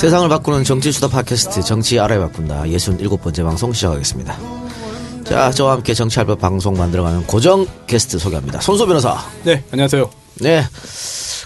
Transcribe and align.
세상을 0.00 0.30
바꾸는 0.30 0.64
정치 0.64 0.92
수다 0.92 1.08
팟캐스트 1.08 1.62
정치 1.62 2.00
알아야 2.00 2.20
바꾼다 2.20 2.62
67번째 2.62 3.44
방송 3.44 3.70
시작하겠습니다. 3.70 4.34
자, 5.24 5.50
저와 5.50 5.72
함께 5.72 5.92
정치 5.92 6.18
알바 6.20 6.36
방송 6.36 6.72
만들어가는 6.72 7.26
고정 7.26 7.66
게스트 7.86 8.18
소개합니다. 8.18 8.62
손소 8.62 8.86
변호사. 8.86 9.18
네, 9.44 9.62
안녕하세요. 9.70 10.08
네. 10.40 10.64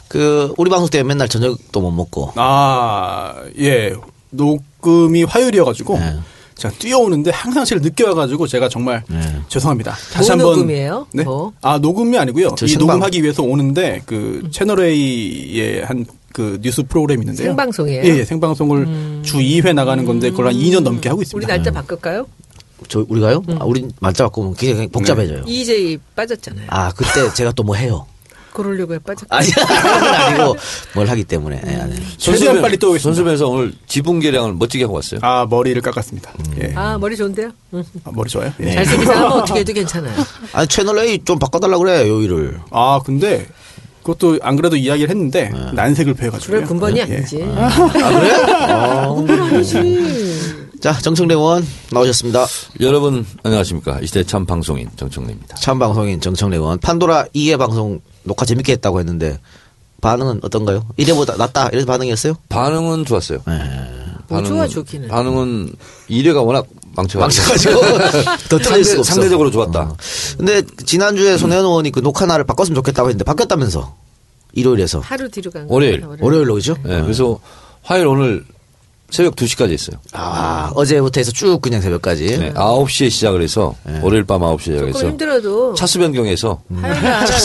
그 0.06 0.54
우리 0.56 0.70
방송 0.70 0.88
때 0.88 1.02
맨날 1.02 1.28
저녁도 1.28 1.80
못 1.80 1.90
먹고 1.90 2.30
아, 2.36 3.34
예. 3.58 3.92
녹음이 4.30 5.24
화요일이어가지고 5.24 5.98
네. 5.98 6.14
제가 6.54 6.74
뛰어오는데 6.78 7.32
항상 7.32 7.64
제일 7.64 7.82
늦게 7.82 8.04
와가지고 8.04 8.46
제가 8.46 8.68
정말 8.68 9.02
네. 9.08 9.20
죄송합니다. 9.48 9.96
뭐 10.16 10.36
녹음이에요? 10.36 11.08
네. 11.12 11.24
뭐? 11.24 11.52
아, 11.60 11.78
녹음이 11.78 12.16
아니고요. 12.16 12.54
저이 12.54 12.76
녹음하기 12.76 13.20
위해서 13.20 13.42
오는데 13.42 14.02
그 14.06 14.48
채널 14.52 14.78
A의 14.78 15.82
한 15.84 16.06
그 16.34 16.58
뉴스 16.60 16.82
프로그램이 16.82 17.22
있는데요. 17.22 17.46
생방송이에요? 17.46 18.02
예, 18.04 18.18
예, 18.18 18.24
생방송을 18.24 19.22
주 19.22 19.36
2회 19.38 19.72
나가는 19.72 20.04
건데 20.04 20.30
그걸 20.30 20.48
한 20.48 20.54
2년 20.54 20.80
넘게 20.80 21.08
하고 21.08 21.20
우리 21.20 21.22
있습니다. 21.22 21.46
날짜 21.48 21.70
바꿀까요? 21.70 22.26
저 22.88 23.06
우리가요? 23.08 23.40
아, 23.60 23.64
우리 23.64 23.86
말자 24.00 24.24
바꾸면 24.24 24.54
굉장히 24.56 24.88
복잡해져요. 24.88 25.44
EJ 25.46 25.96
빠졌잖아요. 26.16 26.66
아, 26.70 26.90
그때 26.92 27.32
제가 27.32 27.52
또 27.52 27.62
뭐 27.62 27.76
해요. 27.76 28.04
그러려고 28.52 28.94
해 28.94 28.98
빠졌. 28.98 29.26
아니, 29.30 29.48
아니고 29.56 30.56
뭘 30.94 31.08
하기 31.08 31.22
때문에. 31.24 31.60
네, 31.60 31.84
네. 31.86 31.96
최대한 32.18 32.60
빨리 32.62 32.76
또. 32.78 32.98
선수면서 32.98 33.48
오늘 33.48 33.72
지붕 33.86 34.18
계량을 34.20 34.54
멋지게 34.54 34.84
하고 34.84 34.94
왔어요. 34.96 35.20
아, 35.22 35.46
머리를 35.48 35.80
깎았습니다. 35.82 36.32
음. 36.38 36.56
예. 36.62 36.72
아 36.74 36.98
머리 36.98 37.16
좋은데요? 37.16 37.50
응. 37.74 37.84
아, 38.04 38.10
머리 38.12 38.28
좋아요? 38.28 38.52
예. 38.60 38.72
잘생긴 38.74 39.06
사람은 39.06 39.32
어떻게 39.32 39.60
해도 39.60 39.72
괜찮아요. 39.72 40.14
아니, 40.52 40.66
채널 40.68 40.98
A 40.98 41.18
좀 41.24 41.38
바꿔달라 41.38 41.78
그래, 41.78 42.08
요일을. 42.08 42.60
아, 42.70 43.00
근데 43.04 43.46
그것도 44.04 44.38
안 44.42 44.54
그래도 44.56 44.76
이야기를 44.76 45.08
했는데 45.10 45.48
네. 45.50 45.72
난색을 45.72 46.14
배워가지고. 46.14 46.52
그럴 46.52 46.64
군번이 46.66 46.98
예. 46.98 47.02
아니지. 47.02 47.42
아, 47.42 47.68
그래? 47.88 48.72
어. 48.72 49.26
자, 50.80 50.92
정청래 50.92 51.34
의원 51.34 51.66
나오셨습니다. 51.90 52.46
여러분 52.80 53.24
안녕하십니까 53.42 54.00
이 54.00 54.06
시대 54.06 54.22
참 54.22 54.44
방송인 54.44 54.90
정청래입니다. 54.96 55.56
참 55.56 55.78
방송인 55.78 56.20
정청래 56.20 56.56
의원. 56.58 56.78
판도라 56.78 57.24
2회 57.34 57.58
방송 57.58 58.00
녹화 58.22 58.44
재밌게 58.44 58.72
했다고 58.72 59.00
했는데 59.00 59.38
반응은 60.02 60.40
어떤가요? 60.42 60.84
1회보다 60.98 61.38
낫다 61.38 61.70
이런 61.72 61.86
반응이었어요? 61.86 62.34
반응은 62.50 63.06
좋았어요. 63.06 63.38
뭐 64.40 64.48
좋아 64.48 64.66
좋기는. 64.68 65.08
반응은 65.08 65.72
1회가 66.10 66.44
워낙 66.46 66.66
망쳐가지고 66.96 67.80
더 68.48 68.58
틀릴 68.58 68.84
수가 68.84 69.00
없어. 69.00 69.12
상대적으로 69.14 69.50
좋았다. 69.50 69.80
어. 69.80 69.96
근데 70.38 70.62
지난주에 70.86 71.36
손혜원 71.36 71.64
의원이 71.64 71.90
그 71.90 72.00
녹화 72.00 72.26
날을 72.26 72.44
바꿨으면 72.44 72.74
좋겠다고 72.76 73.08
했는데 73.08 73.24
바뀌었다면서 73.24 73.94
일요일에서 74.52 75.00
하루 75.00 75.28
뒤로 75.28 75.50
간 75.50 75.66
월요일. 75.68 76.04
월요일로 76.20 76.54
그죠? 76.54 76.76
네, 76.84 77.02
그래서 77.02 77.38
화요일 77.82 78.06
오늘 78.06 78.44
새벽 79.10 79.34
2시까지 79.36 79.72
했어요. 79.72 79.96
아 80.12 80.70
어제부터 80.74 81.20
해서 81.20 81.30
쭉 81.32 81.60
그냥 81.60 81.80
새벽까지. 81.80 82.38
네, 82.38 82.52
9시에 82.52 83.10
시작을 83.10 83.42
해서 83.42 83.74
월요일 84.02 84.24
밤 84.24 84.40
9시에 84.40 84.64
조금 84.78 84.86
시작해서 84.92 85.08
힘들어도 85.08 85.74
차수 85.74 85.98
변경해서 85.98 86.62
화요일 86.80 87.36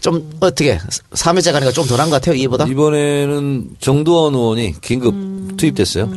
좀 0.00 0.30
어떻게 0.40 0.78
3회째 0.78 1.52
가니까 1.52 1.72
좀 1.72 1.86
덜한 1.86 2.10
것 2.10 2.16
같아요 2.16 2.36
이보다? 2.36 2.66
이번에는 2.66 3.70
정두원 3.80 4.34
의원이 4.34 4.80
긴급 4.80 5.14
음. 5.14 5.54
투입됐어요. 5.56 6.10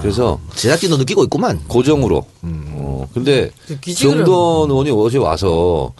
그래서 0.00 0.40
제작진도 0.54 0.96
느끼고 0.96 1.24
있구만. 1.24 1.60
고정으로. 1.68 2.24
어, 2.42 3.08
근데 3.12 3.50
느끼지, 3.68 4.02
정두원 4.02 4.70
의원이 4.70 4.90
어제 4.92 5.18
와서 5.18 5.92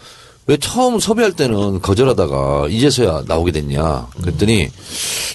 왜 0.47 0.57
처음 0.57 0.99
섭외할 0.99 1.33
때는 1.33 1.81
거절하다가 1.81 2.67
이제서야 2.69 3.23
나오게 3.27 3.51
됐냐. 3.51 4.07
그랬더니 4.21 4.69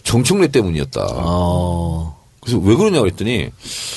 정청래 0.05 0.49
때문이었다. 0.49 1.07
어. 1.17 2.17
그래서 2.41 2.59
왜 2.59 2.75
그러냐 2.75 3.01
그랬더니 3.01 3.51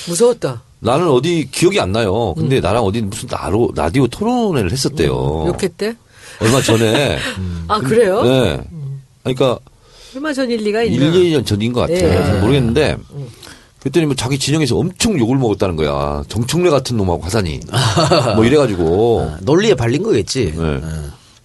무서웠다. 0.08 0.62
나는 0.80 1.10
어디 1.10 1.50
기억이 1.52 1.80
안 1.80 1.92
나요. 1.92 2.34
근데 2.36 2.60
나랑 2.60 2.84
어디 2.84 3.02
무슨 3.02 3.28
라디오, 3.30 3.72
라디오 3.74 4.08
토론회를 4.08 4.72
했었대요. 4.72 5.46
욕했대? 5.48 5.96
얼마 6.40 6.62
전에. 6.62 7.18
아 7.68 7.80
그래요? 7.80 8.24
네. 8.24 8.62
그러니까 9.24 9.60
얼마 10.16 10.32
전일 10.34 10.60
리가 10.64 10.84
있나? 10.84 11.06
1, 11.06 11.12
2년 11.14 11.46
전인 11.46 11.74
것 11.74 11.82
같아요. 11.82 11.98
네. 11.98 12.24
잘 12.24 12.40
모르겠는데 12.42 12.98
그랬더니 13.80 14.06
뭐 14.08 14.16
자기 14.16 14.40
진영에서 14.40 14.78
엄청 14.78 15.18
욕을 15.20 15.38
먹었다는 15.38 15.76
거야. 15.76 16.24
정청래 16.28 16.70
같은 16.70 16.98
놈하고 16.98 17.22
화산이. 17.22 17.60
뭐 18.36 18.46
이래가지고. 18.46 19.36
논리에 19.42 19.76
발린 19.76 20.02
거겠지. 20.04 20.54
네. 20.58 20.82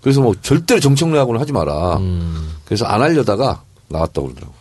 그래서 0.00 0.20
뭐 0.20 0.34
절대로 0.40 0.80
정청래하고는 0.80 1.40
하지 1.40 1.52
마라. 1.52 1.98
음. 1.98 2.50
그래서 2.64 2.86
안 2.86 3.02
하려다가 3.02 3.62
나왔다고 3.88 4.28
그러더라고. 4.28 4.54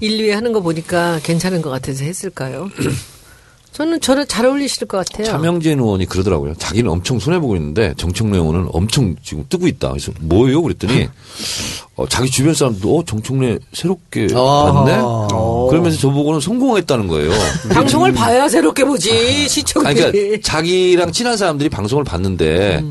일 0.00 0.18
2회 0.18 0.30
하는 0.30 0.52
거 0.52 0.60
보니까 0.60 1.20
괜찮은 1.22 1.62
것 1.62 1.70
같아서 1.70 2.04
했을까요? 2.04 2.70
저는 3.78 4.00
저를 4.00 4.26
잘 4.26 4.44
어울리실 4.44 4.88
것 4.88 5.06
같아요. 5.06 5.24
차명진 5.28 5.78
의원이 5.78 6.06
그러더라고요. 6.06 6.54
자기는 6.56 6.90
엄청 6.90 7.20
손해보고 7.20 7.54
있는데 7.54 7.94
정청래 7.96 8.36
의원은 8.36 8.70
엄청 8.72 9.14
지금 9.22 9.44
뜨고 9.48 9.68
있다. 9.68 9.90
그래서 9.90 10.10
뭐예요? 10.20 10.62
그랬더니 10.62 11.08
어, 11.94 12.08
자기 12.08 12.28
주변 12.28 12.54
사람도 12.54 12.98
어, 12.98 13.04
정청래 13.04 13.56
새롭게 13.72 14.26
아하. 14.34 14.72
봤네? 14.72 14.96
그러면서 15.70 15.96
저보고는 16.00 16.40
성공했다는 16.40 17.06
거예요. 17.06 17.30
방송을 17.70 18.12
봐야 18.14 18.48
새롭게 18.48 18.82
보지 18.84 19.12
아니, 19.12 19.48
시청률이. 19.48 19.94
그러니까 20.10 20.38
자기랑 20.42 21.12
친한 21.12 21.36
사람들이 21.36 21.68
방송을 21.68 22.02
봤는데 22.02 22.82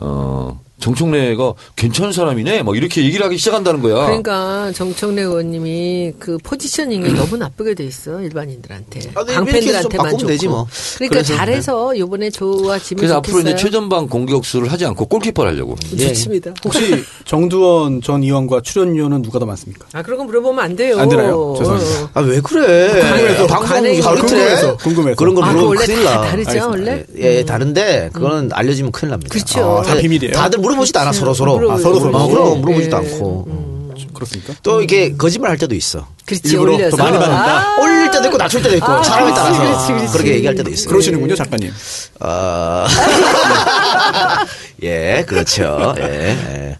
어 0.00 0.60
정청래가 0.84 1.54
괜찮은 1.76 2.12
사람이네. 2.12 2.62
막 2.62 2.76
이렇게 2.76 3.02
얘기를 3.02 3.24
하기 3.24 3.38
시작한다는 3.38 3.80
거야. 3.80 4.04
그러니까 4.04 4.70
정청래 4.72 5.22
의원님이 5.22 6.12
그 6.18 6.36
포지셔닝이 6.44 7.08
너무 7.16 7.38
나쁘게 7.38 7.72
돼 7.74 7.84
있어 7.84 8.20
일반인들한테 8.20 9.00
아, 9.14 9.24
좀 9.24 9.34
강팬들한테만 9.34 10.10
좋고. 10.18 10.26
되지 10.26 10.48
뭐. 10.48 10.66
그러니까 10.98 11.22
잘해서 11.22 11.98
요번에 11.98 12.28
좋아지면 12.28 12.98
그래서 12.98 13.16
앞으로 13.16 13.40
이제. 13.40 13.56
최전방 13.56 14.08
공격수를 14.08 14.70
하지 14.70 14.84
않고 14.84 15.06
골키퍼를 15.06 15.52
하려고. 15.52 15.74
예. 15.98 16.08
좋습니다. 16.08 16.52
혹시 16.64 17.02
정두원 17.24 18.02
전 18.02 18.22
의원과 18.22 18.60
출연료는 18.60 19.22
누가 19.22 19.38
더 19.38 19.46
많습니까? 19.46 19.86
아 19.94 20.02
그런 20.02 20.18
거 20.18 20.24
물어보면 20.24 20.62
안 20.62 20.76
돼요. 20.76 20.98
안 20.98 21.08
되나요? 21.08 21.54
죄송합니다. 21.58 22.10
아 22.12 22.20
왜 22.20 22.40
그래? 22.40 22.88
궁금해서, 23.00 23.46
방송 23.46 23.68
관행이 23.68 24.00
하루 24.00 24.18
이틀에 24.18 24.28
궁금해서, 24.38 24.76
궁금해서. 24.76 25.16
그런 25.16 25.34
걸 25.34 25.44
아, 25.44 25.46
물어보면 25.52 25.76
원래 25.78 25.86
큰일 25.86 26.04
다 26.04 26.14
나. 26.16 26.20
다르죠 26.28 26.50
알겠습니다. 26.50 26.68
원래. 26.68 27.04
예, 27.18 27.36
예, 27.38 27.44
다른데 27.44 28.10
그거는 28.12 28.50
알려지면 28.52 28.92
큰일 28.92 29.10
납니다. 29.12 29.32
그렇죠. 29.32 29.78
아, 29.78 29.82
다 29.82 29.94
비밀이에요? 29.96 30.32
다들 30.32 30.58
물어보지도 30.74 31.00
않아 31.00 31.12
서로 31.12 31.34
서로. 31.34 31.72
아, 31.72 31.78
서로 31.78 32.00
서로. 32.00 32.16
어, 32.16 32.28
그럼 32.28 32.60
물어보지도 32.60 32.96
예. 32.96 33.00
않고. 33.00 33.74
그렇습니까? 34.14 34.54
또 34.62 34.80
이게 34.82 35.14
거짓말 35.16 35.50
할 35.50 35.58
때도 35.58 35.74
있어. 35.74 36.06
그렇지 36.24 36.42
일부러 36.48 36.74
올려서. 36.74 36.96
더 36.96 37.02
많이 37.04 37.18
받는다? 37.18 37.58
아, 37.58 37.80
올릴 37.80 38.10
때도 38.10 38.26
있고 38.26 38.38
낮출 38.38 38.62
때도 38.62 38.76
있고 38.76 38.86
아, 38.86 39.02
사람에 39.02 39.32
따라서 39.32 39.60
그렇지, 39.60 39.92
그렇지. 39.92 40.12
그렇게 40.12 40.34
얘기할 40.36 40.54
때도 40.54 40.70
있어요. 40.70 40.88
그러시는군요, 40.88 41.34
작가님. 41.34 41.72
아, 42.20 42.86
예, 44.82 45.24
그렇죠. 45.26 45.94
예, 45.98 46.02
예. 46.04 46.78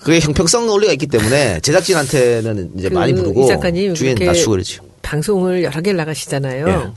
그게 0.00 0.20
형평성 0.20 0.66
논리가 0.66 0.92
있기 0.92 1.06
때문에 1.06 1.60
제작진한테는 1.60 2.72
이제 2.78 2.88
그 2.88 2.94
많이 2.94 3.14
부르고 3.14 3.44
이 3.44 3.46
작가님 3.48 3.94
그렇게 3.94 4.24
낮추고 4.24 4.52
그러죠. 4.52 4.82
방송을 5.02 5.62
여러 5.64 5.80
개를 5.80 5.96
나가시잖아요. 5.96 6.68
예. 6.68 6.90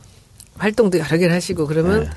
활동도 0.57 0.99
여러 0.99 1.17
개를 1.17 1.33
하시고 1.33 1.67
그러면 1.67 2.03
예. 2.05 2.09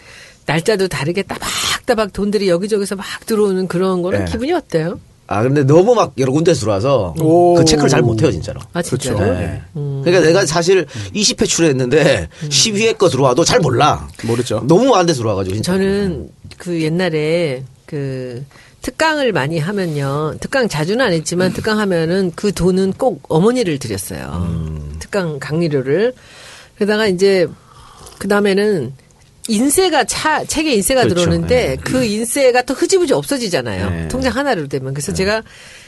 날짜도 0.47 0.89
다르게 0.89 1.23
따박 1.23 1.49
따박 1.89 2.13
돈들이 2.13 2.49
여기저기서 2.51 2.97
막 2.97 3.07
들어오는 3.25 3.67
그런 3.67 4.03
거는 4.03 4.21
예. 4.21 4.25
기분이 4.27 4.53
어때요? 4.53 5.01
아, 5.27 5.43
근데 5.43 5.65
너무 5.65 5.95
막 5.95 6.13
여러 6.19 6.33
군데서 6.33 6.61
들어와서 6.61 7.15
오. 7.19 7.55
그 7.55 7.65
체크를 7.65 7.89
잘 7.89 8.03
못해요, 8.03 8.31
진짜로. 8.31 8.61
아 8.75 8.83
진짜로? 8.83 9.19
그렇죠. 9.19 9.35
예. 9.41 9.63
그러니까 9.75 10.21
내가 10.21 10.47
사실 10.47 10.87
20회 11.15 11.47
출연했는데 11.47 12.29
12회 12.49 12.99
거 12.99 13.09
들어와도 13.09 13.45
잘 13.45 13.61
몰라. 13.61 14.07
모르죠. 14.25 14.63
너무 14.67 14.91
많은 14.91 15.07
데 15.07 15.15
들어와가지고 15.15 15.55
진짜. 15.57 15.73
저는 15.73 16.29
그 16.59 16.83
옛날에 16.83 17.65
그 17.87 18.45
특강을 18.83 19.33
많이 19.33 19.59
하면요. 19.59 20.35
특강 20.41 20.69
자주는 20.69 21.03
안 21.05 21.13
했지만 21.13 21.53
특강 21.55 21.79
하면은 21.79 22.33
그 22.35 22.53
돈은 22.53 22.93
꼭 22.93 23.23
어머니를 23.29 23.79
드렸어요. 23.79 24.47
특강 24.99 25.39
강의료를. 25.39 26.13
그러다가 26.77 27.07
이제 27.07 27.47
그 28.19 28.29
다음에는 28.29 28.93
인세가 29.49 30.05
차 30.05 30.45
책에 30.45 30.75
인세가 30.75 31.03
그렇죠. 31.03 31.23
들어오는데 31.23 31.79
그 31.83 32.05
인세가 32.05 32.63
또 32.63 32.75
흐지부지 32.75 33.15
없어지잖아요. 33.15 33.91
네. 33.91 34.09
통장 34.09 34.37
하나로 34.37 34.69
되면 34.69 34.95
그래서 34.95 35.13
제가 35.13 35.43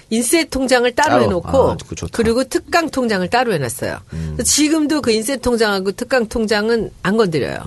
인세 0.09 0.45
통장을 0.45 0.91
따로, 0.95 1.11
따로. 1.11 1.25
해놓고 1.25 1.71
아. 1.71 1.77
그리고 2.13 2.43
특강 2.43 2.91
통장을 2.91 3.29
따로 3.29 3.53
해놨어요. 3.53 3.99
그래서 4.09 4.43
지금도 4.43 5.03
그 5.03 5.13
인세 5.13 5.37
통장하고 5.37 5.93
특강 5.93 6.27
통장은 6.27 6.91
안 7.03 7.17
건드려요. 7.17 7.59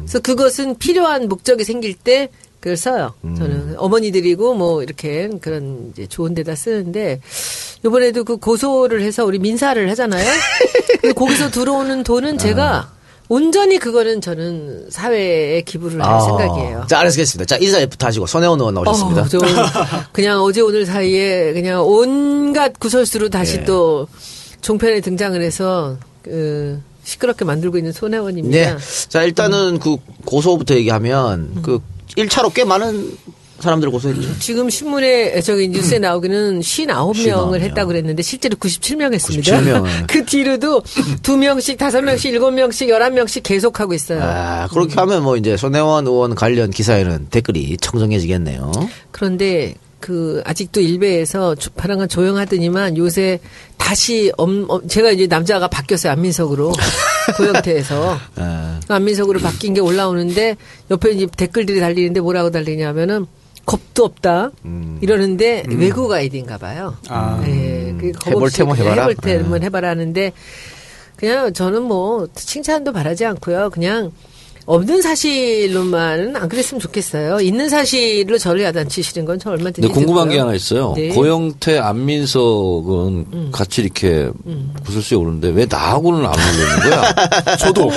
그래서 0.00 0.18
그것은 0.18 0.78
필요한 0.78 1.28
목적이 1.28 1.64
생길 1.64 1.94
때 1.94 2.28
그걸 2.58 2.76
써요. 2.76 3.12
저는 3.22 3.74
어머니들이고 3.76 4.54
뭐 4.54 4.82
이렇게 4.82 5.28
그런 5.40 5.90
이제 5.92 6.06
좋은 6.06 6.32
데다 6.34 6.54
쓰는데 6.54 7.20
이번에도 7.84 8.24
그 8.24 8.36
고소를 8.36 9.02
해서 9.02 9.24
우리 9.24 9.38
민사를 9.38 9.88
하잖아요. 9.90 10.28
거기서 11.14 11.50
들어오는 11.50 12.04
돈은 12.04 12.38
제가 12.38 12.92
온전히 13.28 13.78
그거는 13.78 14.20
저는 14.20 14.90
사회에 14.90 15.62
기부를 15.62 16.02
할 16.04 16.14
아. 16.14 16.20
생각이에요. 16.20 16.86
자, 16.88 17.00
알겠습니다. 17.00 17.44
자, 17.44 17.62
인사 17.62 17.84
부터 17.86 18.06
하시고, 18.06 18.26
손혜원 18.26 18.58
의원 18.60 18.74
나오셨습니다. 18.74 19.22
어, 19.22 19.28
저 19.28 19.38
그냥 20.12 20.42
어제 20.42 20.60
오늘 20.60 20.84
사이에 20.84 21.52
그냥 21.52 21.82
온갖 21.86 22.78
구설수로 22.78 23.30
다시 23.30 23.58
예. 23.58 23.64
또 23.64 24.08
종편에 24.60 25.00
등장을 25.00 25.40
해서 25.40 25.96
그 26.22 26.80
시끄럽게 27.04 27.44
만들고 27.44 27.78
있는 27.78 27.92
손혜원입니다. 27.92 28.76
네. 28.76 28.84
자, 29.08 29.22
일단은 29.22 29.78
그 29.78 29.96
고소부터 30.24 30.74
얘기하면 30.74 31.62
그 31.62 31.80
1차로 32.16 32.52
꽤 32.54 32.64
많은 32.64 33.16
사람들을 33.62 33.90
고소했죠. 33.92 34.38
지금 34.40 34.68
신문에 34.68 35.40
저기 35.40 35.68
뉴스에 35.68 35.98
나오기는 35.98 36.60
59명을 36.60 37.14
59명. 37.14 37.60
했다고 37.60 37.88
그랬는데 37.88 38.22
실제로 38.22 38.56
97명 38.56 39.14
했습니다. 39.14 39.58
97명. 39.60 39.84
그 40.08 40.24
뒤로도 40.26 40.82
2명씩, 40.82 41.78
5명씩, 41.78 42.38
7명씩, 42.38 42.88
11명씩 42.88 43.42
계속 43.44 43.80
하고 43.80 43.94
있어요. 43.94 44.20
아, 44.22 44.68
그렇게 44.70 44.94
하면 44.96 45.22
뭐 45.22 45.36
이제 45.36 45.56
손혜원 45.56 46.06
의원 46.06 46.34
관련 46.34 46.70
기사에는 46.70 47.28
댓글이 47.30 47.76
청정해지겠네요. 47.80 48.72
그런데 49.12 49.74
그 50.00 50.42
아직도 50.44 50.80
일베에서 50.80 51.54
조- 51.54 51.70
바람간 51.70 52.08
조용하더니만 52.08 52.96
요새 52.96 53.38
다시 53.76 54.32
엄, 54.36 54.66
엄- 54.68 54.88
제가 54.88 55.12
이제 55.12 55.28
남자가 55.28 55.68
바뀌었어요 55.68 56.10
안민석으로 56.14 56.72
고영태에서 57.36 58.18
아, 58.34 58.80
안민석으로 58.88 59.38
바뀐 59.38 59.74
게 59.74 59.80
올라오는데 59.80 60.56
옆에 60.90 61.10
이제 61.12 61.28
댓글들이 61.36 61.78
달리는데 61.78 62.18
뭐라고 62.20 62.50
달리냐면은 62.50 63.26
겁도 63.66 64.04
없다 64.04 64.50
이러는데 65.00 65.64
외국 65.68 66.10
아이디인가 66.12 66.58
봐요. 66.58 66.96
아. 67.08 67.40
네, 67.44 67.94
그겁 68.00 68.26
해볼 68.28 68.42
없이 68.44 68.56
테면 68.58 68.76
그냥 68.76 68.86
해봐라. 68.92 69.02
해볼 69.08 69.16
테면 69.16 69.62
해봐라 69.62 69.88
하는데 69.90 70.32
그냥 71.16 71.52
저는 71.52 71.82
뭐 71.82 72.26
칭찬도 72.34 72.92
바라지 72.92 73.24
않고요. 73.24 73.70
그냥 73.70 74.10
없는 74.64 75.02
사실로만은 75.02 76.36
안 76.36 76.48
그랬으면 76.48 76.80
좋겠어요. 76.80 77.40
있는 77.40 77.68
사실로 77.68 78.38
저를 78.38 78.62
야단치시는 78.62 79.24
건 79.26 79.38
저 79.40 79.50
얼마든지. 79.50 79.80
근데 79.80 79.92
궁금한 79.92 80.24
듣고요. 80.28 80.34
게 80.34 80.38
하나 80.40 80.54
있어요. 80.54 80.94
네. 80.96 81.08
음. 81.10 81.14
고영태, 81.14 81.78
안민석은 81.78 83.50
같이 83.50 83.82
이렇게 83.82 84.30
구설수에 84.84 85.18
오르는데 85.18 85.48
왜 85.50 85.66
나하고는 85.68 86.24
안 86.24 86.32
올리는 86.32 86.90
거야? 86.90 87.14
저도 87.58 87.90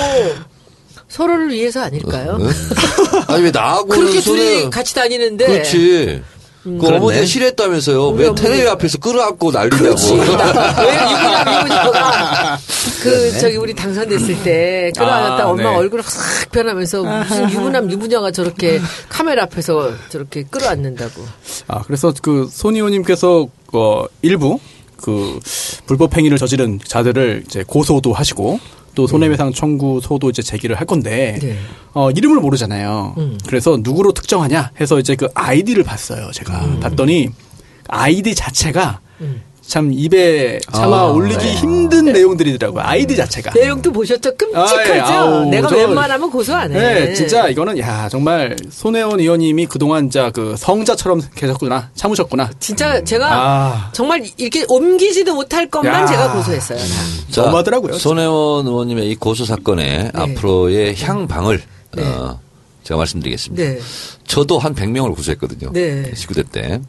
서로를 1.16 1.50
위해서 1.50 1.80
아닐까요? 1.80 2.36
네? 2.36 2.50
아니 3.28 3.44
왜 3.44 3.50
나하고는 3.50 4.00
그렇게 4.02 4.20
손에 4.20 4.38
둘이 4.38 4.70
같이 4.70 4.94
다니는데. 4.94 5.46
그렇지. 5.46 6.22
그 6.62 6.78
그렇네. 6.78 6.96
어머니가 6.96 7.24
싫어했다면서요. 7.24 8.08
왜 8.08 8.26
어머니. 8.26 8.42
테레비 8.42 8.68
앞에서 8.68 8.98
끌어안고 8.98 9.52
난리냐고. 9.52 9.86
왜 9.86 10.20
유부남 10.26 11.62
유부녀가 11.62 12.58
그 13.02 13.38
저기 13.38 13.56
우리 13.56 13.72
당선됐을 13.72 14.42
때 14.42 14.92
끌어안았다 14.96 15.44
아, 15.44 15.48
엄마 15.48 15.70
네. 15.70 15.76
얼굴이 15.76 16.02
확 16.04 16.50
변하면서 16.50 17.02
무슨 17.04 17.50
유부남 17.50 17.90
유부녀가 17.90 18.30
저렇게 18.32 18.80
카메라 19.08 19.44
앞에서 19.44 19.92
저렇게 20.10 20.42
끌어안는다고. 20.42 21.22
아 21.68 21.82
그래서 21.82 22.12
그 22.20 22.48
손의원님께서 22.50 23.46
어 23.72 24.04
일부 24.22 24.58
그 25.00 25.38
불법 25.86 26.16
행위를 26.16 26.36
저지른 26.36 26.80
자들을 26.84 27.44
이제 27.46 27.64
고소도 27.66 28.12
하시고 28.12 28.58
또 28.96 29.06
손해배상 29.06 29.52
청구소도 29.52 30.30
이제 30.30 30.42
제기를 30.42 30.74
할 30.74 30.86
건데 30.86 31.38
네. 31.40 31.56
어 31.92 32.10
이름을 32.10 32.40
모르잖아요. 32.40 33.14
그래서 33.46 33.78
누구로 33.80 34.12
특정하냐 34.12 34.72
해서 34.80 34.98
이제 34.98 35.14
그 35.14 35.28
아이디를 35.34 35.84
봤어요. 35.84 36.30
제가 36.32 36.78
봤더니 36.80 37.28
아이디 37.88 38.34
자체가 38.34 39.00
참 39.66 39.92
입에 39.92 40.60
참아 40.72 40.96
아, 40.96 41.04
올리기 41.06 41.44
네. 41.44 41.52
힘든 41.54 42.04
내용들이더라고요. 42.06 42.82
아이디 42.84 43.16
자체가. 43.16 43.52
내용도 43.52 43.90
보셨죠? 43.90 44.36
끔찍하죠? 44.36 44.76
아, 44.76 44.96
예. 44.96 45.00
아우, 45.00 45.44
내가 45.46 45.68
저- 45.68 45.76
웬만하면 45.76 46.30
고소 46.30 46.54
안 46.54 46.72
해. 46.72 46.78
네, 46.78 47.14
진짜 47.14 47.48
이거는 47.48 47.76
야 47.78 48.08
정말 48.08 48.54
손혜원 48.70 49.18
의원님이 49.18 49.66
그동안 49.66 50.04
진짜 50.08 50.30
그 50.30 50.54
성자처럼 50.56 51.20
계셨구나 51.34 51.90
참으셨구나. 51.94 52.50
진짜 52.60 53.02
제가 53.02 53.28
아. 53.32 53.90
정말 53.92 54.24
이렇게 54.36 54.64
옮기지도 54.68 55.34
못할 55.34 55.68
것만 55.68 56.02
야. 56.02 56.06
제가 56.06 56.32
고소했어요. 56.32 56.78
자, 57.30 57.42
너무하더라고요. 57.42 57.94
손혜원 57.94 58.66
의원님의 58.66 59.10
이 59.10 59.16
고소 59.16 59.44
사건의 59.44 60.12
앞으로의 60.14 60.94
향방을 61.02 61.60
네. 61.96 62.02
어, 62.04 62.38
제가 62.84 62.98
말씀드리겠습니다. 62.98 63.62
네. 63.64 63.78
저도 64.28 64.58
한 64.58 64.74
100명을 64.76 65.14
고소했거든요. 65.16 65.72
네. 65.72 66.10
19대 66.14 66.44
때. 66.52 66.80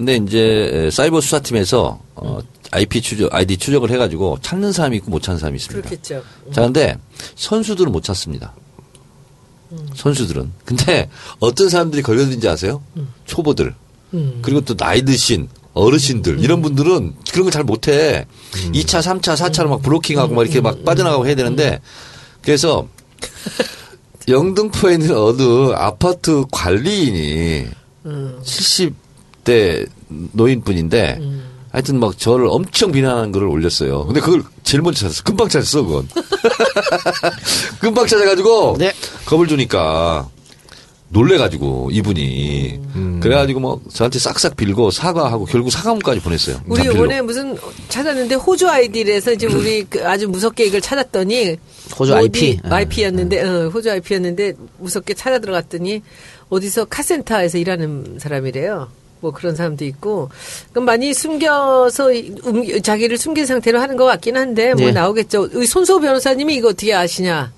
근데 0.00 0.16
이제 0.16 0.88
사이버 0.90 1.20
수사팀에서 1.20 2.00
어, 2.14 2.38
IP 2.70 3.02
추적, 3.02 3.34
아이디 3.34 3.58
추적을 3.58 3.90
해가지고 3.90 4.38
찾는 4.40 4.72
사람이 4.72 4.96
있고 4.96 5.10
못 5.10 5.22
찾는 5.22 5.38
사람이 5.38 5.56
있습니다. 5.56 5.90
그렇겠죠. 5.90 6.22
자, 6.54 6.62
근데 6.62 6.96
선수들은 7.36 7.92
못 7.92 8.02
찾습니다. 8.02 8.54
선수들은. 9.94 10.52
근데 10.64 11.10
어떤 11.38 11.68
사람들이 11.68 12.00
걸려든지 12.00 12.48
아세요? 12.48 12.82
초보들. 13.26 13.74
그리고 14.40 14.62
또 14.62 14.74
나이 14.74 15.02
드신 15.04 15.50
어르신들 15.74 16.40
이런 16.40 16.62
분들은 16.62 17.16
그런 17.30 17.44
거잘 17.44 17.62
못해. 17.64 18.24
2차, 18.72 19.02
3차, 19.02 19.36
4차로 19.36 19.68
막 19.68 19.82
브로킹하고 19.82 20.34
막 20.34 20.42
이렇게 20.44 20.62
막 20.62 20.82
빠져나가고 20.82 21.26
해야 21.26 21.34
되는데 21.34 21.78
그래서 22.40 22.88
영등포에 24.28 24.94
있는 24.94 25.14
어느 25.14 25.72
아파트 25.74 26.44
관리인이 26.50 27.66
70 28.42 29.09
대 29.50 29.84
노인분인데 30.32 31.18
하여튼 31.72 31.98
막 31.98 32.16
저를 32.18 32.46
엄청 32.48 32.92
비난하는 32.92 33.32
글을 33.32 33.46
올렸어요. 33.48 34.06
근데 34.06 34.20
그걸 34.20 34.42
제일 34.62 34.82
먼저 34.82 35.00
찾았어. 35.00 35.22
금방 35.24 35.48
찾았어, 35.48 35.82
그건. 35.84 36.08
금방 37.80 38.06
찾아가지고 38.06 38.76
네. 38.78 38.92
겁을 39.26 39.48
주니까 39.48 40.28
놀래가지고 41.10 41.90
이분이 41.92 42.80
그래가지고 43.20 43.60
뭐 43.60 43.80
저한테 43.92 44.18
싹싹 44.18 44.56
빌고 44.56 44.90
사과하고 44.92 45.44
결국 45.44 45.70
사과문까지 45.70 46.20
보냈어요. 46.20 46.60
우리. 46.66 46.84
이번에 46.84 47.20
무슨 47.20 47.56
찾았는데 47.88 48.36
호주 48.36 48.68
아이디에서 48.68 49.32
이제 49.32 49.46
우리 49.46 49.84
그 49.84 50.06
아주 50.06 50.28
무섭게 50.28 50.66
이걸 50.66 50.80
찾았더니 50.80 51.56
호주 51.98 52.14
IP. 52.14 52.60
아, 52.62 52.76
IP였는데 52.76 53.42
어, 53.42 53.68
호주 53.68 53.90
IP였는데 53.90 54.54
무섭게 54.78 55.14
찾아 55.14 55.40
들어갔더니 55.40 56.02
어디서 56.48 56.84
카센터에서 56.86 57.58
일하는 57.58 58.18
사람이래요. 58.20 58.88
뭐 59.20 59.30
그런 59.32 59.54
사람도 59.54 59.84
있고 59.84 60.30
그럼 60.72 60.84
많이 60.86 61.12
숨겨서 61.14 62.12
이- 62.12 62.32
움- 62.44 62.82
자기를 62.82 63.18
숨긴 63.18 63.46
상태로 63.46 63.80
하는 63.80 63.96
것 63.96 64.04
같긴 64.06 64.36
한데 64.36 64.74
뭐 64.74 64.86
네. 64.86 64.92
나오겠죠. 64.92 65.48
우리 65.52 65.66
손소 65.66 66.00
변호사님이 66.00 66.54
이거 66.56 66.68
어떻게 66.68 66.94
아시냐? 66.94 67.52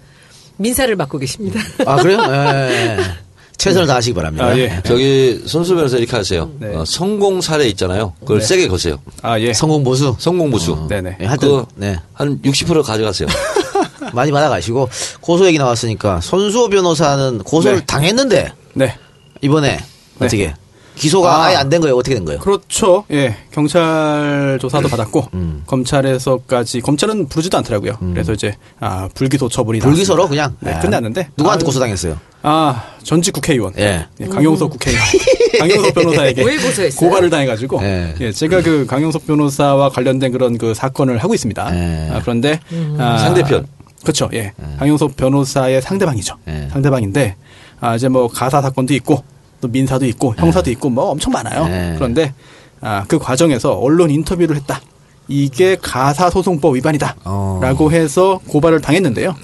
민사를 0.56 0.94
맡고 0.94 1.18
계십니다. 1.18 1.60
아, 1.86 1.96
그래요? 1.96 2.18
예. 2.28 2.98
최선을 3.58 3.86
다하시기 3.86 4.14
바랍니다. 4.14 4.46
아, 4.46 4.58
예. 4.58 4.80
저기 4.84 5.40
손수 5.46 5.74
변호사 5.76 5.96
이렇게 5.96 6.16
하세요. 6.16 6.50
네. 6.58 6.74
어, 6.74 6.84
성공 6.84 7.40
사례 7.40 7.68
있잖아요. 7.68 8.12
그걸 8.20 8.40
네. 8.40 8.44
세게 8.44 8.66
거세요. 8.68 8.98
아 9.22 9.38
예. 9.38 9.52
성공 9.52 9.84
보수. 9.84 10.16
성공 10.18 10.50
보수. 10.50 10.86
네네. 10.88 11.18
예, 11.20 11.24
하여튼, 11.26 11.64
네. 11.76 11.96
한60% 12.16 12.82
가져가세요. 12.82 13.28
많이 14.14 14.32
받아가시고, 14.32 14.88
고소 15.20 15.46
얘기 15.46 15.58
나왔으니까, 15.58 16.20
손수호 16.20 16.68
변호사는 16.70 17.38
고소를 17.38 17.78
네. 17.80 17.86
당했는데, 17.86 18.52
네. 18.74 18.96
이번에, 19.42 19.78
어떻게, 20.18 20.54
기소가 20.94 21.34
아. 21.34 21.46
아. 21.46 21.52
예 21.52 21.56
안 21.56 21.68
된 21.68 21.80
거예요? 21.80 21.96
어떻게 21.96 22.14
된 22.14 22.24
거예요? 22.24 22.40
그렇죠. 22.40 23.04
예. 23.10 23.36
경찰 23.50 24.58
조사도 24.60 24.88
받았고 24.88 25.26
검찰에서까지 25.66 26.80
검찰은 26.80 27.28
부르지도 27.28 27.56
않더라고요. 27.58 27.94
그래서 28.12 28.32
이제 28.32 28.54
아, 28.80 29.08
불기소 29.14 29.48
처분이 29.48 29.78
불기소로. 29.80 30.28
그냥? 30.28 30.56
네, 30.60 30.74
예. 30.76 30.80
끝났는데 30.80 31.28
누구한테 31.36 31.64
아, 31.64 31.66
고소당했어요? 31.66 32.16
아, 32.42 32.84
전직 33.02 33.32
국회의원. 33.32 33.72
예. 33.78 34.06
예, 34.20 34.26
강용석 34.26 34.70
국회의원. 34.70 35.02
강용석 35.58 35.94
변호사에게 35.94 36.42
왜 36.44 36.56
고소했어요? 36.56 36.98
고발을 37.00 37.30
당해가지고 37.30 37.80
예. 37.82 38.14
예, 38.20 38.32
제가 38.32 38.62
그 38.62 38.86
강용석 38.86 39.26
변호사와 39.26 39.88
관련된 39.90 40.32
그런 40.32 40.58
그 40.58 40.74
사건을 40.74 41.18
하고 41.18 41.34
있습니다. 41.34 41.74
예. 41.76 42.10
아, 42.12 42.20
그런데 42.22 42.60
아, 42.98 43.18
상대편. 43.18 43.66
그렇죠. 44.02 44.28
예. 44.34 44.52
강용석 44.78 45.16
변호사의 45.16 45.80
상대방이죠. 45.82 46.36
예. 46.48 46.68
상대방인데 46.72 47.36
아, 47.80 47.94
이제 47.96 48.08
뭐 48.08 48.28
가사 48.28 48.60
사건도 48.60 48.94
있고 48.94 49.22
또 49.62 49.68
민사도 49.68 50.04
있고 50.06 50.34
형사도 50.36 50.70
있고 50.72 50.90
뭐 50.90 51.04
엄청 51.04 51.32
많아요. 51.32 51.66
예. 51.70 51.94
그런데 51.94 52.34
아, 52.80 53.04
그 53.06 53.18
과정에서 53.18 53.72
언론 53.74 54.10
인터뷰를 54.10 54.56
했다. 54.56 54.82
이게 55.28 55.76
가사소송법 55.80 56.74
위반이다. 56.74 57.16
어. 57.24 57.60
라고 57.62 57.92
해서 57.92 58.40
고발을 58.48 58.80
당했는데요. 58.80 59.34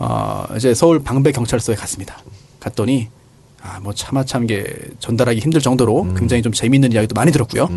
어, 0.00 0.44
이제 0.56 0.74
서울 0.74 1.02
방배 1.02 1.30
경찰서에 1.32 1.76
갔습니다. 1.76 2.18
갔더니 2.58 3.08
아, 3.62 3.78
뭐 3.80 3.94
차마참게 3.94 4.66
전달하기 4.98 5.38
힘들 5.38 5.60
정도로 5.60 6.02
음. 6.02 6.14
굉장히 6.18 6.42
좀 6.42 6.52
재미있는 6.52 6.92
이야기도 6.92 7.14
많이 7.14 7.30
들었고요. 7.30 7.68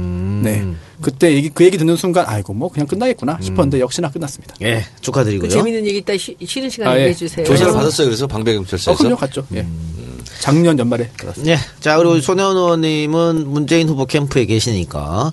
네. 0.43 0.65
그때 0.99 1.33
얘기, 1.33 1.49
그 1.49 1.63
얘기 1.63 1.77
듣는 1.77 1.95
순간 1.95 2.25
아이고 2.27 2.53
뭐 2.53 2.69
그냥 2.69 2.87
끝나겠구나 2.87 3.37
싶었는데 3.39 3.79
역시나 3.79 4.09
끝났습니다. 4.09 4.55
예, 4.63 4.83
축하드리고요. 4.99 5.47
그 5.47 5.53
재밌는 5.53 5.85
얘기 5.85 5.99
이따 5.99 6.17
쉬, 6.17 6.35
쉬는 6.43 6.69
시간에 6.69 6.91
아, 6.91 6.95
예. 6.95 7.01
얘기해 7.01 7.13
주세요. 7.13 7.45
조사를 7.45 7.71
받았어요. 7.71 8.07
그래서 8.07 8.27
방배 8.27 8.55
경찰서에서. 8.55 8.91
어, 8.91 8.95
그럼요, 8.97 9.15
갔죠. 9.15 9.45
예. 9.53 9.65
작년 10.39 10.77
연말에 10.79 11.09
들었습니다. 11.17 11.53
예. 11.53 11.57
자, 11.79 11.97
그리고 11.97 12.19
손혜원 12.19 12.55
의원님은 12.55 13.47
문재인 13.47 13.89
후보 13.89 14.05
캠프에 14.05 14.45
계시니까, 14.45 15.31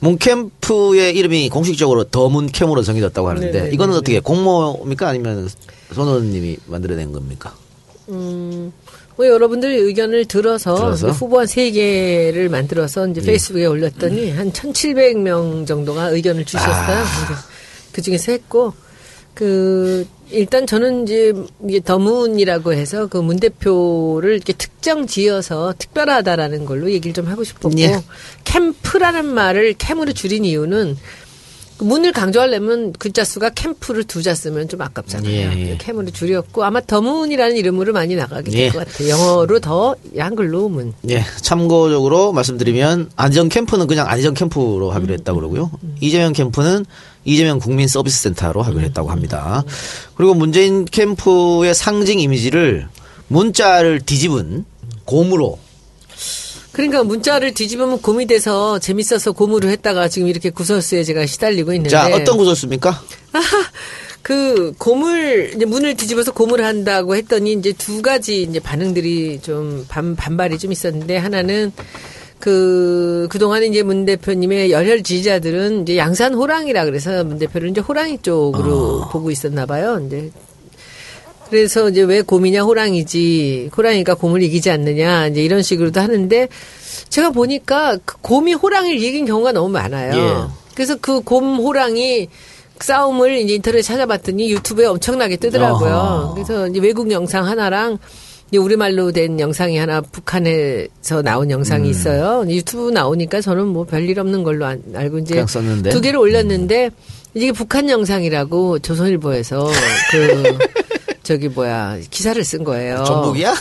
문캠프의 0.00 1.16
이름이 1.16 1.48
공식적으로 1.48 2.04
더 2.04 2.28
문캠으로 2.28 2.82
정해졌다고 2.82 3.28
하는데, 3.28 3.50
네네네. 3.50 3.74
이거는 3.74 3.94
어떻게 3.94 4.20
공모입니까? 4.20 5.08
아니면 5.08 5.48
손 5.92 6.08
의원님이 6.08 6.56
만들어낸 6.66 7.12
겁니까? 7.12 7.54
음, 8.08 8.72
뭐 9.16 9.26
여러분들 9.26 9.70
의견을 9.70 10.26
들어서, 10.26 10.74
들어서? 10.74 11.06
그 11.08 11.12
후보 11.12 11.38
한세 11.38 11.70
개를 11.70 12.48
만들어서 12.48 13.06
이제 13.08 13.20
페이스북에 13.20 13.66
올렸더니 13.66 14.30
한 14.32 14.52
1,700명 14.52 15.66
정도가 15.66 16.08
의견을 16.08 16.44
주셨어요. 16.44 17.04
그 17.92 18.02
중에서 18.02 18.32
했고, 18.32 18.72
그, 19.34 20.06
일단 20.32 20.66
저는 20.66 21.04
이제 21.04 21.32
이게 21.68 21.80
더문이라고 21.80 22.72
해서 22.72 23.06
그 23.06 23.22
문 23.22 23.38
대표를 23.38 24.34
이렇게 24.34 24.52
특정 24.52 25.06
지어서 25.06 25.74
특별하다라는 25.78 26.64
걸로 26.64 26.90
얘기를 26.90 27.12
좀 27.14 27.26
하고 27.28 27.44
싶었고, 27.44 27.78
예. 27.78 28.02
캠프라는 28.44 29.26
말을 29.26 29.74
캠으로 29.78 30.12
줄인 30.12 30.44
이유는 30.44 30.96
그 31.78 31.84
문을 31.84 32.12
강조하려면 32.12 32.92
글자 32.92 33.24
수가 33.24 33.50
캠프를 33.50 34.04
두 34.04 34.22
자 34.22 34.34
쓰면 34.34 34.68
좀 34.68 34.80
아깝잖아요. 34.82 35.30
예, 35.32 35.70
예. 35.70 35.76
캠으로 35.78 36.10
줄였고 36.10 36.62
아마 36.64 36.80
더문이라는 36.80 37.56
이름으로 37.56 37.92
많이 37.92 38.14
나가게 38.14 38.50
될 38.50 38.60
예. 38.60 38.68
것 38.70 38.78
같아요. 38.86 39.08
영어로 39.08 39.60
더 39.60 39.96
한글로 40.16 40.68
문. 40.68 40.92
예, 41.10 41.24
참고적으로 41.40 42.32
말씀드리면 42.32 43.10
안전 43.16 43.48
캠프는 43.48 43.86
그냥 43.86 44.06
안전 44.08 44.34
캠프로 44.34 44.90
하기로 44.90 45.14
했다고 45.14 45.38
그러고요. 45.40 45.70
이재명 46.00 46.32
캠프는 46.32 46.84
이재명 47.24 47.58
국민 47.58 47.88
서비스 47.88 48.22
센터로 48.22 48.62
하기로 48.62 48.82
했다고 48.84 49.10
합니다. 49.10 49.64
그리고 50.14 50.34
문재인 50.34 50.84
캠프의 50.84 51.74
상징 51.74 52.20
이미지를 52.20 52.88
문자를 53.28 54.00
뒤집은 54.00 54.64
곰으로 55.04 55.58
그러니까 56.72 57.04
문자를 57.04 57.52
뒤집으면 57.52 58.00
곰이 58.00 58.26
돼서 58.26 58.78
재밌어서 58.78 59.32
곰으로 59.32 59.68
했다가 59.68 60.08
지금 60.08 60.28
이렇게 60.28 60.50
구설수에 60.50 61.04
제가 61.04 61.26
시달리고 61.26 61.72
있는데. 61.74 61.90
자, 61.90 62.08
어떤 62.08 62.36
구설수입니까? 62.38 63.02
그 64.22 64.72
고물 64.78 65.52
이제 65.54 65.64
문을 65.64 65.96
뒤집어서 65.96 66.32
고물을 66.32 66.64
한다고 66.64 67.16
했더니 67.16 67.52
이제 67.52 67.72
두 67.72 68.02
가지 68.02 68.42
이제 68.42 68.60
반응들이 68.60 69.40
좀 69.42 69.84
반, 69.88 70.16
반발이 70.16 70.58
좀 70.58 70.72
있었는데 70.72 71.16
하나는 71.16 71.72
그 72.42 73.28
그동안에 73.30 73.66
이제 73.66 73.84
문 73.84 74.04
대표님의 74.04 74.72
열혈 74.72 75.04
지지자들은 75.04 75.82
이제 75.82 75.96
양산 75.96 76.34
호랑이라 76.34 76.86
그래서 76.86 77.22
문 77.22 77.38
대표를 77.38 77.70
이제 77.70 77.80
호랑이 77.80 78.18
쪽으로 78.20 79.06
보고 79.12 79.30
있었나 79.30 79.64
봐요. 79.64 80.02
이제 80.04 80.32
그래서 81.48 81.88
이제 81.88 82.02
왜 82.02 82.20
곰이냐 82.20 82.64
호랑이지 82.64 83.70
호랑이가 83.76 84.14
곰을 84.16 84.42
이기지 84.42 84.72
않느냐 84.72 85.28
이제 85.28 85.40
이런 85.44 85.62
식으로도 85.62 86.00
하는데 86.00 86.48
제가 87.10 87.30
보니까 87.30 87.96
그 88.04 88.16
곰이 88.22 88.54
호랑이를 88.54 89.00
이긴 89.00 89.24
경우가 89.24 89.52
너무 89.52 89.68
많아요. 89.68 90.12
예. 90.12 90.34
그래서 90.74 90.96
그 90.96 91.20
곰 91.20 91.58
호랑이 91.58 92.26
싸움을 92.80 93.38
이제 93.38 93.54
인터넷에 93.54 93.82
찾아봤더니 93.82 94.50
유튜브에 94.50 94.86
엄청나게 94.86 95.36
뜨더라고요. 95.36 95.94
어허. 95.94 96.34
그래서 96.34 96.66
이제 96.66 96.80
외국 96.80 97.12
영상 97.12 97.46
하나랑 97.46 97.98
우리말로 98.58 99.12
된 99.12 99.40
영상이 99.40 99.78
하나 99.78 100.00
북한에서 100.00 101.22
나온 101.22 101.50
영상이 101.50 101.88
음. 101.88 101.90
있어요. 101.90 102.44
유튜브 102.48 102.90
나오니까 102.90 103.40
저는 103.40 103.66
뭐 103.68 103.84
별일 103.84 104.18
없는 104.20 104.42
걸로 104.42 104.66
안- 104.66 104.82
알고 104.94 105.18
이제. 105.18 105.34
두 105.90 106.00
개를 106.00 106.18
올렸는데 106.18 106.90
이게 107.34 107.52
북한 107.52 107.88
영상이라고 107.88 108.80
조선일보에서 108.80 109.70
그 110.10 110.58
저기 111.22 111.48
뭐야 111.48 111.98
기사를 112.10 112.42
쓴 112.44 112.64
거예요. 112.64 113.04
전북이야? 113.04 113.54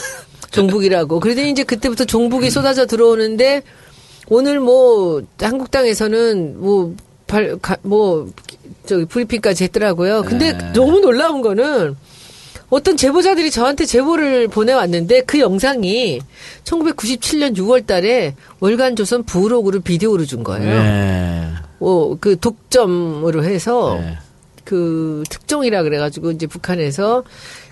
종북이라고. 0.51 1.19
그러더니 1.21 1.51
이제 1.51 1.63
그때부터 1.63 2.03
종북이 2.05 2.49
쏟아져 2.49 2.85
들어오는데 2.85 3.61
오늘 4.27 4.59
뭐 4.59 5.21
한국당에서는 5.39 6.59
뭐 6.59 6.93
발, 7.27 7.57
가, 7.61 7.77
뭐 7.83 8.29
저기 8.85 9.05
브리핑까지 9.05 9.63
했더라고요. 9.65 10.23
근데 10.23 10.51
네. 10.57 10.71
너무 10.73 10.99
놀라운 10.99 11.41
거는 11.41 11.95
어떤 12.71 12.95
제보자들이 12.95 13.51
저한테 13.51 13.85
제보를 13.85 14.47
보내왔는데 14.47 15.21
그 15.21 15.39
영상이 15.39 16.21
1997년 16.63 17.55
6월 17.57 17.85
달에 17.85 18.35
월간 18.61 18.95
조선 18.95 19.23
부록으로 19.23 19.81
비디오로 19.81 20.25
준 20.25 20.43
거예요. 20.43 20.81
네. 20.81 21.47
어, 21.81 22.15
그 22.19 22.39
독점으로 22.39 23.43
해서 23.43 23.99
네. 23.99 24.17
그 24.63 25.23
특종이라 25.29 25.83
그래가지고 25.83 26.31
이제 26.31 26.47
북한에서 26.47 27.25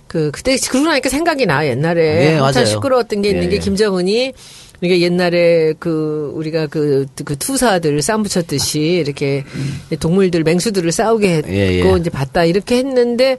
그 0.08 0.32
그때 0.32 0.58
그러고 0.70 0.90
나니까 0.90 1.08
생각이 1.08 1.46
나 1.46 1.66
옛날에 1.66 2.26
예, 2.26 2.34
한참 2.34 2.64
맞아요. 2.64 2.66
시끄러웠던 2.66 3.22
게 3.22 3.30
있는 3.30 3.46
예, 3.46 3.50
게 3.50 3.56
예. 3.56 3.60
김정은이 3.60 4.34
그러니까 4.82 5.00
옛날에 5.02 5.74
그 5.80 6.32
우리가 6.36 6.68
그, 6.68 7.06
그 7.24 7.38
투사들 7.38 8.02
쌈 8.02 8.24
붙였듯이 8.24 8.82
이렇게 8.82 9.46
동물들 10.00 10.44
맹수들을 10.44 10.92
싸우게 10.92 11.36
했고 11.38 11.50
예, 11.52 11.80
예. 11.80 11.98
이제 11.98 12.10
봤다 12.10 12.44
이렇게 12.44 12.78
했는데 12.78 13.38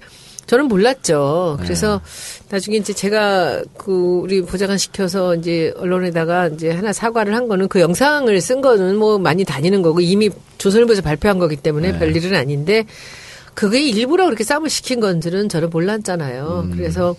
저는 0.50 0.66
몰랐죠. 0.66 1.58
그래서 1.62 2.00
나중에 2.48 2.78
이제 2.78 2.92
제가 2.92 3.62
그 3.78 3.92
우리 4.24 4.42
보좌관 4.42 4.78
시켜서 4.78 5.36
이제 5.36 5.72
언론에다가 5.76 6.48
이제 6.48 6.72
하나 6.72 6.92
사과를 6.92 7.36
한 7.36 7.46
거는 7.46 7.68
그 7.68 7.78
영상을 7.78 8.40
쓴 8.40 8.60
거는 8.60 8.96
뭐 8.96 9.16
많이 9.20 9.44
다니는 9.44 9.80
거고 9.80 10.00
이미 10.00 10.28
조선일보에서 10.58 11.02
발표한 11.02 11.38
거기 11.38 11.54
때문에 11.54 11.96
별일은 12.00 12.34
아닌데 12.34 12.84
그게 13.54 13.80
일부러 13.80 14.24
그렇게 14.24 14.42
싸움을 14.42 14.70
시킨 14.70 14.98
건들은 14.98 15.48
저는 15.48 15.70
몰랐잖아요. 15.70 16.70
그래서 16.72 17.14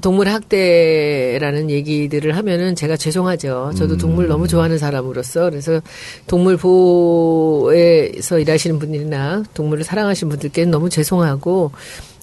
동물 0.00 0.28
학대라는 0.28 1.70
얘기들을 1.70 2.36
하면은 2.36 2.76
제가 2.76 2.96
죄송하죠. 2.96 3.72
저도 3.76 3.96
동물 3.96 4.28
너무 4.28 4.46
좋아하는 4.46 4.78
사람으로서 4.78 5.50
그래서 5.50 5.80
동물 6.28 6.56
보호에서 6.56 8.38
일하시는 8.38 8.78
분들이나 8.78 9.42
동물을 9.54 9.82
사랑하시는 9.82 10.28
분들께는 10.30 10.70
너무 10.70 10.88
죄송하고 10.88 11.72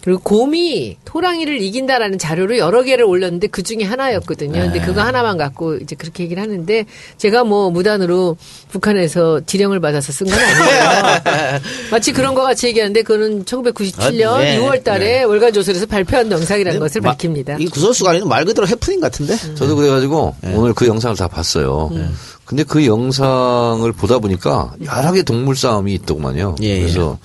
그리고 0.03 0.19
곰이 0.19 0.98
호랑이를 1.13 1.62
이긴다라는 1.62 2.17
자료를 2.19 2.57
여러 2.57 2.83
개를 2.83 3.05
올렸는데 3.05 3.48
그 3.48 3.63
중에 3.63 3.83
하나였거든요. 3.83 4.51
근데 4.51 4.81
그거 4.81 5.01
하나만 5.01 5.38
갖고 5.38 5.75
이제 5.77 5.95
그렇게 5.95 6.24
얘기를 6.24 6.43
하는데 6.43 6.86
제가 7.17 7.45
뭐 7.45 7.69
무단으로 7.69 8.36
북한에서 8.72 9.41
지령을 9.45 9.79
받아서 9.79 10.12
쓴 10.12 10.27
건 10.27 10.38
아니에요. 10.38 11.60
마치 11.91 12.12
그런 12.12 12.33
거 12.36 12.41
같이 12.41 12.67
얘기하는데 12.67 13.01
그거는 13.03 13.45
1997년 13.45 14.27
아, 14.27 14.38
네. 14.39 14.60
6월 14.60 14.83
달에 14.83 15.24
월간 15.24 15.53
조선에서 15.53 15.86
발표한 15.86 16.29
영상이라는 16.29 16.79
것을 16.81 17.00
마- 17.00 17.12
밝힙니다. 17.12 17.55
이 17.60 17.67
구설수가 17.67 18.12
아니고 18.12 18.27
말 18.27 18.43
그대로 18.43 18.67
해프닝 18.67 19.00
같은데? 19.00 19.38
저도 19.55 19.75
그래가지고 19.77 20.36
오늘 20.53 20.74
그 20.74 20.86
영상을 20.86 21.15
다 21.15 21.29
봤어요. 21.29 21.89
근데 22.43 22.63
그 22.65 22.86
영상을 22.86 23.89
보다 23.93 24.19
보니까 24.19 24.74
여러 24.83 25.13
개 25.13 25.24
동물 25.24 25.55
싸움이 25.55 25.93
있더구만요. 25.93 26.55
예, 26.62 26.67
예. 26.75 26.79
그래서 26.81 27.17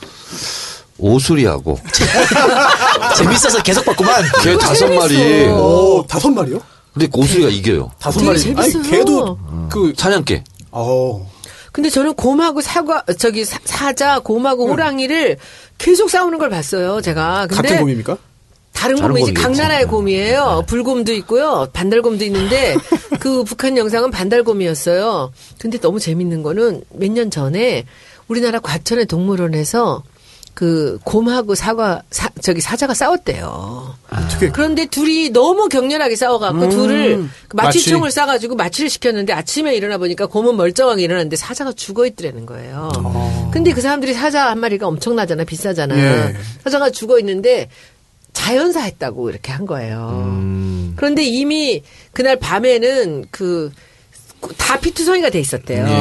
오수리하고 0.99 1.79
재밌어서 3.17 3.63
계속 3.63 3.85
봤구만. 3.85 4.23
개 4.43 4.57
다섯 4.59 4.89
마리. 4.93 5.47
오, 5.49 6.05
다섯 6.09 6.31
마리요? 6.31 6.61
근데 6.93 7.09
오수리가 7.13 7.49
이겨요. 7.51 7.91
다섯 7.99 8.23
마리. 8.25 8.39
재밌어요. 8.39 8.81
아니, 8.81 8.91
걔도 8.91 9.39
그, 9.71 9.93
사냥개. 9.97 10.43
어. 10.71 11.29
근데 11.73 11.91
저는 11.91 12.15
곰하고 12.15 12.61
사과 12.61 13.05
저기 13.19 13.45
사, 13.45 13.59
사자 13.65 14.19
곰하고 14.19 14.67
호랑이를 14.69 15.37
계속 15.77 16.11
싸우는 16.11 16.39
걸 16.39 16.51
봤어요. 16.51 17.01
제가. 17.01 17.47
근데 17.49 17.63
같은 17.69 17.79
곰입니까? 17.81 18.17
다른 18.73 18.97
곰이지 18.97 19.33
곰이겠지. 19.33 19.43
각 19.43 19.53
나라의 19.53 19.87
곰이에요. 19.87 20.65
불곰도 20.67 21.13
있고요. 21.15 21.69
반달곰도 21.73 22.25
있는데 22.25 22.77
그 23.21 23.45
북한 23.45 23.77
영상은 23.77 24.11
반달곰이었어요. 24.11 25.33
근데 25.59 25.79
너무 25.79 26.01
재밌는 26.01 26.43
거는 26.43 26.83
몇 26.91 27.11
년 27.13 27.31
전에 27.31 27.85
우리나라 28.29 28.59
과천의 28.61 29.07
동물원에서 29.07 30.03
그 30.59 30.99
곰하고 31.05 31.55
사과 31.55 32.03
사, 32.11 32.31
저기 32.43 32.61
사자가 32.61 32.93
싸웠대요. 32.93 33.95
어떻게. 34.11 34.49
그런데 34.51 34.87
둘이 34.87 35.31
너무 35.31 35.69
격렬하게 35.69 36.17
싸워갖고 36.17 36.69
둘을 36.69 37.29
그 37.47 37.55
마취총을 37.55 38.07
마취. 38.07 38.15
싸가지고 38.17 38.57
마취를 38.57 38.91
시켰는데 38.91 39.33
아침에 39.33 39.77
일어나 39.77 39.99
보니까 39.99 40.27
곰은 40.27 40.57
멀쩡하게 40.57 41.05
일어났는데 41.05 41.37
사자가 41.37 41.75
죽어 41.75 42.07
있더라는 42.07 42.45
거예요. 42.45 42.91
근데 43.53 43.73
그 43.73 43.81
사람들이 43.81 44.15
사자 44.15 44.47
한 44.51 44.59
마리가 44.59 44.89
엄청나잖아, 44.89 45.45
비싸잖아. 45.45 45.97
예. 45.97 46.35
사자가 46.65 46.91
죽어 46.91 47.21
있는데 47.21 47.69
자연사 48.33 48.81
했다고 48.81 49.31
이렇게 49.31 49.53
한 49.53 49.65
거예요. 49.65 50.43
그런데 50.97 51.23
이미 51.23 51.85
그날 52.13 52.35
밤에는 52.35 53.27
그 53.31 53.71
다 54.57 54.79
피투성이가 54.79 55.31
돼 55.31 55.41
있었대요. 55.41 55.85
예. 55.87 55.93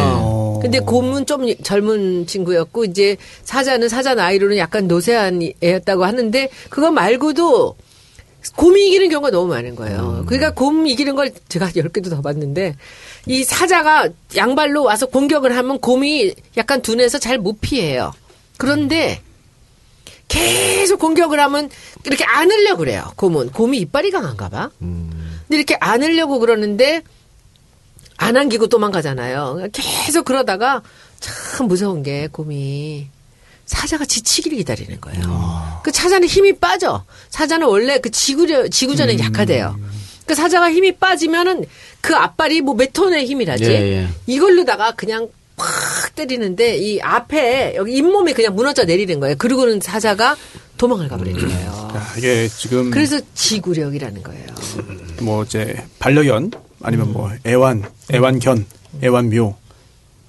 근데 0.61 0.79
곰은 0.79 1.25
좀 1.25 1.45
젊은 1.63 2.25
친구였고 2.27 2.85
이제 2.85 3.17
사자는 3.43 3.89
사자 3.89 4.15
나이로는 4.15 4.57
약간 4.57 4.87
노쇠한 4.87 5.41
애였다고 5.63 6.05
하는데 6.05 6.49
그거 6.69 6.91
말고도 6.91 7.75
곰이 8.55 8.87
이기는 8.87 9.09
경우가 9.09 9.31
너무 9.31 9.47
많은 9.47 9.75
거예요. 9.75 10.23
그러니까 10.27 10.51
곰 10.53 10.87
이기는 10.87 11.15
걸 11.15 11.31
제가 11.49 11.69
열 11.75 11.89
개도 11.89 12.09
더 12.09 12.21
봤는데 12.21 12.75
이 13.25 13.43
사자가 13.43 14.09
양발로 14.35 14.83
와서 14.83 15.05
공격을 15.07 15.55
하면 15.57 15.79
곰이 15.79 16.33
약간 16.55 16.81
둔해서 16.81 17.19
잘 17.19 17.37
못 17.39 17.59
피해요. 17.59 18.13
그런데 18.57 19.21
계속 20.27 20.99
공격을 20.99 21.39
하면 21.39 21.69
이렇게 22.05 22.23
안으려고 22.23 22.79
그래요. 22.79 23.11
곰은 23.15 23.51
곰이 23.51 23.79
이빨이 23.79 24.11
강한가 24.11 24.49
봐. 24.49 24.69
근데 24.79 25.55
이렇게 25.57 25.75
안으려고 25.79 26.39
그러는데 26.39 27.01
안 28.17 28.35
안기고 28.35 28.67
도망가잖아요. 28.67 29.69
계속 29.71 30.25
그러다가 30.25 30.81
참 31.19 31.67
무서운 31.67 32.03
게 32.03 32.27
곰이 32.31 33.07
사자가 33.65 34.05
지치기를 34.05 34.57
기다리는 34.59 34.99
거예요. 35.01 35.81
그 35.83 35.91
사자는 35.91 36.27
힘이 36.27 36.53
빠져. 36.53 37.03
사자는 37.29 37.67
원래 37.67 37.99
그 37.99 38.09
지구려, 38.09 38.67
지구전에 38.69 39.19
약하대요. 39.19 39.77
그 40.25 40.35
사자가 40.35 40.71
힘이 40.71 40.93
빠지면은 40.93 41.65
그 42.01 42.15
앞발이 42.15 42.61
뭐 42.61 42.75
몇 42.75 42.91
톤의 42.93 43.25
힘이라지. 43.25 43.63
예, 43.65 43.69
예. 43.69 44.07
이걸로다가 44.25 44.91
그냥 44.93 45.29
팍 45.55 45.67
때리는데 46.15 46.77
이 46.77 46.99
앞에 47.01 47.73
여기 47.75 47.95
잇몸이 47.97 48.33
그냥 48.33 48.55
무너져 48.55 48.83
내리는 48.85 49.19
거예요. 49.19 49.35
그러고는 49.37 49.79
사자가 49.81 50.35
도망을 50.77 51.07
가버리는 51.07 51.39
거예요. 51.39 51.91
야, 51.95 52.13
이게 52.17 52.47
지금 52.47 52.91
그래서 52.91 53.19
지구력이라는 53.33 54.21
거예요. 54.23 54.45
뭐 55.21 55.43
이제 55.43 55.75
반려견 55.99 56.51
아니면 56.87 57.11
뭐 57.11 57.29
애완, 57.45 57.83
애완견, 58.13 58.65
애완묘 59.03 59.55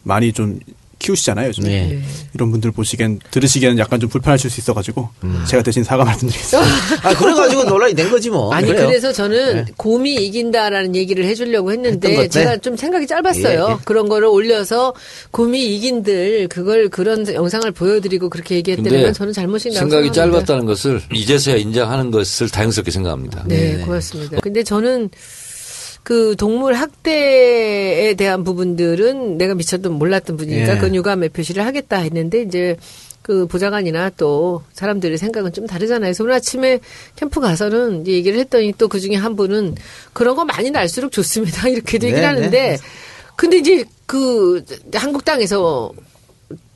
많이 0.02 0.32
좀 0.32 0.58
키우시잖아요. 0.98 1.48
요즘에. 1.48 1.68
네. 1.68 2.02
이런 2.34 2.50
분들 2.50 2.72
보시기엔 2.72 3.20
들으시기에는 3.30 3.78
약간 3.78 4.00
좀 4.00 4.08
불편하실 4.10 4.50
수 4.50 4.60
있어가지고 4.60 5.08
제가 5.46 5.62
대신 5.62 5.84
사과 5.84 6.04
말씀드리겠습니다. 6.04 6.68
아, 7.08 7.14
그래가지고 7.14 7.64
논란이 7.64 7.94
된 7.94 8.10
거지 8.10 8.30
뭐. 8.30 8.52
아니 8.52 8.66
그래요. 8.66 8.88
그래서 8.88 9.12
저는 9.12 9.66
곰이 9.76 10.14
이긴다라는 10.14 10.96
얘기를 10.96 11.24
해주려고 11.24 11.70
했는데. 11.70 12.26
제가 12.28 12.56
좀 12.56 12.76
생각이 12.76 13.06
짧았어요. 13.06 13.66
예, 13.68 13.72
예. 13.72 13.76
그런 13.84 14.08
거를 14.08 14.26
올려서 14.26 14.92
곰이 15.30 15.76
이긴들 15.76 16.48
그걸 16.48 16.88
그런 16.88 17.32
영상을 17.32 17.70
보여드리고 17.70 18.28
그렇게 18.28 18.56
얘기했다는 18.56 19.02
건 19.02 19.12
저는 19.12 19.32
잘못인다고 19.32 19.78
생각이 19.78 20.06
생각합니다. 20.06 20.44
짧았다는 20.44 20.66
것을 20.66 21.00
이제서야 21.14 21.56
인정하는 21.56 22.10
것을 22.10 22.48
다행스럽게 22.48 22.90
생각합니다. 22.90 23.44
네, 23.46 23.78
고맙습니다. 23.84 24.40
근데 24.40 24.64
저는 24.64 25.10
그 26.08 26.36
동물 26.38 26.72
학대에 26.72 28.14
대한 28.14 28.42
부분들은 28.42 29.36
내가 29.36 29.54
미처도 29.54 29.90
몰랐던 29.90 30.38
분이니까 30.38 30.70
예. 30.70 30.74
그건 30.76 30.94
유감의 30.94 31.28
표시를 31.28 31.66
하겠다 31.66 31.98
했는데 31.98 32.40
이제 32.40 32.78
그 33.20 33.46
보좌관이나 33.46 34.08
또 34.16 34.62
사람들의 34.72 35.18
생각은 35.18 35.52
좀 35.52 35.66
다르잖아요. 35.66 36.08
그래서 36.08 36.24
오늘 36.24 36.36
아침에 36.36 36.80
캠프 37.14 37.42
가서는 37.42 38.06
얘기를 38.06 38.38
했더니 38.38 38.72
또 38.78 38.88
그 38.88 39.00
중에 39.00 39.16
한 39.16 39.36
분은 39.36 39.74
그런 40.14 40.34
거 40.34 40.46
많이 40.46 40.70
날수록 40.70 41.12
좋습니다. 41.12 41.68
이렇게도 41.68 42.06
얘기를 42.06 42.22
네, 42.22 42.26
하는데 42.26 42.50
네. 42.50 42.78
근데 43.36 43.58
이제 43.58 43.84
그 44.06 44.64
한국당에서 44.94 45.92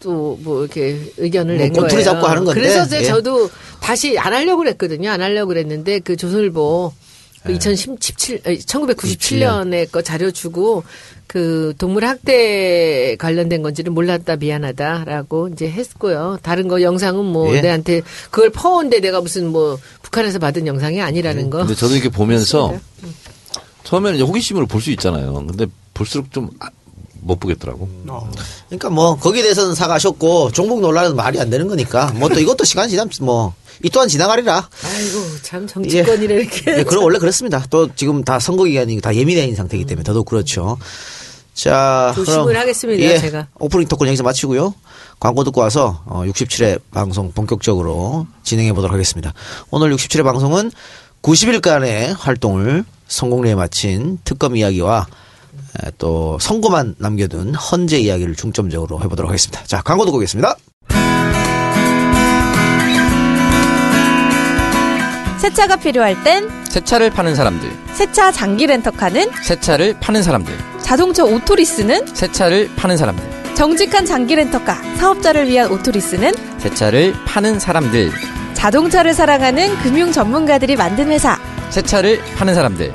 또 0.00 0.36
뭐 0.42 0.60
이렇게 0.60 0.98
의견을 1.16 1.56
뭐 1.56 1.64
낸 1.64 1.72
거예요. 1.72 2.04
잡고 2.04 2.26
하는 2.26 2.44
건데, 2.44 2.60
그래서 2.60 2.84
이제 2.84 2.98
예. 2.98 3.04
저도 3.04 3.48
다시 3.80 4.18
안 4.18 4.34
하려고 4.34 4.58
그랬거든요. 4.58 5.08
안 5.08 5.22
하려고 5.22 5.48
그랬는데 5.48 6.00
그 6.00 6.16
조선일보 6.16 6.92
그 7.44 7.52
2017, 7.52 8.42
1997년에 8.42 9.90
거 9.90 10.02
자료 10.02 10.30
주고 10.30 10.84
그 11.26 11.74
동물 11.78 12.04
학대 12.04 13.16
관련된 13.18 13.62
건지는 13.62 13.92
몰랐다 13.94 14.36
미안하다라고 14.36 15.48
이제 15.48 15.68
했고요. 15.70 16.38
다른 16.42 16.68
거 16.68 16.82
영상은 16.82 17.24
뭐 17.24 17.56
예. 17.56 17.60
내한테 17.62 18.02
그걸 18.30 18.50
퍼온데 18.50 19.00
내가 19.00 19.20
무슨 19.20 19.48
뭐 19.48 19.78
북한에서 20.02 20.38
받은 20.38 20.66
영상이 20.66 21.00
아니라는 21.00 21.50
거. 21.50 21.58
근데 21.58 21.74
저도 21.74 21.94
이렇게 21.94 22.08
보면서. 22.08 22.78
처음에는 23.84 24.20
호기심으로 24.20 24.66
볼 24.66 24.80
수 24.80 24.90
있잖아요. 24.92 25.32
근데 25.46 25.66
볼수록 25.94 26.30
좀 26.32 26.50
못 27.22 27.40
보겠더라고. 27.40 27.88
그러니까 28.68 28.90
뭐 28.90 29.16
거기에 29.16 29.42
대해서는 29.42 29.74
사과하셨고 29.74 30.52
종북 30.52 30.80
논란은 30.80 31.16
말이 31.16 31.40
안 31.40 31.48
되는 31.50 31.68
거니까 31.68 32.12
뭐 32.16 32.28
또 32.28 32.40
이것도 32.40 32.64
시간 32.64 32.88
지나면 32.88 33.10
뭐 33.22 33.54
이 33.82 33.90
또한 33.90 34.08
지나가리라. 34.08 34.68
아이고 34.84 35.18
참 35.42 35.66
정치권이래 35.66 36.34
이렇게. 36.36 36.78
예, 36.78 36.82
그럼 36.84 37.04
원래 37.04 37.18
그렇습니다. 37.18 37.64
또 37.68 37.92
지금 37.94 38.22
다 38.22 38.38
선거 38.38 38.64
기간이 38.64 39.00
다 39.00 39.14
예민해진 39.14 39.56
상태이기 39.56 39.86
때문에 39.86 40.04
더더욱 40.04 40.26
그렇죠. 40.26 40.78
자, 41.54 42.12
조심을 42.14 42.44
그럼, 42.44 42.60
하겠습니다, 42.62 43.02
예, 43.02 43.18
제가. 43.18 43.48
오프닝 43.58 43.86
토크 43.88 44.06
여기서 44.06 44.22
마치고요. 44.22 44.74
광고 45.20 45.44
듣고 45.44 45.60
와서 45.60 46.00
어, 46.06 46.22
67회 46.26 46.80
방송 46.92 47.32
본격적으로 47.32 48.26
진행해 48.42 48.72
보도록 48.72 48.94
하겠습니다. 48.94 49.34
오늘 49.70 49.94
67회 49.94 50.24
방송은 50.24 50.70
90일간의 51.22 52.16
활동을 52.18 52.84
성공리에 53.08 53.54
마친 53.54 54.18
특검 54.24 54.56
이야기와 54.56 55.06
에, 55.08 55.12
또 55.98 56.38
선고만 56.40 56.96
남겨둔 56.98 57.54
헌재 57.54 57.98
이야기를 57.98 58.34
중점적으로 58.36 59.00
해보도록 59.02 59.30
하겠습니다. 59.30 59.62
자, 59.64 59.82
광고 59.82 60.04
듣고 60.04 60.18
오겠습니다. 60.18 60.56
새 65.38 65.54
차가 65.54 65.74
필요할 65.74 66.22
땐 66.22 66.60
새 66.60 66.82
차를 66.84 67.10
파는 67.10 67.34
사람들, 67.34 67.68
새 67.94 68.16
차 68.16 68.30
장기 68.30 68.64
렌터카는 68.66 69.28
새 69.42 69.58
차를 69.58 69.98
파는 69.98 70.22
사람들, 70.22 70.54
자동차 70.80 71.24
오토리스는 71.24 72.06
새 72.14 72.30
차를 72.30 72.70
파는 72.76 72.96
사람들, 72.96 73.54
정직한 73.54 74.06
장기 74.06 74.36
렌터카 74.36 74.96
사업자를 74.98 75.48
위한 75.48 75.72
오토리스는 75.72 76.32
새 76.58 76.72
차를 76.72 77.12
파는 77.24 77.58
사람들, 77.58 78.12
자동차를 78.54 79.14
사랑하는 79.14 79.76
금융 79.80 80.12
전문가들이 80.12 80.76
만든 80.76 81.08
회사. 81.08 81.36
새 81.70 81.82
차를 81.82 82.20
파는 82.36 82.54
사람들, 82.54 82.92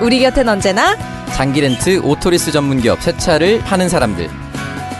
우리 0.00 0.20
곁엔 0.20 0.48
언제나 0.48 0.96
장기 1.34 1.60
렌트 1.60 2.00
오토리스 2.04 2.52
전문 2.52 2.80
기업 2.80 3.02
새 3.02 3.16
차를 3.16 3.60
파는 3.64 3.88
사람들. 3.88 4.30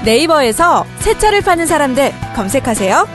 네이버에서 0.04 0.84
새 0.98 1.13
차를 1.13 1.42
파는 1.42 1.66
사람들 1.66 2.12
검색하세요. 2.34 3.08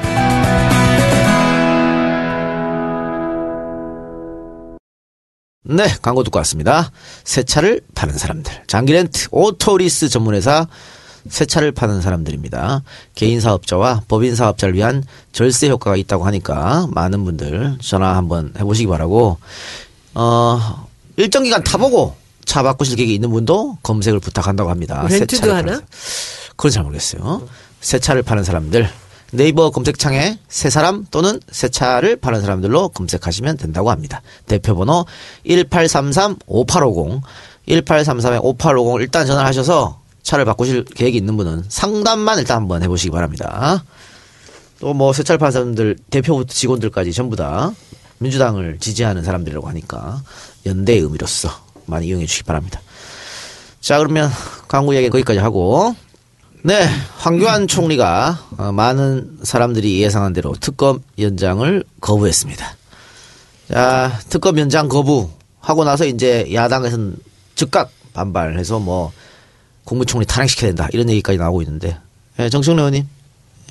네, 5.65 5.85
광고 6.01 6.23
듣고 6.23 6.39
왔습니다. 6.39 6.91
새 7.23 7.43
차를 7.43 7.81
파는 7.95 8.17
사람들. 8.17 8.53
장기렌트 8.67 9.27
오토리스 9.31 10.07
전문회사 10.07 10.67
새 11.29 11.45
차를 11.45 11.71
파는 11.73 12.01
사람들입니다. 12.01 12.83
개인 13.15 13.41
사업자와 13.41 14.03
법인 14.07 14.35
사업자를 14.35 14.73
위한 14.75 15.03
절세 15.31 15.69
효과가 15.69 15.97
있다고 15.97 16.25
하니까 16.25 16.87
많은 16.91 17.23
분들 17.25 17.77
전화 17.81 18.15
한번 18.15 18.53
해보시기 18.57 18.87
바라고, 18.87 19.37
어, 20.15 20.87
일정 21.17 21.43
기간 21.43 21.63
타보고 21.63 22.15
차 22.45 22.63
바꾸실 22.63 22.95
계획이 22.97 23.13
있는 23.13 23.30
분도 23.30 23.78
검색을 23.84 24.19
부탁한다고 24.19 24.69
합니다. 24.69 25.06
새 25.10 25.19
렌트도 25.19 25.54
하나? 25.54 25.82
그건 26.56 26.71
잘 26.71 26.84
모르겠어요. 26.84 27.47
새 27.82 27.99
차를 27.99 28.21
파는 28.23 28.43
사람들. 28.43 28.89
네이버 29.32 29.71
검색창에 29.71 30.38
새 30.47 30.69
사람 30.69 31.06
또는 31.10 31.39
새 31.52 31.67
차를 31.69 32.17
파는 32.17 32.41
사람들로 32.41 32.89
검색하시면 32.89 33.58
된다고 33.58 33.89
합니다. 33.89 34.21
대표번호 34.45 35.06
1833-5850, 35.47 37.21
1833-5850 37.67 39.02
일단 39.02 39.26
전화를 39.26 39.47
하셔서 39.47 39.99
차를 40.21 40.45
바꾸실 40.45 40.86
계획이 40.86 41.17
있는 41.17 41.36
분은 41.36 41.63
상담만 41.67 42.38
일단 42.39 42.58
한번 42.58 42.84
해보시기 42.84 43.12
바랍니다. 43.12 43.84
또 44.80 44.91
뭐 44.93 45.13
새 45.13 45.23
차를 45.23 45.38
파는 45.39 45.52
사람들 45.52 45.97
대표부터 46.10 46.54
직원들까지 46.54 47.12
전부 47.13 47.36
다 47.36 47.73
민주당을 48.19 48.78
지지하는 48.80 49.23
사람들이라고 49.23 49.67
하니까 49.69 50.21
연대의 50.65 50.99
의미로서 50.99 51.49
많이 51.86 52.08
이용해 52.08 52.26
주시기 52.26 52.45
바랍니다. 52.45 52.82
자 53.82 53.97
그러면 53.97 54.30
광고 54.67 54.93
이야기 54.93 55.10
거기까지 55.10 55.39
하고 55.39 55.95
네 56.63 56.88
황교안 57.17 57.67
총리가 57.67 58.39
어, 58.58 58.71
많은 58.71 59.39
사람들이 59.43 60.02
예상한 60.02 60.34
대로 60.34 60.54
특검 60.60 61.04
연장을 61.19 61.84
거부했습니다. 61.99 62.76
자 63.71 64.19
특검 64.30 64.58
연장 64.58 64.88
거부하고 64.88 65.84
나서 65.84 66.06
이제 66.06 66.49
야당에서는 66.54 67.17
즉각 67.56 67.91
반발해서 68.13 68.80
뭐 68.80 69.12
국무총리 69.84 70.26
탄핵시켜야 70.26 70.69
된다 70.69 70.88
이런 70.93 71.10
얘기까지 71.10 71.38
나오고 71.38 71.62
있는데 71.63 71.97
예, 72.39 72.49
정청래 72.49 72.82
의원님 72.82 73.08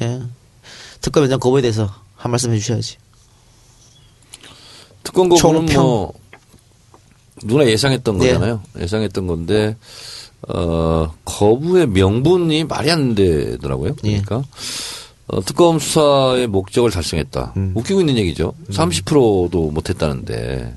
예, 0.02 0.20
특검 1.00 1.24
연장 1.24 1.38
거부에 1.40 1.62
대해서 1.62 1.90
한 2.16 2.30
말씀 2.30 2.52
해주셔야지. 2.52 2.96
특검 5.02 5.28
거부는. 5.28 5.74
뭐 5.74 6.12
누나 7.44 7.66
예상했던 7.66 8.18
네. 8.18 8.28
거잖아요. 8.28 8.62
예 8.80 8.86
상했던 8.86 9.26
건데 9.26 9.76
어 10.48 11.12
거부의 11.24 11.86
명분이 11.88 12.64
말이 12.64 12.90
안 12.90 13.14
되더라고요. 13.14 13.96
예. 14.04 14.22
그러니까 14.22 14.42
어, 15.28 15.40
특검 15.40 15.78
수사의 15.78 16.46
목적을 16.48 16.90
달성했다. 16.90 17.54
음. 17.56 17.72
웃기고 17.76 18.00
있는 18.00 18.16
얘기죠. 18.18 18.52
30%도 18.70 19.70
못했다는데 19.70 20.76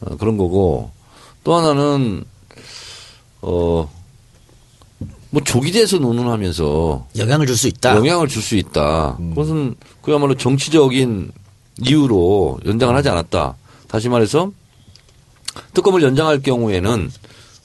어, 0.00 0.16
그런 0.16 0.36
거고 0.36 0.90
또 1.44 1.54
하나는 1.54 2.24
어. 3.42 3.90
뭐 5.30 5.42
조기대에서 5.42 5.98
논문하면서 5.98 7.08
영향을 7.18 7.46
줄 7.46 7.56
수 7.56 7.66
있다. 7.68 7.96
영향을 7.96 8.28
줄 8.28 8.40
수 8.42 8.54
있다. 8.56 9.16
음. 9.18 9.30
그것은 9.30 9.74
그야말로 10.00 10.34
정치적인 10.36 11.32
이유로 11.82 12.60
연장을 12.64 12.94
하지 12.94 13.08
않았다. 13.10 13.56
다시 13.88 14.08
말해서 14.08 14.50
특검을 15.74 16.02
연장할 16.02 16.42
경우에는 16.42 17.10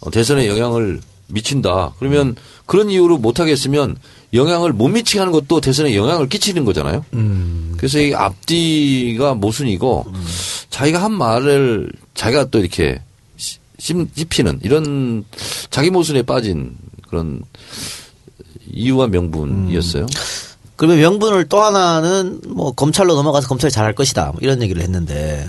어, 0.02 0.12
대선에 0.12 0.48
영향을 0.48 1.02
미친다. 1.28 1.94
그러면 2.00 2.36
그런 2.66 2.90
이유로 2.90 3.18
못하겠으면 3.18 3.98
영향을 4.34 4.74
못 4.74 4.88
미치게 4.88 5.20
하는 5.20 5.32
것도 5.32 5.62
대선에 5.62 5.96
영향을 5.96 6.30
끼치는 6.30 6.66
거잖아요. 6.66 7.06
음. 7.14 7.74
그래서 7.78 8.00
이 8.00 8.14
앞뒤가 8.14 9.34
모순이고 9.34 10.06
자기가 10.70 11.02
한 11.04 11.12
말을 11.12 11.92
자기가 12.14 12.46
또 12.46 12.60
이렇게 12.60 13.02
씹히는 13.78 14.60
이런 14.64 15.26
자기 15.70 15.90
모순에 15.90 16.22
빠진 16.22 16.78
그런 17.10 17.42
이유와 18.72 19.08
명분이었어요. 19.08 20.06
그러면 20.78 21.00
명분을 21.00 21.50
또 21.50 21.62
하나는 21.62 22.42
뭐 22.48 22.72
검찰로 22.72 23.16
넘어가서 23.16 23.48
검찰이 23.48 23.72
잘할 23.72 23.94
것이다 23.94 24.32
뭐 24.32 24.36
이런 24.42 24.62
얘기를 24.62 24.82
했는데 24.82 25.48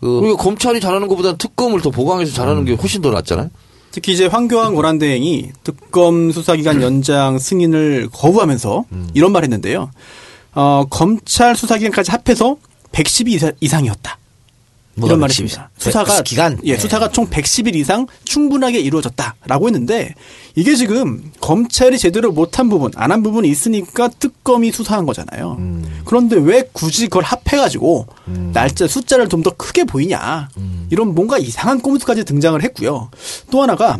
그 0.00 0.18
우리가 0.18 0.36
검찰이 0.36 0.80
잘하는 0.80 1.08
것보다는 1.08 1.38
특검을 1.38 1.80
더 1.80 1.90
보강해서 1.90 2.32
잘하는 2.32 2.64
게 2.64 2.74
훨씬 2.74 3.02
더 3.02 3.10
낫잖아요. 3.10 3.50
특히 3.90 4.12
이제 4.12 4.26
황교안 4.26 4.74
권한대행이 4.74 5.50
특검 5.64 6.30
수사기간 6.30 6.82
연장 6.82 7.38
승인을 7.38 8.10
거부하면서 8.12 8.84
이런 9.14 9.32
말 9.32 9.42
했는데요. 9.42 9.90
어, 10.54 10.84
검찰 10.88 11.56
수사기간까지 11.56 12.10
합해서 12.10 12.56
110일 12.92 13.28
이상, 13.28 13.52
이상이었다. 13.60 14.18
이런 15.06 15.20
말을 15.20 15.34
110일? 15.34 15.42
했습니다. 15.44 15.70
수사가 15.78 16.22
기간? 16.22 16.58
예, 16.64 16.74
네. 16.74 16.78
수사가 16.78 17.10
총 17.10 17.26
110일 17.28 17.74
이상 17.76 18.06
충분하게 18.24 18.80
이루어졌다라고 18.80 19.66
했는데 19.68 20.14
이게 20.54 20.74
지금 20.76 21.30
검찰이 21.40 21.98
제대로 21.98 22.32
못한 22.32 22.68
부분, 22.68 22.90
안 22.96 23.10
한 23.10 23.22
부분이 23.22 23.48
있으니까 23.48 24.08
특검이 24.08 24.70
수사한 24.72 25.06
거잖아요. 25.06 25.56
음. 25.58 26.00
그런데 26.04 26.36
왜 26.36 26.62
굳이 26.72 27.04
그걸 27.06 27.22
합해가지고 27.24 28.06
날짜 28.52 28.86
숫자를 28.86 29.28
좀 29.28 29.42
더 29.42 29.50
크게 29.50 29.84
보이냐 29.84 30.48
음. 30.56 30.86
이런 30.90 31.14
뭔가 31.14 31.38
이상한 31.38 31.80
꼼수까지 31.80 32.24
등장을 32.24 32.60
했고요. 32.62 33.10
또 33.50 33.62
하나가 33.62 33.98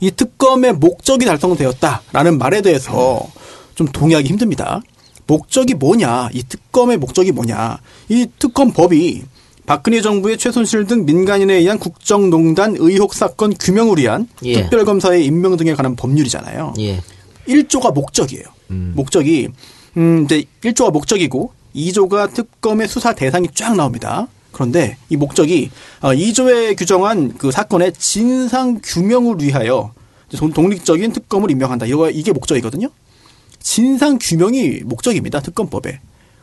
이 0.00 0.10
특검의 0.10 0.74
목적이 0.74 1.26
달성되었다라는 1.26 2.38
말에 2.38 2.60
대해서 2.62 3.26
좀 3.74 3.86
동의하기 3.88 4.28
힘듭니다. 4.28 4.80
목적이 5.26 5.74
뭐냐? 5.74 6.30
이 6.32 6.42
특검의 6.42 6.96
목적이 6.98 7.32
뭐냐? 7.32 7.78
이 8.08 8.26
특검법이 8.38 9.22
박근혜 9.66 10.00
정부의 10.00 10.38
최순실 10.38 10.86
등 10.86 11.04
민간인에 11.04 11.54
의한 11.54 11.78
국정농단 11.78 12.76
의혹 12.78 13.14
사건 13.14 13.54
규명을 13.54 13.98
위한 13.98 14.28
예. 14.44 14.62
특별검사의 14.62 15.24
임명 15.24 15.56
등에 15.56 15.74
관한 15.74 15.94
법률이잖아요. 15.96 16.74
예. 16.80 17.00
1조가 17.46 17.94
목적이에요. 17.94 18.44
목적이 18.94 19.48
음 19.96 20.24
이제 20.24 20.44
1조가 20.62 20.92
목적이고 20.92 21.52
2조가 21.74 22.32
특검의 22.32 22.88
수사 22.88 23.14
대상이 23.14 23.48
쫙 23.54 23.74
나옵니다. 23.76 24.28
그런데 24.50 24.96
이 25.08 25.16
목적이 25.16 25.70
어 26.00 26.10
2조에 26.10 26.76
규정한 26.76 27.36
그 27.38 27.50
사건의 27.50 27.92
진상 27.94 28.80
규명을 28.82 29.40
위하여 29.40 29.92
독립적인 30.54 31.12
특검을 31.12 31.50
임명한다. 31.50 31.86
이거 31.86 32.10
이게 32.10 32.32
목적이거든요. 32.32 32.88
진상 33.60 34.18
규명이 34.20 34.80
목적입니다. 34.84 35.40
특검법에. 35.40 36.00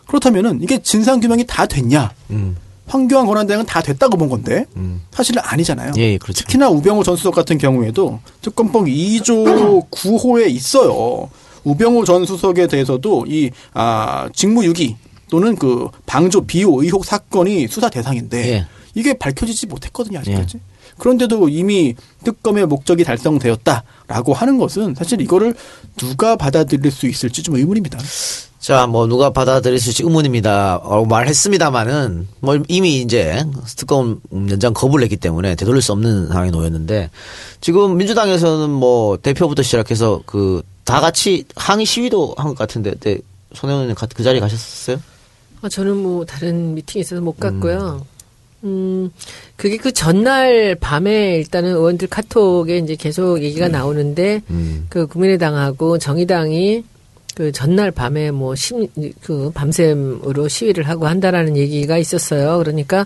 그렇다면은 0.08 0.62
이게 0.62 0.82
진상 0.82 1.20
규명이 1.20 1.46
다 1.46 1.66
됐냐? 1.66 2.12
음. 2.32 2.56
황교안 2.90 3.26
권한대행은 3.28 3.66
다 3.66 3.82
됐다고 3.82 4.18
본 4.18 4.30
건데 4.30 4.66
사실은 5.12 5.42
아니잖아요. 5.46 5.94
예, 5.98 6.18
그렇죠. 6.18 6.44
특히나 6.44 6.70
우병우 6.70 7.04
전 7.04 7.16
수석 7.16 7.36
같은 7.36 7.58
경우에도 7.58 8.20
특검법 8.42 8.86
2조 8.86 9.90
9호에 9.90 10.50
있어요. 10.50 11.30
우병우 11.64 12.06
전 12.06 12.26
수석에 12.26 12.68
대해서도 12.68 13.26
이 13.28 13.52
아, 13.74 14.28
직무유기 14.34 14.96
또는 15.30 15.56
그 15.56 15.88
방조 16.06 16.42
비호 16.42 16.82
의혹 16.82 17.06
사건이 17.06 17.68
수사 17.68 17.90
대상인데 17.90 18.54
예. 18.54 18.66
이게 18.96 19.14
밝혀지지 19.14 19.68
못했거든요 19.68 20.20
아직까지. 20.20 20.60
그런데도 21.00 21.50
이미 21.50 21.96
특검의 22.24 22.66
목적이 22.68 23.04
달성되었다라고 23.04 24.34
하는 24.34 24.58
것은 24.60 24.94
사실 24.96 25.22
이거를 25.22 25.56
누가 25.98 26.36
받아들일 26.36 26.92
수 26.92 27.08
있을지 27.08 27.42
좀 27.44 27.56
의문입니다. 27.56 27.98
자, 28.60 28.86
뭐 28.88 29.08
누가 29.08 29.30
받아들일 29.32 29.80
수 29.80 29.90
있을지 29.90 30.04
의문입니다. 30.04 30.78
어, 30.84 31.06
말했습니다마는 31.06 32.28
뭐 32.42 32.58
이미 32.68 33.02
이제 33.02 33.44
특검 33.78 34.20
연장 34.50 34.74
거부를 34.74 35.04
했기 35.04 35.16
때문에 35.18 35.56
되돌릴 35.56 35.82
수 35.82 35.94
없는 35.94 36.28
상황에 36.28 36.52
놓였는데 36.52 37.10
지금 37.62 37.98
민주당에서는 37.98 38.70
뭐 38.70 39.18
대표부터 39.18 39.64
시작해서 39.64 40.22
그 40.26 40.62
다 40.86 41.02
같이 41.02 41.46
항의 41.56 41.86
시위도 41.86 42.34
한 42.36 42.48
것 42.48 42.58
같은데 42.58 42.96
네, 42.96 43.20
손혜원님 43.54 43.94
가- 43.94 44.08
그 44.12 44.24
자리에 44.24 44.40
가셨었어요? 44.40 45.00
아, 45.62 45.70
저는 45.70 45.98
뭐 45.98 46.26
다른 46.26 46.74
미팅이 46.74 47.02
있어서 47.02 47.22
못 47.22 47.40
갔고요. 47.40 48.02
음, 48.02 48.19
그게 49.56 49.78
그 49.78 49.92
전날 49.92 50.76
밤에 50.76 51.38
일단은 51.38 51.72
의원들 51.72 52.08
카톡에 52.10 52.78
이제 52.78 52.96
계속 52.96 53.42
얘기가 53.42 53.68
나오는데 53.68 54.42
그 54.90 55.08
국민의당하고 55.08 55.98
정의당이 55.98 56.84
그 57.36 57.52
전날 57.54 57.90
밤에 57.92 58.32
뭐 58.32 58.54
심, 58.56 58.88
그 59.22 59.50
밤샘으로 59.54 60.50
시위를 60.50 60.90
하고 60.90 61.08
한다라는 61.08 61.56
얘기가 61.56 61.98
있었어요. 61.98 62.58
그러니까 62.58 63.06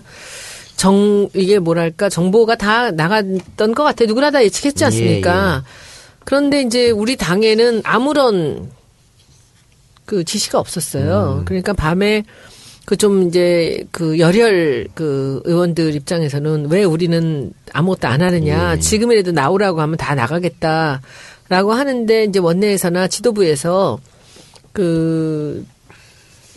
정, 0.76 1.28
이게 1.34 1.60
뭐랄까 1.60 2.08
정보가 2.08 2.56
다 2.56 2.90
나갔던 2.90 3.74
것 3.74 3.84
같아요. 3.84 4.08
누구나 4.08 4.32
다 4.32 4.42
예측했지 4.42 4.84
않습니까? 4.86 5.62
그런데 6.24 6.62
이제 6.62 6.90
우리 6.90 7.14
당에는 7.16 7.82
아무런 7.84 8.70
그 10.04 10.24
지시가 10.24 10.58
없었어요. 10.58 11.42
그러니까 11.44 11.72
밤에 11.72 12.24
그 12.86 12.96
좀 12.96 13.28
이제 13.28 13.84
그 13.90 14.18
열혈 14.18 14.88
그 14.94 15.40
의원들 15.44 15.94
입장에서는 15.94 16.66
왜 16.70 16.84
우리는 16.84 17.52
아무것도 17.72 18.08
안 18.08 18.20
하느냐. 18.22 18.72
지금이라도 18.80 19.32
나오라고 19.32 19.80
하면 19.80 19.96
다 19.96 20.14
나가겠다 20.14 21.00
라고 21.48 21.72
하는데 21.72 22.24
이제 22.24 22.38
원내에서나 22.38 23.08
지도부에서 23.08 23.98
그 24.72 25.64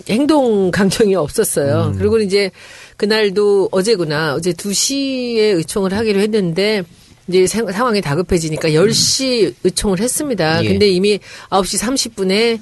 행동 0.10 0.72
강령이 0.72 1.16
없었어요. 1.16 1.94
그리고 1.98 2.20
이제 2.20 2.52
그날도 2.98 3.70
어제구나. 3.72 4.36
어제 4.36 4.52
2시에 4.54 5.56
의총을 5.58 5.94
하기로 5.94 6.20
했는데 6.20 6.84
이제 7.28 7.46
생- 7.48 7.70
상황이 7.72 8.02
다급해지니까 8.02 8.70
10시 8.70 9.54
의총을 9.64 10.00
했습니다. 10.00 10.64
예. 10.64 10.68
근데 10.70 10.88
이미 10.90 11.20
9시 11.50 11.82
30분에 11.82 12.60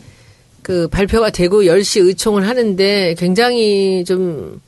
그 0.65 0.88
발표가 0.88 1.30
되고 1.30 1.62
10시 1.62 2.04
의총을 2.08 2.47
하는데 2.47 3.13
굉장히 3.19 4.04
좀 4.04 4.60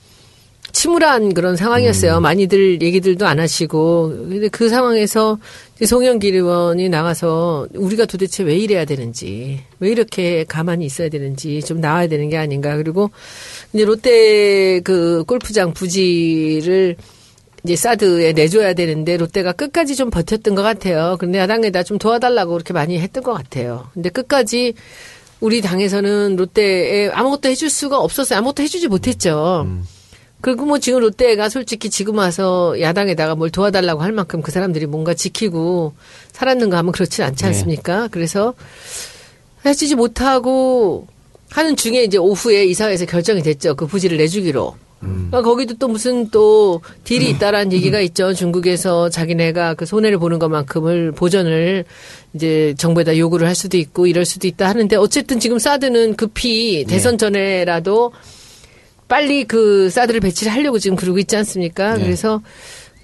침울한 0.71 1.33
그런 1.33 1.55
상황이었어요. 1.55 2.19
많이들 2.19 2.83
얘기들도 2.83 3.25
안 3.25 3.39
하시고. 3.39 4.09
근데 4.29 4.47
그 4.47 4.69
상황에서 4.69 5.39
송영길 5.83 6.35
의원이 6.35 6.89
나가서 6.89 7.69
우리가 7.73 8.05
도대체 8.05 8.43
왜 8.43 8.57
이래야 8.57 8.85
되는지, 8.85 9.61
왜 9.79 9.89
이렇게 9.89 10.43
가만히 10.43 10.85
있어야 10.85 11.09
되는지 11.09 11.63
좀 11.63 11.81
나와야 11.81 12.05
되는 12.05 12.29
게 12.29 12.37
아닌가. 12.37 12.77
그리고 12.77 13.09
이제 13.73 13.83
롯데 13.83 14.81
그 14.81 15.23
골프장 15.23 15.73
부지를 15.73 16.95
이제 17.63 17.75
사드에 17.75 18.33
내줘야 18.33 18.75
되는데 18.75 19.17
롯데가 19.17 19.51
끝까지 19.51 19.95
좀 19.95 20.11
버텼던 20.11 20.53
것 20.53 20.61
같아요. 20.61 21.15
그런데 21.17 21.39
야당에다 21.39 21.81
좀 21.81 21.97
도와달라고 21.97 22.51
그렇게 22.51 22.73
많이 22.73 22.99
했던 22.99 23.23
것 23.23 23.33
같아요. 23.33 23.87
근데 23.95 24.09
끝까지 24.09 24.75
우리 25.39 25.61
당에서는 25.61 26.35
롯데에 26.35 27.09
아무것도 27.09 27.49
해줄 27.49 27.69
수가 27.69 27.99
없었어요. 27.99 28.39
아무것도 28.39 28.63
해주지 28.63 28.87
못했죠. 28.87 29.67
그리고 30.41 30.65
뭐 30.65 30.79
지금 30.79 30.99
롯데가 30.99 31.49
솔직히 31.49 31.89
지금 31.89 32.17
와서 32.17 32.79
야당에다가 32.79 33.35
뭘 33.35 33.49
도와달라고 33.49 34.01
할 34.01 34.11
만큼 34.11 34.41
그 34.41 34.51
사람들이 34.51 34.85
뭔가 34.85 35.13
지키고 35.13 35.93
살았는가 36.31 36.77
하면 36.77 36.91
그렇지 36.91 37.23
않지 37.23 37.45
않습니까? 37.45 38.07
그래서 38.09 38.53
해주지 39.65 39.95
못하고 39.95 41.07
하는 41.49 41.75
중에 41.75 42.03
이제 42.03 42.17
오후에 42.17 42.65
이사회에서 42.65 43.05
결정이 43.05 43.41
됐죠. 43.41 43.75
그 43.75 43.87
부지를 43.87 44.17
내주기로. 44.17 44.75
그러니까 44.99 45.41
거기도 45.43 45.75
또 45.75 45.87
무슨 45.87 46.29
또 46.31 46.81
딜이 47.03 47.29
있다라는 47.31 47.71
얘기가 47.71 47.99
있죠. 48.01 48.33
중국에서 48.33 49.09
자기네가 49.09 49.75
그 49.75 49.85
손해를 49.85 50.17
보는 50.17 50.39
것만큼을 50.39 51.11
보전을 51.11 51.85
이제 52.33 52.73
정부에다 52.77 53.17
요구를 53.17 53.47
할 53.47 53.55
수도 53.55 53.77
있고 53.77 54.07
이럴 54.07 54.25
수도 54.25 54.47
있다 54.47 54.67
하는데 54.67 54.95
어쨌든 54.95 55.39
지금 55.39 55.59
사드는 55.59 56.15
급히 56.15 56.85
대선 56.85 57.17
전에라도 57.17 58.11
빨리 59.07 59.45
그 59.45 59.89
사드를 59.89 60.19
배치를 60.19 60.51
하려고 60.51 60.79
지금 60.79 60.97
그러고 60.97 61.19
있지 61.19 61.35
않습니까? 61.37 61.95
그래서 61.95 62.41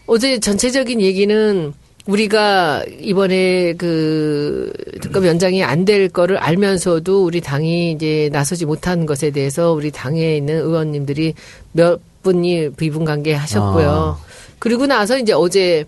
어제 0.05 0.39
전체적인 0.39 0.99
얘기는 0.99 1.73
우리가 2.05 2.83
이번에 2.99 3.73
그 3.73 4.71
특검 5.01 5.25
연장이 5.25 5.63
안 5.63 5.85
될 5.85 6.07
거를 6.09 6.37
알면서도 6.37 7.25
우리 7.25 7.41
당이 7.41 7.91
이제 7.91 8.29
나서지 8.31 8.65
못한 8.65 9.05
것에 9.05 9.31
대해서 9.31 9.73
우리 9.73 9.91
당에 9.91 10.37
있는 10.37 10.59
의원님들이 10.59 11.33
몇 11.73 11.99
분이 12.23 12.71
비분 12.77 13.03
관계 13.03 13.33
하셨고요. 13.33 14.17
그리고 14.59 14.85
나서 14.85 15.17
이제 15.17 15.33
어제 15.33 15.83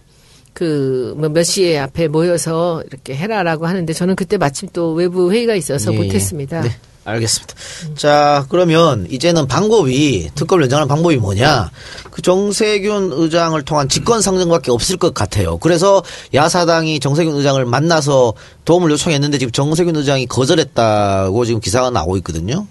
그 0.55 1.13
뭐 1.17 1.29
몇 1.29 1.43
시에 1.43 1.77
앞에 1.77 2.07
모여서 2.07 2.81
이렇게 2.87 3.13
해라라고 3.15 3.67
하는데 3.67 3.91
저는 3.91 4.15
그때 4.15 4.37
마침 4.37 4.69
또 4.71 4.93
외부 4.93 5.31
회의가 5.31 5.53
있어서 5.55 5.93
예, 5.93 5.97
못했습니다. 5.97 6.61
네, 6.61 6.69
알겠습니다. 7.03 7.53
자, 7.95 8.45
그러면 8.49 9.05
이제는 9.09 9.47
방법이 9.47 10.29
특검을 10.33 10.63
연장하는 10.63 10.87
방법이 10.87 11.17
뭐냐? 11.17 11.71
그 12.09 12.21
정세균 12.21 13.11
의장을 13.13 13.61
통한 13.63 13.89
직권 13.89 14.21
상정밖에 14.21 14.71
없을 14.71 14.95
것 14.95 15.13
같아요. 15.13 15.57
그래서 15.57 16.01
야사당이 16.33 17.01
정세균 17.01 17.35
의장을 17.35 17.63
만나서 17.65 18.33
도움을 18.63 18.89
요청했는데 18.91 19.37
지금 19.39 19.51
정세균 19.51 19.93
의장이 19.97 20.25
거절했다고 20.27 21.43
지금 21.45 21.59
기사가 21.59 21.89
나오고 21.89 22.15
있거든요. 22.17 22.65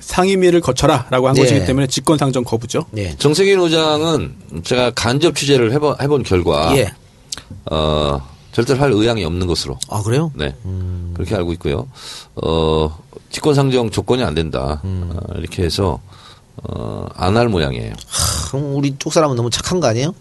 상임위를 0.00 0.60
거쳐라라고 0.60 1.28
한 1.28 1.34
네. 1.34 1.42
것이기 1.42 1.64
때문에 1.66 1.86
직권 1.86 2.18
상정 2.18 2.42
거부죠. 2.42 2.84
네. 2.90 3.14
정세균 3.18 3.60
의장은 3.60 4.34
제가 4.64 4.90
간접 4.90 5.36
취재를 5.36 5.72
해본, 5.72 5.96
해본 6.02 6.22
결과 6.24 6.76
예. 6.76 6.92
어, 7.70 8.20
절대로 8.52 8.80
할 8.80 8.92
의향이 8.92 9.24
없는 9.24 9.46
것으로 9.46 9.78
아, 9.88 10.02
그래요? 10.02 10.32
네 10.34 10.54
그렇게 11.14 11.34
알고 11.34 11.52
있고요. 11.54 11.86
어, 12.36 12.98
직권상정 13.30 13.90
조건이 13.90 14.22
안 14.24 14.34
된다 14.34 14.80
어, 14.84 15.20
이렇게 15.36 15.62
해서 15.64 16.00
어, 16.62 17.06
안 17.14 17.36
할 17.36 17.48
모양이에요. 17.48 17.92
참 18.50 18.74
우리 18.74 18.96
쪽 18.98 19.12
사람은 19.12 19.36
너무 19.36 19.48
착한 19.50 19.78
거 19.80 19.86
아니에요? 19.86 20.12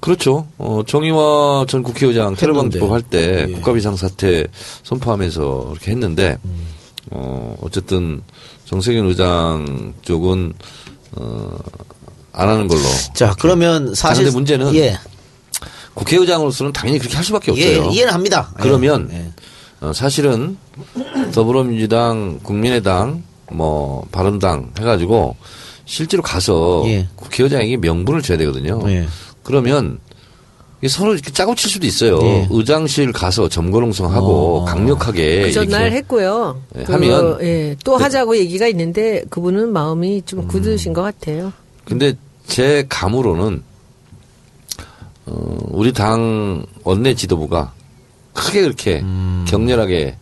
그렇죠. 0.00 0.46
어, 0.58 0.82
정의화 0.86 1.64
전 1.68 1.82
국회의장 1.82 2.34
테러. 2.36 2.52
방지법 2.54 2.90
할때 2.92 3.46
예. 3.48 3.52
국가비상 3.54 3.96
사태 3.96 4.46
선포하면서 4.82 5.68
이렇게 5.72 5.92
했는데 5.92 6.36
어, 7.10 7.56
어쨌든 7.62 8.20
정세균 8.66 9.06
의장 9.06 9.94
쪽은 10.02 10.52
어, 11.16 11.56
안 12.32 12.48
하는 12.48 12.66
걸로. 12.68 12.82
자, 13.14 13.34
그러면 13.40 13.94
사실 13.94 14.30
문제는 14.30 14.74
예. 14.74 14.98
국회의장으로서는 15.94 16.72
당연히 16.72 16.98
그렇게 16.98 17.16
할 17.16 17.24
수밖에 17.24 17.52
예, 17.56 17.76
없어요. 17.76 17.90
이해는 17.92 18.12
합니다. 18.12 18.50
그러면 18.58 19.08
예, 19.12 19.16
예. 19.18 19.30
어, 19.80 19.92
사실은 19.92 20.56
더불어민주당, 21.32 22.40
국민의당, 22.42 23.22
뭐 23.52 24.04
바른당 24.10 24.72
해가지고 24.78 25.36
실제로 25.84 26.22
가서 26.22 26.82
예. 26.86 27.08
국회의장에게 27.16 27.76
명분을 27.76 28.22
줘야 28.22 28.38
되거든요. 28.38 28.80
예. 28.88 29.06
그러면 29.42 29.98
서로 30.88 31.14
이렇게 31.14 31.30
짜고 31.30 31.54
칠 31.54 31.70
수도 31.70 31.86
있어요. 31.86 32.18
예. 32.22 32.46
의장실 32.50 33.12
가서 33.12 33.48
점거농성하고 33.48 34.60
어. 34.60 34.64
강력하게 34.66 35.42
그 35.42 35.52
전날 35.52 35.92
했고요. 35.92 36.60
예, 36.78 36.84
그, 36.84 36.92
하면- 36.92 37.38
예, 37.42 37.76
또 37.84 37.96
하자고 37.96 38.36
얘기가 38.36 38.66
있는데 38.68 39.22
그분은 39.30 39.72
마음이 39.72 40.16
음. 40.16 40.22
좀 40.26 40.48
굳으신 40.48 40.92
것 40.92 41.02
같아요. 41.02 41.52
근데 41.84 42.14
제 42.46 42.84
감으로는 42.88 43.62
어, 45.26 45.56
우리 45.70 45.92
당 45.92 46.64
원내 46.82 47.14
지도부가 47.14 47.72
크게 48.34 48.62
그렇게 48.62 49.00
음. 49.00 49.44
격렬하게 49.48 50.16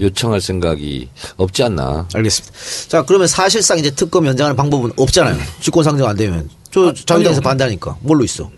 요청할 0.00 0.40
생각이 0.40 1.10
없지 1.36 1.62
않나. 1.62 2.08
알겠습니다. 2.14 2.56
자, 2.88 3.02
그러면 3.02 3.26
사실상 3.26 3.78
이제 3.78 3.90
특검 3.90 4.26
연장하는 4.26 4.56
방법은 4.56 4.92
없잖아요. 4.96 5.36
직권 5.60 5.84
상정 5.84 6.08
안 6.08 6.16
되면. 6.16 6.48
저 6.70 6.92
자유당에서 6.94 7.30
아니요. 7.32 7.40
반대하니까. 7.42 7.98
뭘로 8.00 8.24
있어? 8.24 8.50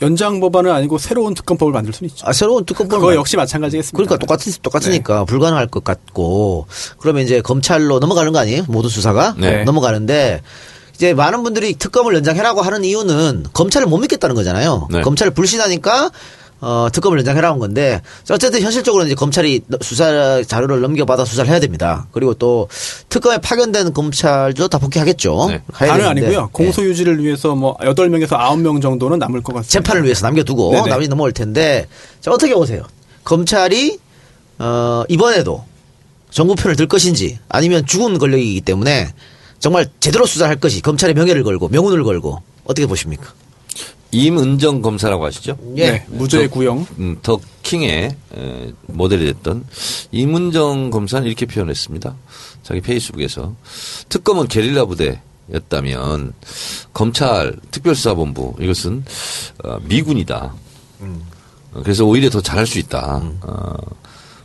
연장 0.00 0.38
법안은 0.40 0.70
아니고 0.70 0.98
새로운 0.98 1.34
특검법을 1.34 1.72
만들 1.72 1.92
수는 1.92 2.10
있죠. 2.10 2.26
아, 2.26 2.32
새로운 2.32 2.64
특검법. 2.64 3.00
그거 3.00 3.14
역시 3.14 3.36
마찬가지겠습니다. 3.36 3.96
그러니까 3.96 4.18
똑같, 4.18 4.40
똑같으니까 4.62 5.24
불가능할 5.24 5.66
것 5.68 5.82
같고. 5.82 6.66
그러면 6.98 7.24
이제 7.24 7.40
검찰로 7.40 7.98
넘어가는 7.98 8.32
거 8.32 8.38
아니에요? 8.38 8.64
모든 8.68 8.90
수사가? 8.90 9.34
네. 9.38 9.64
넘어가는데. 9.64 10.42
이제 10.94 11.14
많은 11.14 11.42
분들이 11.42 11.74
특검을 11.74 12.14
연장해라고 12.14 12.62
하는 12.62 12.84
이유는 12.84 13.46
검찰을 13.52 13.86
못 13.86 13.98
믿겠다는 13.98 14.34
거잖아요. 14.34 14.88
네. 14.90 15.00
검찰을 15.02 15.34
불신하니까 15.34 16.10
어, 16.60 16.88
특검을 16.92 17.18
연장해라는 17.18 17.58
건데 17.58 18.00
자, 18.22 18.34
어쨌든 18.34 18.62
현실적으로 18.62 19.04
이제 19.04 19.14
검찰이 19.14 19.62
수사 19.82 20.42
자료를 20.42 20.80
넘겨받아 20.80 21.24
수사를 21.24 21.50
해야 21.50 21.60
됩니다. 21.60 22.06
그리고 22.12 22.32
또 22.32 22.68
특검에 23.08 23.38
파견된 23.38 23.92
검찰도 23.92 24.68
다 24.68 24.78
복귀하겠죠. 24.78 25.46
네. 25.50 25.62
다는. 25.74 26.06
아니고요. 26.06 26.40
네. 26.40 26.46
공소 26.52 26.82
유지를 26.82 27.22
위해서 27.22 27.54
뭐 27.54 27.76
8명에서 27.78 28.38
9명 28.38 28.80
정도는 28.80 29.18
남을 29.18 29.42
것 29.42 29.52
같습니다. 29.56 29.68
재판을 29.68 30.04
위해서 30.04 30.26
남겨두고 30.26 30.70
네네. 30.70 30.88
나머지 30.88 31.08
넘어올 31.08 31.32
텐데 31.32 31.86
자 32.20 32.30
어떻게 32.30 32.54
보세요? 32.54 32.84
검찰이 33.24 33.98
어, 34.58 35.02
이번에도 35.08 35.64
정부 36.30 36.54
편을 36.54 36.76
들 36.76 36.86
것인지 36.86 37.38
아니면 37.48 37.84
죽은 37.84 38.18
권력이기 38.18 38.60
때문에 38.62 39.12
정말 39.64 39.88
제대로 39.98 40.26
수사할 40.26 40.56
것이 40.56 40.82
검찰의 40.82 41.14
명예를 41.14 41.42
걸고 41.42 41.70
명운을 41.70 42.04
걸고 42.04 42.42
어떻게 42.64 42.86
보십니까? 42.86 43.32
임은정 44.10 44.82
검사라고 44.82 45.24
아시죠? 45.24 45.56
예. 45.78 45.90
네, 45.90 46.06
무죄 46.08 46.46
구형. 46.48 46.86
음, 46.98 47.16
더 47.22 47.40
킹의 47.62 48.14
에, 48.36 48.72
모델이 48.88 49.24
됐던 49.24 49.64
임은정 50.12 50.90
검사는 50.90 51.26
이렇게 51.26 51.46
표현했습니다. 51.46 52.14
자기 52.62 52.82
페이스북에서 52.82 53.54
특검은 54.10 54.48
게릴라 54.48 54.84
부대였다면 54.84 56.34
검찰 56.92 57.56
특별수사본부 57.70 58.56
이것은 58.60 59.02
어, 59.64 59.78
미군이다. 59.84 60.54
어, 61.00 61.80
그래서 61.82 62.04
오히려 62.04 62.28
더 62.28 62.42
잘할 62.42 62.66
수 62.66 62.78
있다. 62.78 63.22
어, 63.40 63.76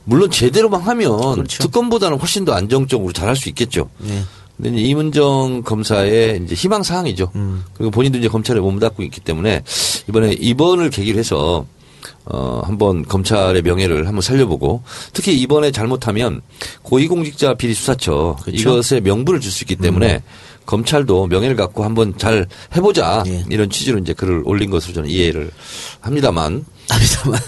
물론 0.05 0.31
제대로만 0.31 0.79
하면 0.79 1.33
그렇죠. 1.33 1.63
특검보다는 1.63 2.17
훨씬 2.19 2.45
더 2.45 2.53
안정적으로 2.53 3.11
잘할 3.11 3.35
수 3.35 3.49
있겠죠. 3.49 3.89
예. 4.07 4.23
근데 4.61 4.77
이제 4.77 4.89
이문정 4.89 5.61
검사의 5.63 6.41
이제 6.43 6.53
희망 6.53 6.83
사항이죠. 6.83 7.31
그리고 7.75 7.91
본인도 7.91 8.17
이제 8.17 8.27
검찰에 8.27 8.59
몸담고 8.59 9.03
있기 9.03 9.21
때문에 9.21 9.63
이번에 10.09 10.33
이번을 10.33 10.89
계기로 10.89 11.17
해서 11.17 11.65
어 12.25 12.61
한번 12.65 13.05
검찰의 13.05 13.61
명예를 13.61 14.05
한번 14.07 14.21
살려보고 14.21 14.83
특히 15.13 15.33
이번에 15.39 15.71
잘못하면 15.71 16.41
고위공직자 16.83 17.53
비리 17.53 17.73
수사처 17.73 18.35
이것에 18.47 18.99
명분을 18.99 19.39
줄 19.39 19.49
수 19.51 19.63
있기 19.63 19.77
때문에 19.77 20.21
검찰도 20.65 21.27
명예를 21.27 21.55
갖고 21.55 21.83
한번 21.85 22.17
잘 22.17 22.45
해보자 22.75 23.23
예. 23.27 23.43
이런 23.49 23.69
취지로 23.69 23.97
이제 23.97 24.13
글을 24.13 24.43
올린 24.45 24.69
것으로 24.69 24.93
저는 24.93 25.09
이해를 25.09 25.49
합니다만 26.01 26.65
합니다만 26.89 27.39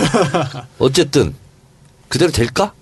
어쨌든 0.80 1.34
그대로 2.08 2.32
될까? 2.32 2.72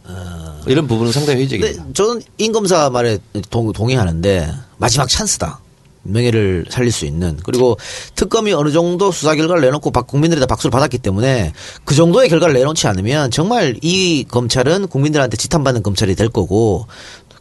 이런 0.67 0.87
부분은 0.87 1.13
상당히 1.13 1.39
회의적입니다. 1.41 1.83
근데 1.83 1.93
저는 1.95 2.23
임 2.39 2.53
검사 2.53 2.91
말에 2.91 3.19
동, 3.51 3.73
동의하는데 3.73 4.53
마지막 4.79 5.09
찬스다. 5.09 5.61
명예를 6.07 6.67
살릴 6.69 6.93
수 6.93 7.07
있는 7.07 7.39
그리고 7.45 7.79
특검이 8.15 8.53
어느 8.53 8.71
정도 8.73 9.11
수사 9.11 9.35
결과를 9.35 9.63
내놓고 9.63 9.91
박- 9.91 10.07
국민들이 10.07 10.39
다 10.39 10.45
박수를 10.47 10.71
받았기 10.71 10.99
때문에 10.99 11.55
그 11.87 11.95
정도의 11.95 12.29
결과를 12.29 12.53
내놓지 12.55 12.87
않으면 12.87 13.31
정말 13.31 13.79
이 13.81 14.27
검찰은 14.31 14.89
국민들한테 14.89 15.39
지탄받는 15.39 15.83
검찰이 15.83 16.15
될 16.15 16.29
거고 16.29 16.87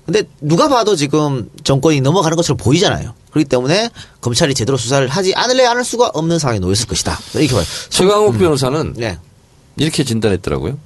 근데 0.06 0.24
누가 0.40 0.70
봐도 0.70 0.96
지금 0.96 1.50
정권이 1.66 2.00
넘어가는 2.00 2.38
것처럼 2.38 2.56
보이잖아요. 2.58 3.14
그렇기 3.32 3.50
때문에 3.50 3.90
검찰이 4.22 4.54
제대로 4.54 4.78
수사를 4.78 5.06
하지 5.10 5.34
않을래 5.36 5.66
않을 5.66 5.84
수가 5.84 6.12
없는 6.14 6.40
상황에 6.40 6.60
놓였을 6.60 6.88
것이다. 6.88 7.20
이렇게 7.36 7.54
봐요. 7.54 7.66
최강욱 7.90 8.38
변호사는 8.38 8.94
네. 8.96 9.18
이렇게 9.76 10.06
진단했더라고요. 10.06 10.78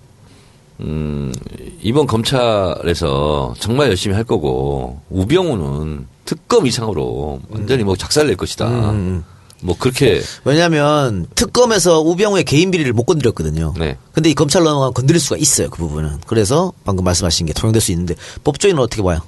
음, 0.80 1.34
이번 1.82 2.08
검찰에서 2.08 3.54
정말 3.60 3.90
열심히 3.90 4.16
할 4.16 4.24
거고, 4.24 5.02
우병우는 5.10 6.08
특검 6.26 6.68
이상으로 6.68 7.42
완전히 7.50 7.84
뭐 7.84 7.96
작살 7.96 8.28
낼 8.28 8.36
것이다. 8.36 8.68
음. 8.68 9.24
뭐 9.64 9.76
그렇게, 9.78 10.22
왜냐하면 10.44 11.26
특검에서 11.34 12.02
우병우의 12.02 12.44
개인 12.44 12.70
비리를 12.70 12.94
못 12.94 13.06
건드렸거든요. 13.06 13.74
네. 13.78 13.98
근데 14.12 14.30
이 14.30 14.36
검찰 14.36 14.64
넘어가면 14.64 14.94
건드릴 14.94 15.20
수가 15.20 15.38
있어요. 15.38 15.70
그 15.72 15.78
부분은. 15.78 16.20
그래서 16.28 16.74
방금 16.84 17.04
말씀하신 17.06 17.48
게 17.48 17.54
통용될 17.54 17.82
수 17.82 17.92
있는데 17.92 18.14
법조인은 18.44 18.80
어떻게 18.80 19.02
봐요? 19.02 19.20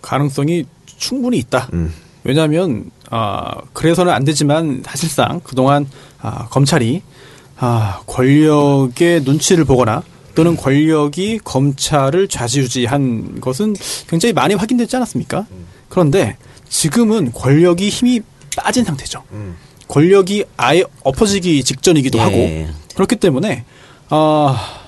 가능성이 0.00 0.64
충분히 0.96 1.38
있다. 1.38 1.70
음. 1.72 1.92
왜냐하면 2.22 2.90
아 3.10 3.54
그래서는 3.72 4.12
안 4.12 4.24
되지만 4.24 4.82
사실상 4.86 5.40
그동안 5.42 5.86
아, 6.20 6.46
검찰이 6.48 7.02
아, 7.56 8.00
권력의 8.06 9.22
눈치를 9.22 9.64
보거나 9.64 10.02
또는 10.34 10.56
권력이 10.56 11.40
검찰을 11.44 12.28
좌지우지한 12.28 13.40
것은 13.40 13.74
굉장히 14.08 14.32
많이 14.32 14.54
확인되지 14.54 14.96
않았습니까? 14.96 15.46
그런데 15.88 16.36
지금은 16.68 17.32
권력이 17.32 17.88
힘이 17.88 18.20
빠진 18.56 18.84
상태죠. 18.84 19.22
권력이 19.88 20.44
아예 20.56 20.84
엎어지기 21.02 21.62
직전이기도 21.62 22.18
예. 22.18 22.22
하고 22.22 22.72
그렇기 22.94 23.16
때문에 23.16 23.64
아 24.08 24.80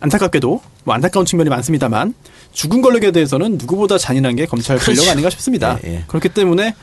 안타깝게도 0.00 0.60
뭐 0.84 0.94
안타까운 0.94 1.26
측면이 1.26 1.50
많습니다만 1.50 2.14
죽은 2.52 2.80
권력에 2.80 3.12
대해서는 3.12 3.58
누구보다 3.58 3.98
잔인한 3.98 4.36
게 4.36 4.46
검찰 4.46 4.78
권력 4.78 4.96
그렇죠. 4.96 5.10
아닌가 5.10 5.30
싶습니다. 5.30 5.78
예, 5.84 5.88
예. 5.88 6.04
그렇기 6.06 6.30
때문에 6.30 6.74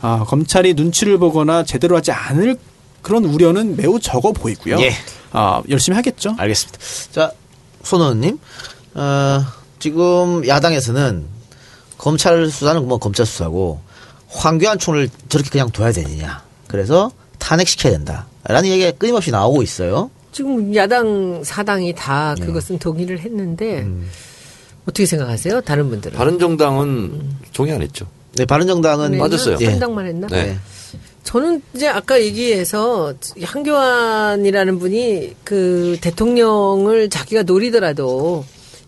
아, 0.00 0.24
검찰이 0.26 0.74
눈치를 0.74 1.18
보거나 1.18 1.64
제대로 1.64 1.96
하지 1.96 2.10
않을 2.10 2.56
그런 3.02 3.24
우려는 3.24 3.76
매우 3.76 4.00
적어 4.00 4.32
보이고요. 4.32 4.80
예. 4.80 4.92
아, 5.30 5.62
열심히 5.68 5.96
하겠죠. 5.96 6.34
알겠습니다. 6.38 6.78
자, 7.12 7.32
손 7.82 8.00
의원님. 8.00 8.38
어, 8.94 9.44
지금 9.78 10.46
야당에서는 10.46 11.24
검찰 11.98 12.48
수사는 12.50 12.86
뭐 12.86 12.98
검찰 12.98 13.26
수사고 13.26 13.80
황교안 14.28 14.78
총을 14.78 15.08
저렇게 15.28 15.50
그냥 15.50 15.70
둬야 15.70 15.92
되느냐. 15.92 16.42
그래서 16.68 17.12
탄핵시켜야 17.38 17.92
된다. 17.92 18.26
라는 18.44 18.70
얘기가 18.70 18.92
끊임없이 18.92 19.30
나오고 19.30 19.62
있어요. 19.62 20.10
지금 20.32 20.74
야당 20.74 21.44
사당이 21.44 21.94
다 21.94 22.34
네. 22.38 22.46
그것은 22.46 22.78
동의를 22.78 23.20
했는데 23.20 23.82
음. 23.82 24.08
어떻게 24.84 25.06
생각하세요? 25.06 25.60
다른 25.60 25.90
분들은 25.90 26.16
바른정당은 26.16 27.36
동의 27.52 27.74
안 27.74 27.82
했죠. 27.82 28.06
네, 28.34 28.46
바른정당은 28.46 29.12
했나? 29.12 29.24
빠졌어요. 29.24 29.58
예. 29.60 29.66
한당만 29.66 30.06
했나? 30.06 30.26
네. 30.28 30.58
저는 31.22 31.62
이제 31.74 31.88
아까 31.88 32.20
얘기해서 32.20 33.14
한교안이라는 33.42 34.78
분이 34.78 35.36
그 35.44 35.96
대통령을 36.00 37.08
자기가 37.10 37.44
노리더라도 37.44 38.44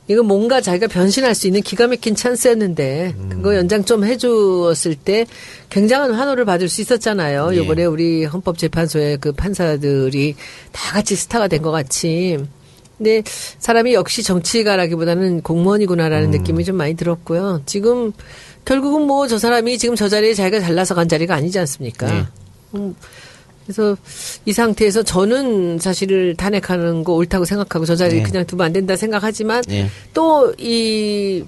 이거 0.08 0.22
뭔가 0.22 0.60
자기가 0.60 0.88
변신할 0.88 1.34
수 1.34 1.46
있는 1.46 1.62
기가 1.62 1.86
막힌 1.86 2.14
찬스였는데 2.14 3.14
그거 3.30 3.54
연장 3.56 3.84
좀 3.84 4.04
해주었을 4.04 4.96
때 4.96 5.24
굉장한 5.70 6.12
환호를 6.12 6.44
받을 6.44 6.68
수 6.68 6.82
있었잖아요. 6.82 7.50
예. 7.54 7.62
이번에 7.62 7.84
우리 7.86 8.24
헌법재판소의 8.24 9.18
그 9.18 9.32
판사들이 9.32 10.34
다 10.72 10.92
같이 10.92 11.16
스타가 11.16 11.48
된 11.48 11.62
것 11.62 11.70
같이 11.70 12.36
근데 12.98 13.22
사람이 13.58 13.94
역시 13.94 14.22
정치가라기보다는 14.22 15.40
공무원이구나라는 15.42 16.30
느낌이 16.30 16.64
좀 16.64 16.76
많이 16.76 16.94
들었고요. 16.94 17.62
지금 17.66 18.12
결국은 18.64 19.06
뭐 19.06 19.26
저 19.28 19.38
사람이 19.38 19.78
지금 19.78 19.94
저 19.96 20.08
자리에 20.08 20.34
자기가 20.34 20.60
잘나서 20.60 20.94
간 20.94 21.08
자리가 21.08 21.34
아니지 21.34 21.58
않습니까? 21.58 22.06
네. 22.12 22.24
음, 22.74 22.94
그래서 23.64 23.96
이 24.44 24.52
상태에서 24.52 25.02
저는 25.02 25.78
사실을 25.78 26.34
탄핵하는 26.36 27.04
거 27.04 27.14
옳다고 27.14 27.44
생각하고 27.44 27.84
저 27.86 27.96
자리 27.96 28.16
네. 28.16 28.22
그냥 28.22 28.44
두면 28.46 28.66
안 28.66 28.72
된다 28.72 28.96
생각하지만 28.96 29.62
네. 29.68 29.88
또이 30.12 31.44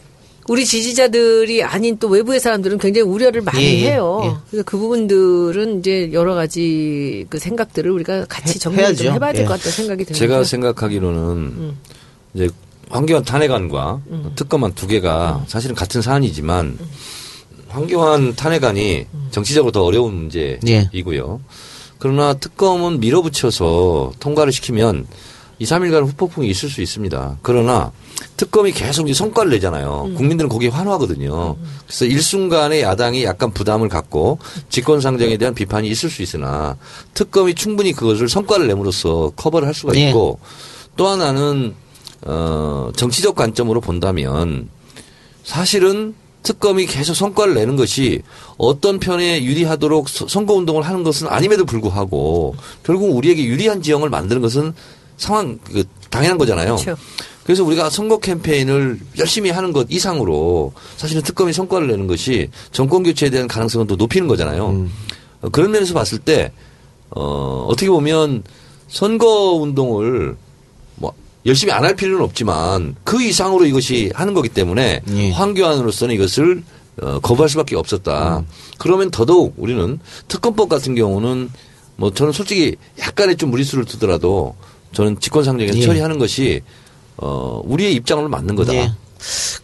우리 0.48 0.64
지지자들이 0.64 1.64
아닌 1.64 1.98
또 1.98 2.07
외부의 2.09 2.38
사람들은 2.38 2.79
굉장히 2.79 3.09
우려를 3.09 3.42
많이 3.42 3.64
예, 3.64 3.81
예, 3.83 3.90
해요. 3.92 4.20
예. 4.24 4.31
그래서 4.48 4.62
그 4.64 4.79
부분들은 4.79 5.81
이제 5.81 6.11
여러 6.12 6.35
가지 6.35 7.26
그 7.29 7.38
생각들을 7.40 7.90
우리가 7.90 8.26
같이 8.26 8.55
해- 8.55 8.59
정리를 8.61 8.94
좀 8.94 9.07
해야죠. 9.07 9.14
해봐야 9.16 9.33
될 9.33 9.42
예. 9.42 9.46
것 9.46 9.55
같다는 9.55 9.72
생각이 9.72 10.05
듭니다. 10.05 10.18
제가 10.18 10.44
생각하기로는 10.44 11.72
이제 12.35 12.48
황교안 12.90 13.25
탄핵안과 13.25 14.01
특검안 14.37 14.75
두 14.75 14.87
개가 14.87 15.44
사실은 15.46 15.75
같은 15.75 16.03
사안이지만 16.03 16.79
황교안 17.68 18.35
탄핵안이 18.37 19.07
정치적으로 19.31 19.72
더 19.72 19.85
어려운 19.85 20.14
문제이고요. 20.14 21.40
그러나 21.99 22.35
특검은 22.35 23.01
밀어붙여서 23.01 24.12
통과를 24.20 24.53
시키면 24.53 25.07
2, 25.59 25.64
3일간 25.64 26.07
후폭풍이 26.07 26.49
있을 26.49 26.68
수 26.68 26.83
있습니다. 26.83 27.38
그러나 27.42 27.90
특검이 28.37 28.72
계속 28.72 29.09
이 29.09 29.14
성과를 29.14 29.51
내잖아요. 29.53 30.11
국민들은 30.14 30.51
거기에 30.51 30.68
환호하거든요. 30.68 31.57
그래서 31.87 32.05
일순간에 32.05 32.83
야당이 32.83 33.25
약간 33.25 33.51
부담을 33.53 33.88
갖고 33.88 34.38
직권상정에 34.68 35.38
대한 35.38 35.55
비판이 35.55 35.88
있을 35.88 36.11
수 36.11 36.22
있으나 36.22 36.77
특검이 37.14 37.55
충분히 37.55 37.92
그것을 37.92 38.29
성과를 38.29 38.66
내므로써 38.66 39.33
커버를 39.35 39.66
할 39.66 39.75
수가 39.75 39.96
예. 39.96 40.09
있고 40.09 40.38
또 40.96 41.09
하나는 41.09 41.75
어 42.28 42.90
정치적 42.96 43.34
관점으로 43.36 43.80
본다면 43.80 44.68
사실은 45.44 46.14
특검이 46.42 46.86
계속 46.86 47.14
성과를 47.14 47.54
내는 47.54 47.76
것이 47.76 48.22
어떤 48.56 48.98
편에 49.00 49.42
유리하도록 49.44 50.08
서- 50.08 50.28
선거운동을 50.28 50.82
하는 50.82 51.02
것은 51.02 51.28
아님에도 51.28 51.64
불구하고 51.64 52.54
결국 52.84 53.16
우리에게 53.16 53.44
유리한 53.44 53.82
지형을 53.82 54.10
만드는 54.10 54.42
것은 54.42 54.72
상황 55.16 55.58
그 55.64 55.84
당연한 56.10 56.38
거잖아요. 56.38 56.76
그렇죠. 56.76 57.00
그래서 57.44 57.64
우리가 57.64 57.90
선거 57.90 58.18
캠페인을 58.18 58.98
열심히 59.18 59.50
하는 59.50 59.72
것 59.72 59.86
이상으로 59.88 60.72
사실은 60.96 61.22
특검이 61.22 61.52
성과를 61.52 61.86
내는 61.88 62.06
것이 62.08 62.50
정권 62.72 63.02
교체에 63.04 63.30
대한 63.30 63.46
가능성은 63.48 63.86
또 63.86 63.94
높이는 63.96 64.26
거잖아요. 64.28 64.88
어, 65.42 65.48
그런 65.50 65.70
면에서 65.70 65.94
봤을 65.94 66.18
때 66.18 66.52
어, 67.10 67.66
어떻게 67.68 67.88
보면 67.88 68.42
선거 68.88 69.52
운동을 69.52 70.26
뭐 70.30 70.45
열심히 71.46 71.72
안 71.72 71.85
할 71.85 71.94
필요는 71.94 72.22
없지만 72.24 72.96
그 73.04 73.22
이상으로 73.22 73.64
이것이 73.66 74.11
하는 74.14 74.35
거기 74.35 74.48
때문에 74.48 75.00
예. 75.09 75.30
황교안으로서는 75.30 76.14
이것을 76.16 76.62
어, 77.02 77.20
거부할 77.20 77.48
수밖에 77.48 77.76
없었다. 77.76 78.42
그러면 78.78 79.11
더더욱 79.11 79.54
우리는 79.56 79.98
특검법 80.28 80.68
같은 80.68 80.94
경우는 80.94 81.50
뭐 81.96 82.12
저는 82.12 82.32
솔직히 82.32 82.76
약간의 82.98 83.37
좀 83.37 83.50
무리수를 83.50 83.85
두더라도 83.85 84.54
저는 84.92 85.20
직권상정에서 85.20 85.78
예. 85.78 85.82
처리하는 85.82 86.18
것이 86.18 86.62
어, 87.16 87.61
우리의 87.64 87.94
입장으로 87.94 88.28
맞는 88.28 88.56
거다. 88.56 88.74
예. 88.74 88.92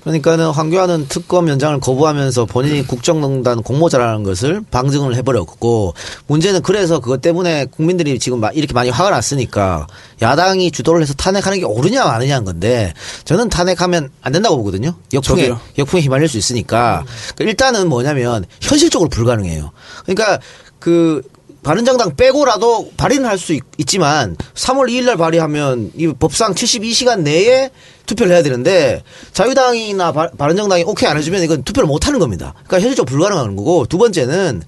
그러니까는 0.00 0.50
황교안은 0.50 1.06
특검 1.08 1.48
연장을 1.48 1.78
거부하면서 1.80 2.46
본인이 2.46 2.86
국정농단 2.86 3.62
공모자라는 3.62 4.22
것을 4.24 4.62
방증을 4.70 5.14
해버렸고 5.16 5.94
문제는 6.26 6.62
그래서 6.62 6.98
그것 6.98 7.20
때문에 7.20 7.66
국민들이 7.66 8.18
지금 8.18 8.40
막 8.40 8.56
이렇게 8.56 8.72
많이 8.74 8.90
화가 8.90 9.10
났으니까 9.10 9.86
야당이 10.20 10.70
주도를 10.70 11.02
해서 11.02 11.14
탄핵하는 11.14 11.58
게 11.58 11.64
옳으냐 11.64 12.04
마느냐는 12.04 12.44
건데 12.44 12.92
저는 13.24 13.48
탄핵하면 13.48 14.10
안 14.22 14.32
된다고 14.32 14.56
보거든요. 14.56 14.94
역풍에 15.12 15.42
저도요. 15.42 15.60
역풍에 15.78 16.02
휘말릴 16.02 16.28
수 16.28 16.38
있으니까 16.38 17.04
그러니까 17.34 17.50
일단은 17.50 17.88
뭐냐면 17.88 18.44
현실적으로 18.60 19.08
불가능해요. 19.08 19.70
그러니까 20.04 20.38
그 20.78 21.22
바른정당 21.62 22.16
빼고라도 22.16 22.90
발의는 22.96 23.28
할 23.28 23.38
수 23.38 23.56
있지만 23.78 24.36
3월 24.54 24.88
2일 24.88 25.04
날 25.04 25.16
발의하면 25.16 25.92
이 25.96 26.08
법상 26.08 26.54
72시간 26.54 27.20
내에 27.20 27.70
투표를 28.06 28.32
해야 28.32 28.42
되는데 28.42 29.02
자유당이나 29.32 30.12
바, 30.12 30.28
바른정당이 30.36 30.84
오케이 30.84 31.08
안 31.08 31.16
해주면 31.16 31.42
이건 31.42 31.62
투표를 31.62 31.86
못 31.86 32.06
하는 32.06 32.18
겁니다. 32.18 32.52
그러니까 32.66 32.80
현실적으로 32.80 33.10
불가능한 33.16 33.56
거고 33.56 33.86
두 33.86 33.98
번째는 33.98 34.62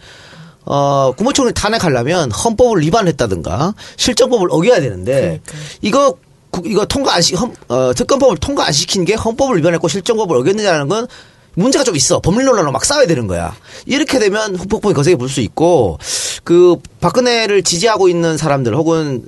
어, 0.67 1.13
국무총리 1.17 1.53
탄핵하려면 1.53 2.31
헌법을 2.31 2.81
위반했다든가 2.83 3.75
실정법을 3.97 4.49
어겨야 4.51 4.81
되는데 4.81 5.41
이거 5.83 6.15
국- 6.51 6.67
이거 6.67 6.87
통과 6.87 7.15
안 7.17 7.23
시, 7.23 7.35
헌, 7.35 7.53
어, 7.69 7.93
특검법을 7.95 8.39
통과 8.39 8.67
안 8.67 8.73
시킨 8.73 9.05
게 9.05 9.15
헌법을 9.15 9.59
위반했고 9.59 9.89
실정법을 9.89 10.37
어겼느냐는 10.39 10.89
건 10.89 11.07
문제가 11.57 11.85
좀 11.85 11.95
있어. 11.97 12.19
법률 12.21 12.47
논란으로 12.47 12.73
막 12.73 12.85
싸워야 12.85 13.07
되는 13.07 13.27
거야. 13.27 13.55
이렇게 13.87 14.19
되면 14.19 14.57
후폭풍이 14.57 14.95
거세게 14.95 15.17
불 15.17 15.29
수 15.29 15.41
있고 15.41 15.99
그 16.45 16.77
박근혜를 17.01 17.63
지지하고 17.63 18.09
있는 18.09 18.37
사람들 18.37 18.75
혹은 18.75 19.25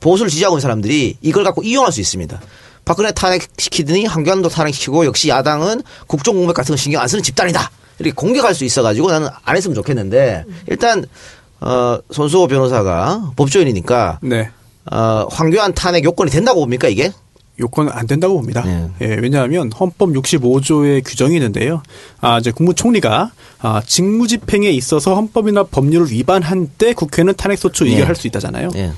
보수를 0.00 0.30
지지하고 0.30 0.56
있는 0.56 0.60
사람들이 0.62 1.16
이걸 1.22 1.44
갖고 1.44 1.62
이용할 1.62 1.92
수 1.92 2.00
있습니다. 2.00 2.40
박근혜 2.84 3.12
탄핵시키더니 3.12 4.06
한교안도 4.06 4.48
탄핵시키고 4.48 5.04
역시 5.06 5.28
야당은 5.28 5.82
국정 6.06 6.34
공백 6.34 6.54
같은 6.54 6.72
거 6.72 6.76
신경 6.76 7.00
안 7.00 7.08
쓰는 7.08 7.22
집단이다. 7.22 7.70
이렇게 7.98 8.14
공격할 8.14 8.54
수 8.54 8.64
있어가지고 8.64 9.10
나는 9.10 9.28
안 9.44 9.56
했으면 9.56 9.74
좋겠는데 9.74 10.44
일단 10.68 11.04
어 11.60 11.98
손수호 12.10 12.48
변호사가 12.48 13.32
법조인이니까 13.36 14.18
네. 14.22 14.50
어 14.90 15.26
황교안 15.30 15.74
탄핵 15.74 16.04
요건이 16.04 16.30
된다고 16.30 16.60
봅니까 16.60 16.88
이게? 16.88 17.12
요건은 17.60 17.92
안 17.92 18.06
된다고 18.06 18.34
봅니다. 18.34 18.62
네. 18.62 18.88
예, 19.02 19.06
왜냐하면 19.14 19.70
헌법 19.72 20.10
65조의 20.10 21.02
규정이 21.04 21.34
있는데요. 21.36 21.82
아, 22.20 22.38
이제 22.38 22.50
국무총리가 22.50 23.30
아, 23.60 23.82
직무집행에 23.86 24.70
있어서 24.70 25.14
헌법이나 25.14 25.64
법률을 25.64 26.10
위반한 26.10 26.70
때 26.78 26.94
국회는 26.94 27.34
탄핵소추 27.34 27.84
네. 27.84 27.90
의결할 27.90 28.16
수 28.16 28.26
있다잖아요. 28.26 28.70
예, 28.76 28.92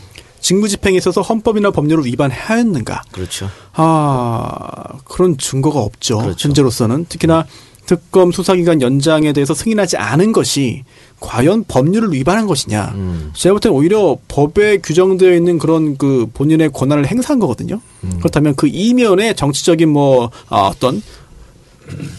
직무 0.44 0.68
집행에 0.68 0.98
있어서 0.98 1.22
헌법이나 1.22 1.70
법률을 1.70 2.04
위반하였는가? 2.04 3.04
그렇죠. 3.12 3.48
아, 3.72 4.88
그런 5.06 5.38
증거가 5.38 5.80
없죠. 5.80 6.18
그렇죠. 6.18 6.48
현재로서는 6.48 7.06
특히나 7.08 7.46
특검 7.86 8.30
수사기간 8.30 8.82
연장에 8.82 9.32
대해서 9.32 9.54
승인하지 9.54 9.96
않은 9.96 10.32
것이 10.32 10.84
과연 11.18 11.64
법률을 11.66 12.12
위반한 12.12 12.46
것이냐. 12.46 12.92
음. 12.94 13.30
제가 13.32 13.54
볼 13.54 13.60
때는 13.60 13.74
오히려 13.74 14.18
법에 14.28 14.78
규정되어 14.82 15.32
있는 15.34 15.58
그런 15.58 15.96
그 15.96 16.28
본인의 16.34 16.72
권한을 16.74 17.06
행사한 17.06 17.38
거거든요. 17.38 17.80
음. 18.04 18.18
그렇다면 18.18 18.54
그 18.54 18.66
이면에 18.66 19.32
정치적인 19.32 19.88
뭐 19.88 20.30
아, 20.50 20.66
어떤 20.66 21.02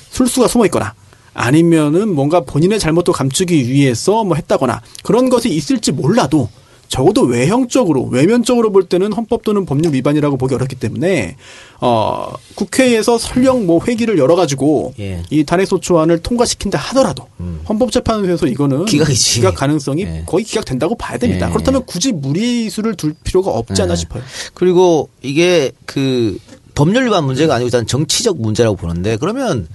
술수가 0.09 0.47
숨어 0.47 0.65
있거나 0.65 0.95
아니면은 1.35 2.15
뭔가 2.15 2.39
본인의 2.39 2.79
잘못도 2.79 3.11
감추기 3.11 3.69
위해서 3.71 4.23
뭐 4.23 4.35
했다거나 4.35 4.81
그런 5.03 5.29
것이 5.29 5.49
있을지 5.49 5.91
몰라도 5.91 6.49
적어도 6.87 7.23
외형적으로 7.23 8.03
외면적으로 8.05 8.71
볼 8.71 8.85
때는 8.85 9.13
헌법 9.13 9.43
또는 9.43 9.65
법률 9.65 9.93
위반이라고 9.93 10.37
보기 10.37 10.55
어렵기 10.55 10.75
때문에 10.75 11.35
어 11.81 12.31
국회에서 12.55 13.17
설령 13.17 13.65
뭐 13.65 13.83
회기를 13.83 14.17
열어 14.17 14.35
가지고 14.35 14.93
예. 14.99 15.23
이 15.29 15.43
탄핵 15.43 15.65
소추안을 15.67 16.19
통과시킨다 16.19 16.77
하더라도 16.77 17.27
헌법재판소에서 17.67 18.47
이거는 18.47 18.85
기각이지. 18.85 19.35
기각 19.35 19.55
가능성이 19.55 20.03
예. 20.03 20.23
거의 20.25 20.45
기각된다고 20.45 20.95
봐야 20.95 21.17
됩니다. 21.17 21.47
예. 21.47 21.51
그렇다면 21.51 21.85
굳이 21.85 22.11
무리수를 22.11 22.95
둘 22.95 23.13
필요가 23.23 23.51
없지 23.51 23.81
않나 23.81 23.93
예. 23.93 23.95
싶어요. 23.97 24.23
그리고 24.53 25.09
이게 25.21 25.71
그 25.85 26.37
법률 26.75 27.05
위반 27.05 27.23
문제가 27.25 27.55
아니고 27.55 27.67
일단 27.67 27.87
정치적 27.87 28.39
문제라고 28.39 28.75
보는데 28.75 29.17
그러면 29.17 29.67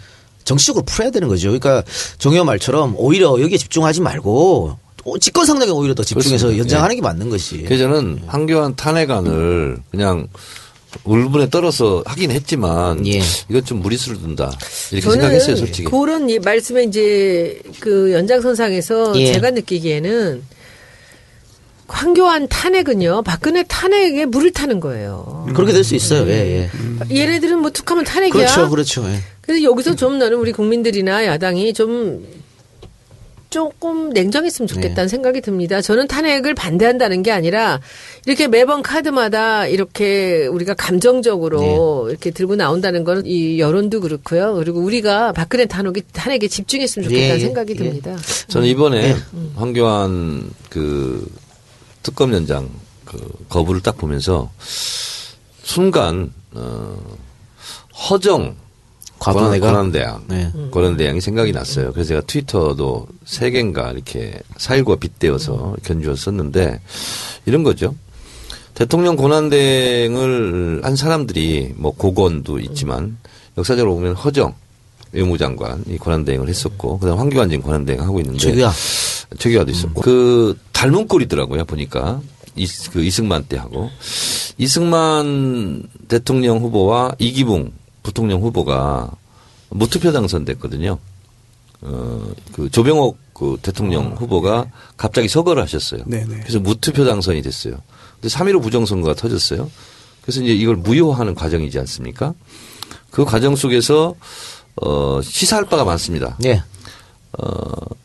정치적으로 0.44 0.84
풀어야 0.84 1.10
되는 1.10 1.28
거죠. 1.28 1.48
그러니까 1.48 1.82
정의원 2.18 2.46
말처럼 2.46 2.94
오히려 2.96 3.40
여기에 3.40 3.58
집중하지 3.58 4.00
말고 4.00 4.76
직권상정에 5.20 5.70
오히려 5.70 5.94
더 5.94 6.02
집중해서 6.02 6.46
그렇습니다. 6.46 6.58
연장하는 6.62 6.92
예. 6.94 6.96
게 6.96 7.02
맞는 7.02 7.30
것이. 7.30 7.62
그래서 7.62 7.84
저는 7.84 8.20
황교안 8.26 8.76
탄핵안을 8.76 9.78
그냥 9.90 10.28
울분에 11.04 11.48
떨어서 11.50 12.02
하긴 12.04 12.30
했지만 12.32 13.06
예. 13.06 13.20
이건 13.48 13.64
좀 13.64 13.80
무리수를 13.80 14.18
둔다 14.20 14.50
이렇게 14.90 15.00
저는 15.00 15.20
생각했어요 15.20 15.56
솔직히. 15.56 15.84
그런 15.84 16.28
이 16.28 16.38
말씀에 16.38 16.82
이제 16.84 17.60
그 17.78 18.12
연장선상에서 18.12 19.18
예. 19.20 19.32
제가 19.32 19.50
느끼기에는 19.52 20.42
황교안 21.86 22.46
탄핵은요 22.48 23.22
박근혜 23.22 23.62
탄핵에 23.64 24.24
물을 24.26 24.52
타는 24.52 24.78
거예요. 24.80 25.48
그렇게 25.54 25.72
될 25.72 25.82
수 25.84 25.94
있어요. 25.96 26.28
예, 26.28 26.70
예. 27.10 27.16
얘네들은 27.16 27.58
뭐 27.58 27.70
툭하면 27.70 28.04
탄핵이야. 28.04 28.32
그렇죠, 28.32 28.68
그렇죠. 28.70 29.04
예. 29.08 29.18
그래서 29.40 29.62
여기서 29.64 29.96
좀 29.96 30.18
나는 30.18 30.38
우리 30.38 30.52
국민들이나 30.52 31.24
야당이 31.26 31.72
좀 31.74 32.24
조금 33.50 34.10
냉정했으면 34.10 34.66
좋겠다는 34.66 35.04
네. 35.04 35.08
생각이 35.08 35.40
듭니다. 35.40 35.80
저는 35.80 36.06
탄핵을 36.08 36.54
반대한다는 36.54 37.22
게 37.22 37.30
아니라 37.32 37.80
이렇게 38.26 38.48
매번 38.48 38.82
카드마다 38.82 39.66
이렇게 39.66 40.46
우리가 40.46 40.74
감정적으로 40.74 41.60
네. 41.60 42.10
이렇게 42.10 42.30
들고 42.30 42.56
나온다는 42.56 43.04
건 43.04 43.20
이 43.26 43.58
여론도 43.60 44.00
그렇고요. 44.00 44.54
그리고 44.54 44.80
우리가 44.80 45.32
박근혜 45.32 45.66
탄핵에, 45.66 46.00
탄핵에 46.12 46.48
집중했으면 46.48 47.08
좋겠다는 47.08 47.30
예, 47.30 47.34
예, 47.34 47.38
생각이 47.38 47.72
예. 47.72 47.76
듭니다. 47.76 48.16
저는 48.48 48.66
이번에 48.68 49.14
네. 49.14 49.20
황교안 49.56 50.50
그 50.68 51.30
특검 52.02 52.32
연장 52.32 52.68
그 53.04 53.18
거부를 53.48 53.82
딱 53.82 53.96
보면서 53.98 54.50
순간 55.62 56.32
어, 56.52 56.96
허정 58.08 58.56
과도내가 59.20 59.66
권한 59.66 59.92
대항 59.92 60.24
네. 60.28 60.50
권한 60.70 60.96
대항이 60.96 61.20
생각이 61.20 61.52
났어요. 61.52 61.92
그래서 61.92 62.08
제가 62.08 62.20
트위터도 62.22 63.06
세 63.24 63.50
개인가 63.50 63.92
이렇게 63.92 64.40
사일과 64.56 64.96
빗대어서 64.96 65.76
견주었었는데 65.84 66.80
이런 67.46 67.62
거죠. 67.62 67.94
대통령 68.74 69.16
권한 69.16 69.50
대행을 69.50 70.80
한 70.82 70.96
사람들이 70.96 71.74
뭐 71.76 71.92
고건도 71.92 72.60
있지만 72.60 73.18
역사적으로 73.58 73.94
보면 73.94 74.14
허정 74.14 74.54
외무장관이 75.12 75.98
권한 75.98 76.24
대행을 76.24 76.48
했었고 76.48 76.98
그다음 76.98 77.18
황교안진 77.18 77.62
권한 77.62 77.84
대행 77.84 78.00
하고 78.02 78.20
있는데 78.20 78.38
최규하. 78.38 78.72
최규하도 79.38 79.70
있었고 79.70 80.00
그 80.00 80.56
닮은 80.72 81.08
꼴이더라고요 81.08 81.64
보니까 81.66 82.20
이, 82.56 82.66
그 82.90 83.02
이승만 83.02 83.44
때하고 83.44 83.90
이승만 84.56 85.82
대통령 86.08 86.58
후보와 86.58 87.16
이기붕 87.18 87.72
부통령 88.02 88.42
후보가 88.42 89.10
무투표 89.70 90.12
당선됐거든요. 90.12 90.98
어 91.82 92.20
그 92.52 92.68
조병옥 92.70 93.18
그 93.32 93.56
대통령 93.62 94.12
후보가 94.12 94.66
갑자기 94.96 95.28
서거를 95.28 95.62
하셨어요. 95.62 96.02
네네. 96.06 96.40
그래서 96.40 96.60
무투표 96.60 97.04
당선이 97.04 97.40
됐어요. 97.42 97.76
근데 98.20 98.28
3.15 98.28 98.62
부정선거가 98.62 99.14
터졌어요. 99.14 99.70
그래서 100.20 100.42
이제 100.42 100.52
이걸 100.52 100.76
무효화하는 100.76 101.34
과정이지 101.34 101.78
않습니까? 101.78 102.34
그 103.10 103.24
과정 103.24 103.56
속에서 103.56 104.14
어 104.76 105.20
시사할 105.22 105.64
바가 105.66 105.84
많습니다. 105.84 106.36
예. 106.44 106.62
어, 107.38 107.46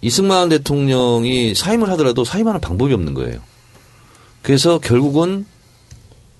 이승만 0.01 0.49
대통령이 0.49 1.55
사임을 1.55 1.89
하더라도 1.91 2.23
사임하는 2.23 2.61
방법이 2.61 2.93
없는 2.93 3.13
거예요. 3.13 3.39
그래서 4.41 4.79
결국은 4.79 5.45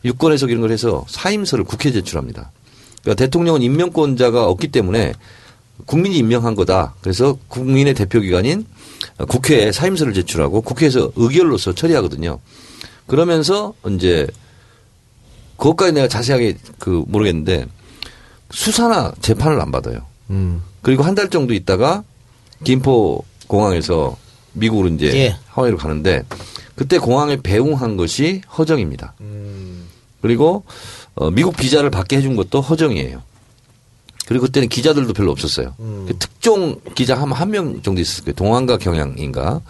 유권 0.06 0.32
해석 0.32 0.52
이런 0.52 0.62
걸 0.62 0.72
해서 0.72 1.04
사임서를 1.10 1.66
국회에 1.66 1.92
제출합니다. 1.92 2.52
그러니까 3.06 3.24
대통령은 3.24 3.62
임명권자가 3.62 4.48
없기 4.48 4.70
때문에 4.70 5.14
국민이 5.86 6.18
임명한 6.18 6.56
거다. 6.56 6.96
그래서 7.02 7.38
국민의 7.50 7.94
대표기관인 7.94 8.66
국회에 9.28 9.72
사임서를 9.72 10.14
제출하고 10.14 10.62
국회에서 10.62 11.12
의결로서 11.16 11.74
처리하거든요. 11.76 12.40
그러면서 13.06 13.74
이제 13.92 14.26
그것까지 15.58 15.94
내가 15.94 16.08
자세하게 16.08 16.58
그 16.80 17.04
모르겠는데 17.08 17.68
수사나 18.52 19.14
재판을 19.22 19.62
안 19.62 19.72
받아요. 19.72 20.00
음. 20.32 20.64
그리고 20.82 21.04
한 21.04 21.14
달 21.14 21.30
정도 21.30 21.54
있다가 21.54 22.04
김포 22.64 23.24
공항에서 23.48 24.18
미국으로 24.54 24.88
이제 24.90 25.14
예. 25.16 25.38
하와이로 25.50 25.78
가는데 25.78 26.24
그때 26.76 26.98
공항에 26.98 27.38
배웅한 27.42 27.98
것이 27.98 28.42
허정입니다. 28.58 29.14
그리고 30.22 30.64
어, 31.16 31.32
미국 31.32 31.56
비자를 31.58 31.90
받게 31.90 32.18
해준 32.18 32.36
것도 32.36 32.62
허정이에요. 32.62 33.22
그리고 34.28 34.46
그때는 34.46 34.68
기자들도 34.70 35.14
별로 35.14 35.32
없었어요. 35.32 35.76
그 35.78 36.16
특종 36.18 36.80
기자 36.96 37.16
한 37.16 37.32
한 37.32 37.50
명 37.52 37.82
정도 37.84 38.02
있었을 38.02 38.24
거예요. 38.26 38.36
동안과 38.36 38.78
경향인가. 38.78 39.62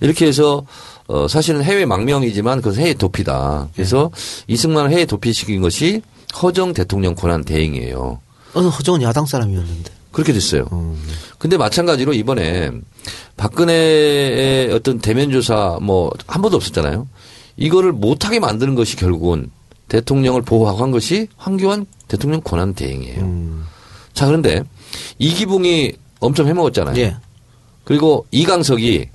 이렇게 0.00 0.26
해서 0.26 0.64
어, 1.08 1.26
사실은 1.26 1.62
해외 1.64 1.84
망명이지만 1.84 2.58
그것은 2.62 2.82
해외 2.82 2.94
도피다. 2.94 3.68
그래서 3.74 4.10
이승만을 4.46 4.90
해외 4.92 5.04
도피시킨 5.04 5.60
것이 5.60 6.02
허정 6.42 6.74
대통령 6.74 7.14
권한 7.14 7.42
대행이에요. 7.44 8.20
어, 8.54 8.60
허정은 8.60 9.02
야당 9.02 9.26
사람이었는데. 9.26 9.90
그렇게 10.12 10.32
됐어요. 10.32 10.66
근데 11.38 11.56
마찬가지로 11.56 12.12
이번에 12.14 12.70
박근혜의 13.36 14.72
어떤 14.72 14.98
대면 15.00 15.30
조사 15.30 15.78
뭐 15.82 16.10
한 16.26 16.40
번도 16.42 16.56
없었잖아요. 16.56 17.08
이거를 17.56 17.92
못하게 17.92 18.38
만드는 18.40 18.74
것이 18.74 18.96
결국은 18.96 19.50
대통령을 19.88 20.42
보호하고 20.42 20.82
한 20.82 20.90
것이 20.90 21.28
황교안 21.36 21.86
대통령 22.08 22.40
권한 22.42 22.74
대행이에요. 22.74 23.64
자, 24.14 24.26
그런데 24.26 24.62
이기붕이 25.18 25.92
엄청 26.20 26.46
해먹었잖아요. 26.46 26.96
예. 26.98 27.16
그리고 27.84 28.26
이강석이 28.30 29.08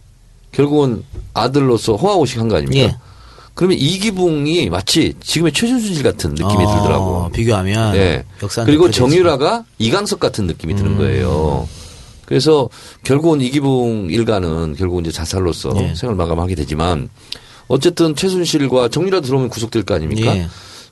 결국은 0.51 1.03
아들로서 1.33 1.95
호화호식 1.95 2.39
한 2.39 2.47
거 2.49 2.55
아닙니까? 2.57 2.83
예. 2.83 2.95
그러면 3.55 3.77
이기붕이 3.77 4.69
마치 4.69 5.13
지금의 5.21 5.53
최준실 5.53 6.01
같은 6.01 6.31
느낌이 6.31 6.65
어, 6.65 6.75
들더라고. 6.75 7.29
비교하면. 7.33 7.93
네. 7.93 8.23
그리고. 8.65 8.89
정유라가 8.89 9.65
이강석 9.77 10.19
같은 10.19 10.47
느낌이 10.47 10.75
드는 10.75 10.97
거예요. 10.97 11.67
그래서 12.25 12.67
결국은 13.03 13.41
이기붕 13.41 14.07
일가는 14.09 14.75
결국은 14.75 15.03
이제 15.05 15.11
자살로서 15.11 15.71
예. 15.83 15.93
생을 15.93 16.15
마감하게 16.15 16.55
되지만 16.55 17.09
어쨌든 17.67 18.15
최순실과 18.15 18.89
정유라 18.89 19.21
들어오면 19.21 19.49
구속될 19.49 19.83
거 19.83 19.95
아닙니까? 19.95 20.35
예. 20.35 20.47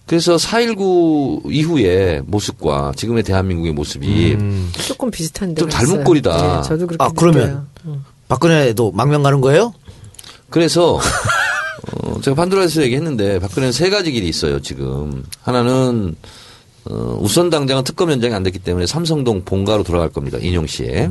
그래서 0.06 0.36
4.19 0.36 1.52
이후의 1.52 2.24
모습과 2.26 2.94
지금의 2.96 3.24
대한민국의 3.24 3.74
모습이 3.74 4.34
음. 4.34 4.72
조금 4.88 5.12
비슷한데. 5.12 5.60
좀 5.62 5.70
닮은 5.70 6.04
꼴이다. 6.04 6.32
네, 6.62 6.68
저도 6.68 6.88
그렇게 6.88 7.04
아, 7.04 7.12
그러면 7.16 7.42
느껴요. 7.48 7.68
음. 7.86 8.06
박근혜도 8.28 8.92
망명 8.92 9.24
가는 9.24 9.42
거예요? 9.42 9.74
그래서 10.50 11.00
어, 12.04 12.22
제가 12.22 12.36
판도라에서 12.36 12.84
얘기했는데 12.84 13.40
박근혜는 13.40 13.72
세 13.72 13.90
가지 13.90 14.12
길이 14.12 14.28
있어요 14.28 14.62
지금 14.62 15.24
하나는 15.42 16.16
어, 16.86 17.18
우선 17.20 17.50
당장은 17.50 17.84
특검 17.84 18.12
연장이 18.12 18.34
안 18.34 18.44
됐기 18.44 18.60
때문에 18.60 18.86
삼성동 18.86 19.44
본가로 19.46 19.84
돌아갈 19.84 20.10
겁니다 20.10 20.38
인용 20.40 20.68
시에 20.68 21.10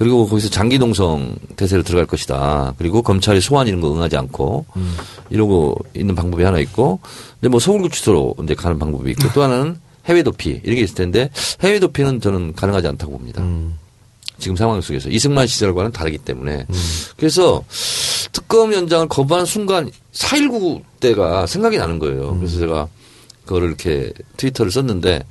그리고 0.00 0.26
거기서 0.26 0.48
장기동성 0.48 1.36
대세로 1.56 1.82
들어갈 1.82 2.06
것이다. 2.06 2.72
그리고 2.78 3.02
검찰이 3.02 3.42
소환 3.42 3.68
이런 3.68 3.82
거 3.82 3.92
응하지 3.92 4.16
않고 4.16 4.64
이러고 5.28 5.76
있는 5.94 6.14
방법이 6.14 6.42
하나 6.42 6.58
있고 6.58 7.00
근데 7.34 7.50
뭐 7.50 7.60
서울구치소로 7.60 8.36
이제 8.42 8.54
가는 8.54 8.78
방법이 8.78 9.10
있고 9.10 9.30
또 9.34 9.42
하나는 9.42 9.76
해외 10.06 10.22
도피 10.22 10.62
이런 10.64 10.76
게 10.76 10.80
있을 10.80 10.94
텐데 10.94 11.28
해외 11.60 11.78
도피는 11.78 12.22
저는 12.22 12.54
가능하지 12.54 12.88
않다고 12.88 13.12
봅니다. 13.12 13.42
지금 14.38 14.56
상황 14.56 14.80
속에서. 14.80 15.10
이승만 15.10 15.46
시절과는 15.46 15.92
다르기 15.92 16.16
때문에. 16.16 16.64
그래서 17.18 17.62
특검 18.32 18.72
연장을 18.72 19.06
거부한 19.08 19.44
순간 19.44 19.90
4.19 20.14 20.82
때가 21.00 21.46
생각이 21.46 21.76
나는 21.76 21.98
거예요. 21.98 22.38
그래서 22.38 22.58
제가 22.58 22.88
그거를 23.44 23.68
이렇게 23.68 24.14
트위터를 24.38 24.72
썼는데 24.72 25.24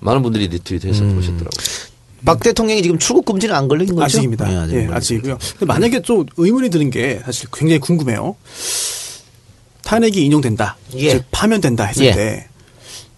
많은 0.00 0.22
분들이 0.22 0.46
리트윗해서 0.48 1.04
보셨더라고요. 1.04 1.89
박 2.24 2.40
대통령이 2.40 2.82
지금 2.82 2.98
출국 2.98 3.24
금지는 3.24 3.54
안 3.54 3.68
걸린 3.68 3.88
거죠? 3.88 4.02
아직입니다. 4.04 4.52
예, 4.52 4.56
아직 4.56 4.74
예, 4.76 4.86
안 4.86 4.92
아직이고요. 4.94 5.38
근데 5.52 5.66
만약에 5.66 6.00
또 6.02 6.26
의문이 6.36 6.70
드는 6.70 6.90
게 6.90 7.20
사실 7.24 7.48
굉장히 7.52 7.78
궁금해요. 7.80 8.36
탄핵이 9.82 10.24
인용된다, 10.24 10.76
예. 10.94 11.10
즉 11.10 11.24
파면된다 11.30 11.84
했을 11.84 12.06
예. 12.06 12.12
때 12.12 12.48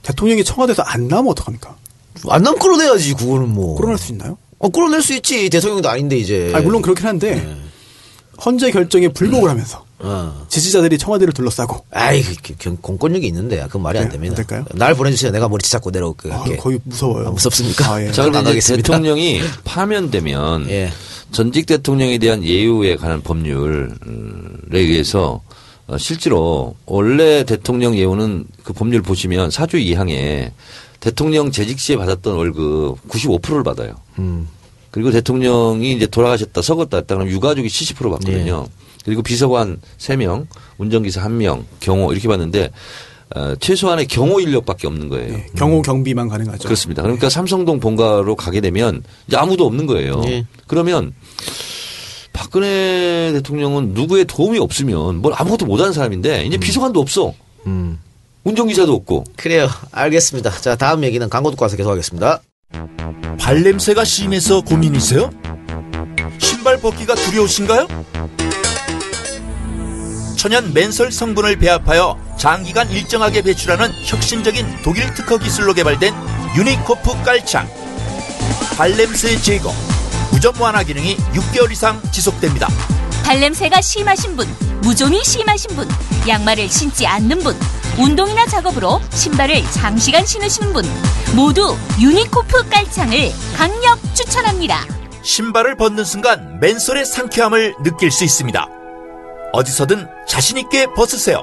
대통령이 0.03 0.45
청와대에서 0.45 0.83
안 0.83 1.09
나오면 1.09 1.33
어떡합니까? 1.33 1.77
안 2.29 2.43
나면 2.43 2.59
끌어내야지, 2.59 3.15
그거는 3.15 3.49
뭐. 3.49 3.77
끌어낼 3.77 3.99
수 3.99 4.13
있나요? 4.13 4.39
어, 4.59 4.69
끌어낼 4.69 5.03
수 5.03 5.15
있지. 5.15 5.51
대통령도 5.51 5.89
아닌데, 5.89 6.17
이제. 6.17 6.53
아니, 6.55 6.65
물론 6.65 6.83
그렇긴 6.83 7.07
한데 7.07 7.57
헌재 8.45 8.71
결정에 8.71 9.09
불복을 9.09 9.49
하면서 9.51 9.85
어. 10.03 10.47
지지자들이 10.49 10.99
청와대를 10.99 11.33
둘러싸고 11.33 11.85
아이, 11.91 12.23
그, 12.23 12.35
그, 12.43 12.55
그 12.59 12.77
공권력이 12.81 13.27
있는데, 13.29 13.63
그건 13.67 13.83
말이 13.83 13.99
안 13.99 14.05
네, 14.07 14.13
됩니다. 14.13 14.33
안 14.33 14.37
될까요? 14.37 14.65
날 14.75 14.95
보내주세요. 14.95 15.31
내가 15.31 15.49
머리 15.49 15.63
잡고 15.63 15.91
내려올게. 15.91 16.33
아, 16.33 16.45
거의 16.59 16.81
무서워요. 16.85 17.29
아, 17.29 17.31
무섭습니까? 17.31 17.95
아, 17.95 18.03
예. 18.03 18.11
자, 18.13 18.23
이제 18.23 18.31
나가겠습니다. 18.31 18.83
대통령이 18.83 19.41
파면되면 19.65 20.69
예. 20.71 20.93
전직 21.31 21.67
대통령에 21.67 22.19
대한 22.19 22.45
예우에 22.45 22.97
관한 22.97 23.23
법률에 23.23 23.89
의해서 24.73 25.41
어, 25.87 25.99
실제로 25.99 26.75
원래 26.87 27.45
대통령 27.45 27.97
예우는 27.97 28.47
그 28.63 28.73
법률 28.73 29.03
보시면 29.03 29.51
사조 29.51 29.79
2항에 29.79 30.51
대통령 31.01 31.51
재직 31.51 31.81
시에 31.81 31.97
받았던 31.97 32.35
월급 32.35 33.09
95%를 33.09 33.65
받아요. 33.65 33.95
음. 34.19 34.49
그리고 34.93 35.11
대통령이 35.11 35.93
이제 35.93 36.07
돌아가셨다, 36.07 36.63
썩었다 36.63 36.99
했다 36.99 37.15
그러면 37.15 37.33
유가족이 37.33 37.67
70% 37.67 38.11
받거든요. 38.11 38.67
그리고 39.05 39.23
비서관 39.23 39.81
3명, 39.99 40.47
운전기사 40.79 41.23
1명, 41.29 41.65
경호 41.81 42.13
이렇게 42.13 42.29
받는데 42.29 42.71
어, 43.35 43.55
최소한의 43.59 44.07
경호 44.07 44.41
인력밖에 44.41 44.87
없는 44.87 45.09
거예요. 45.09 45.33
예, 45.33 45.47
경호 45.57 45.83
경비만 45.83 46.29
가능하죠. 46.29 46.65
그렇습니다. 46.65 47.03
그러니까 47.03 47.31
삼성동 47.31 47.81
본가로 47.81 48.37
가게 48.37 48.61
되면 48.61 49.03
이제 49.27 49.37
아무도 49.37 49.65
없는 49.67 49.87
거예요. 49.87 50.23
예. 50.27 50.45
그러면 50.67 51.15
박근혜 52.33 53.33
대통령은 53.33 53.95
누구의 53.95 54.27
도움이 54.27 54.59
없으면 54.59 55.17
뭘 55.17 55.33
아무것도 55.37 55.67
못하는 55.67 55.93
사람인데 55.93 56.45
이제 56.45 56.59
비서관도 56.59 57.01
없어. 57.01 57.33
음. 57.67 57.99
운전기사도 58.45 58.93
없고. 58.93 59.25
그래요. 59.37 59.69
알겠습니다. 59.93 60.51
자, 60.61 60.77
다음 60.77 61.05
얘기는 61.05 61.27
광고 61.29 61.51
듣고 61.51 61.65
와서 61.65 61.77
계속하겠습니다. 61.77 62.43
발냄새가 63.39 64.05
심해서 64.05 64.61
고민이세요? 64.63 65.31
신발 66.39 66.81
벗기가 66.81 67.15
두려우신가요? 67.15 67.87
천연 70.43 70.75
맨솔 70.75 71.13
성분을 71.13 71.55
배합하여 71.55 72.19
장기간 72.37 72.91
일정하게 72.91 73.43
배출하는 73.43 73.93
혁신적인 74.05 74.67
독일 74.83 75.15
특허 75.15 75.39
기술로 75.39 75.73
개발된 75.73 76.13
유니코프 76.57 77.23
깔창 77.23 77.69
발냄새 78.77 79.41
제거 79.41 79.73
무좀 80.33 80.61
완화 80.61 80.83
기능이 80.83 81.17
6개월 81.33 81.71
이상 81.71 82.03
지속됩니다 82.11 82.67
발냄새가 83.25 83.81
심하신 83.81 84.35
분, 84.35 84.49
무좀이 84.81 85.23
심하신 85.23 85.77
분, 85.77 85.89
양말을 86.27 86.69
신지 86.69 87.07
않는 87.07 87.39
분, 87.39 87.55
운동이나 87.97 88.45
작업으로 88.47 89.01
신발을 89.11 89.63
장시간 89.71 90.27
신으시는 90.27 90.73
분 90.73 90.85
모두 91.37 91.79
유니코프 92.01 92.69
깔창을 92.69 93.31
강력 93.57 93.97
추천합니다. 94.13 94.81
신발을 95.23 95.77
벗는 95.77 96.05
순간 96.05 96.59
맨솔의 96.59 97.07
상쾌함을 97.07 97.77
느낄 97.85 98.11
수 98.11 98.25
있습니다. 98.25 98.82
어디서든 99.53 100.07
자신있게 100.27 100.87
벗으세요. 100.95 101.43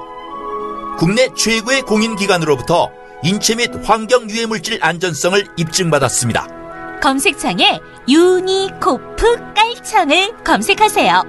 국내 0.98 1.30
최고의 1.36 1.84
공인기관으로부터 1.84 2.92
인체 3.24 3.56
및 3.56 3.70
환경 3.84 4.30
유해 4.30 4.46
물질 4.46 4.80
안전성을 4.82 5.48
입증받았습니다. 5.58 7.00
검색창에 7.02 7.80
유니코프 8.08 9.54
깔창을 9.54 10.44
검색하세요. 10.44 11.24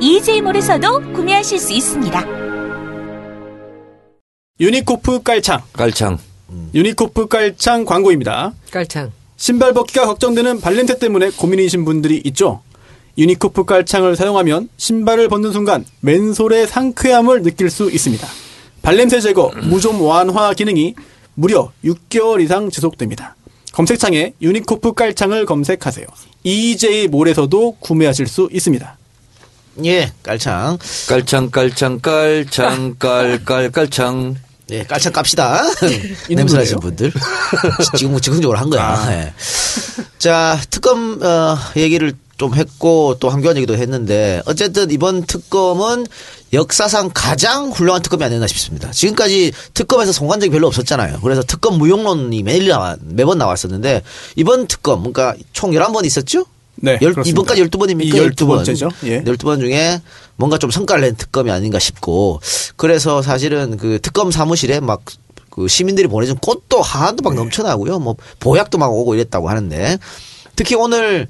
이제이몰에서도 0.00 1.12
구매하실 1.12 1.58
수 1.58 1.72
있습니다. 1.72 2.24
유니코프 4.60 5.22
깔창. 5.22 5.62
깔창. 5.72 6.18
유니코프 6.74 7.26
깔창 7.28 7.84
광고입니다. 7.84 8.52
깔창. 8.70 9.12
신발 9.36 9.74
벗기가 9.74 10.06
걱정되는 10.06 10.60
발냄새 10.60 10.98
때문에 10.98 11.30
고민이신 11.30 11.84
분들이 11.84 12.20
있죠. 12.24 12.62
유니코프 13.18 13.64
깔창을 13.64 14.16
사용하면 14.16 14.68
신발을 14.76 15.28
벗는 15.28 15.52
순간 15.52 15.84
menthol의 16.00 16.66
상쾌함을 16.66 17.42
느낄 17.42 17.70
수 17.70 17.90
있습니다. 17.90 18.26
발냄새 18.82 19.20
제거, 19.20 19.50
무좀 19.62 20.00
완화 20.02 20.52
기능이 20.52 20.94
무려 21.34 21.72
6개월 21.84 22.42
이상 22.42 22.70
지속됩니다. 22.70 23.34
검색창에 23.72 24.32
유니코프 24.40 24.92
깔창을 24.94 25.44
검색하세요. 25.44 26.06
EJ몰에서도 26.44 27.76
구매하실 27.80 28.26
수 28.26 28.48
있습니다. 28.52 28.96
예, 29.84 30.12
깔창. 30.22 30.78
깔창 31.08 31.50
깔창 31.50 32.00
깔창 32.00 32.94
깔 32.98 33.44
깔 33.44 33.70
깔창. 33.70 34.36
예, 34.70 34.82
깔창 34.82 35.12
깝시다. 35.12 35.62
있는 36.28 36.46
냄새 36.46 36.58
나신? 36.58 36.80
분들. 36.80 37.12
지금 37.96 38.18
즉흥적으로 38.20 38.58
한 38.58 38.68
거야. 38.68 39.06
예. 39.12 39.32
자, 40.18 40.58
특검, 40.70 41.20
어, 41.22 41.56
얘기를 41.76 42.14
좀 42.36 42.54
했고, 42.54 43.16
또 43.20 43.30
한교안 43.30 43.56
얘기도 43.56 43.76
했는데, 43.76 44.42
어쨌든 44.44 44.90
이번 44.90 45.24
특검은 45.24 46.06
역사상 46.52 47.10
가장 47.14 47.70
훌륭한 47.70 48.02
특검이 48.02 48.24
아니었나 48.24 48.46
싶습니다. 48.48 48.90
지금까지 48.90 49.52
특검에서 49.72 50.12
송관 50.12 50.40
적이 50.40 50.50
별로 50.50 50.66
없었잖아요. 50.66 51.20
그래서 51.22 51.42
특검 51.42 51.78
무용론이 51.78 52.42
매일 52.42 52.68
나와, 52.68 52.96
매번 53.00 53.38
나왔었는데, 53.38 54.02
이번 54.34 54.66
특검, 54.66 55.00
그러니까 55.12 55.34
총 55.52 55.70
11번 55.70 56.04
있었죠? 56.04 56.44
네, 56.76 56.98
열. 57.02 57.14
이번까지 57.24 57.64
12번입니까? 57.64 58.04
이 58.04 58.10
12번째죠. 58.12 58.90
예. 59.04 59.22
12번 59.22 59.60
중에 59.60 60.00
뭔가 60.36 60.58
좀 60.58 60.70
성과를 60.70 61.02
낸 61.02 61.16
특검이 61.16 61.50
아닌가 61.50 61.78
싶고 61.78 62.40
그래서 62.76 63.22
사실은 63.22 63.76
그 63.76 63.98
특검 64.00 64.30
사무실에 64.30 64.80
막그 64.80 65.68
시민들이 65.68 66.06
보내준 66.06 66.36
꽃도 66.36 66.82
하나도 66.82 67.16
네. 67.16 67.22
막 67.24 67.34
넘쳐나고요. 67.34 67.98
뭐 67.98 68.16
보약도 68.40 68.78
막 68.78 68.92
오고 68.92 69.14
이랬다고 69.14 69.48
하는데 69.48 69.98
특히 70.54 70.74
오늘 70.74 71.28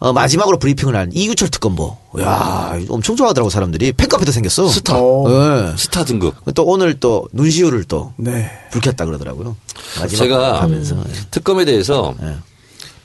어, 0.00 0.12
마지막으로 0.12 0.58
브리핑을 0.58 0.94
한 0.96 1.10
이규철 1.12 1.48
특검보. 1.48 1.96
야 2.20 2.78
엄청 2.88 3.16
좋아하더라고 3.16 3.48
사람들이 3.48 3.92
팬카페도 3.92 4.32
생겼어. 4.32 4.68
스타. 4.68 4.96
어. 4.98 5.24
예. 5.28 5.76
스타 5.76 6.04
등급. 6.04 6.34
또 6.54 6.64
오늘 6.64 7.00
또 7.00 7.26
눈시울을 7.32 7.84
또 7.84 8.12
네. 8.16 8.50
불켰다 8.70 9.06
그러더라고요. 9.06 9.56
마지막 9.98 10.18
제가 10.18 10.62
하면서 10.62 11.02
특검에 11.30 11.64
대해서 11.64 12.14
예. 12.22 12.34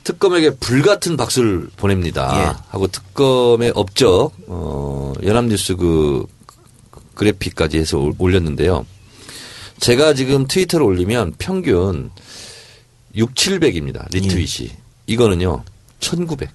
특검에게 0.04 0.50
불같은 0.56 1.16
박수를 1.16 1.68
보냅니다. 1.76 2.30
예. 2.56 2.62
하고 2.70 2.86
특검의 2.86 3.72
업적 3.74 4.32
어, 4.46 5.12
연합뉴스 5.22 5.76
그 5.76 6.26
그래픽까지 7.14 7.78
해서 7.78 7.98
올- 7.98 8.14
올렸는데요. 8.18 8.86
제가 9.78 10.14
지금 10.14 10.46
트위터를 10.46 10.84
올리면 10.86 11.34
평균 11.38 12.10
6, 13.14 13.34
700입니다. 13.34 14.06
리트윗이. 14.12 14.70
이거는요. 15.06 15.64
1900. 16.00 16.48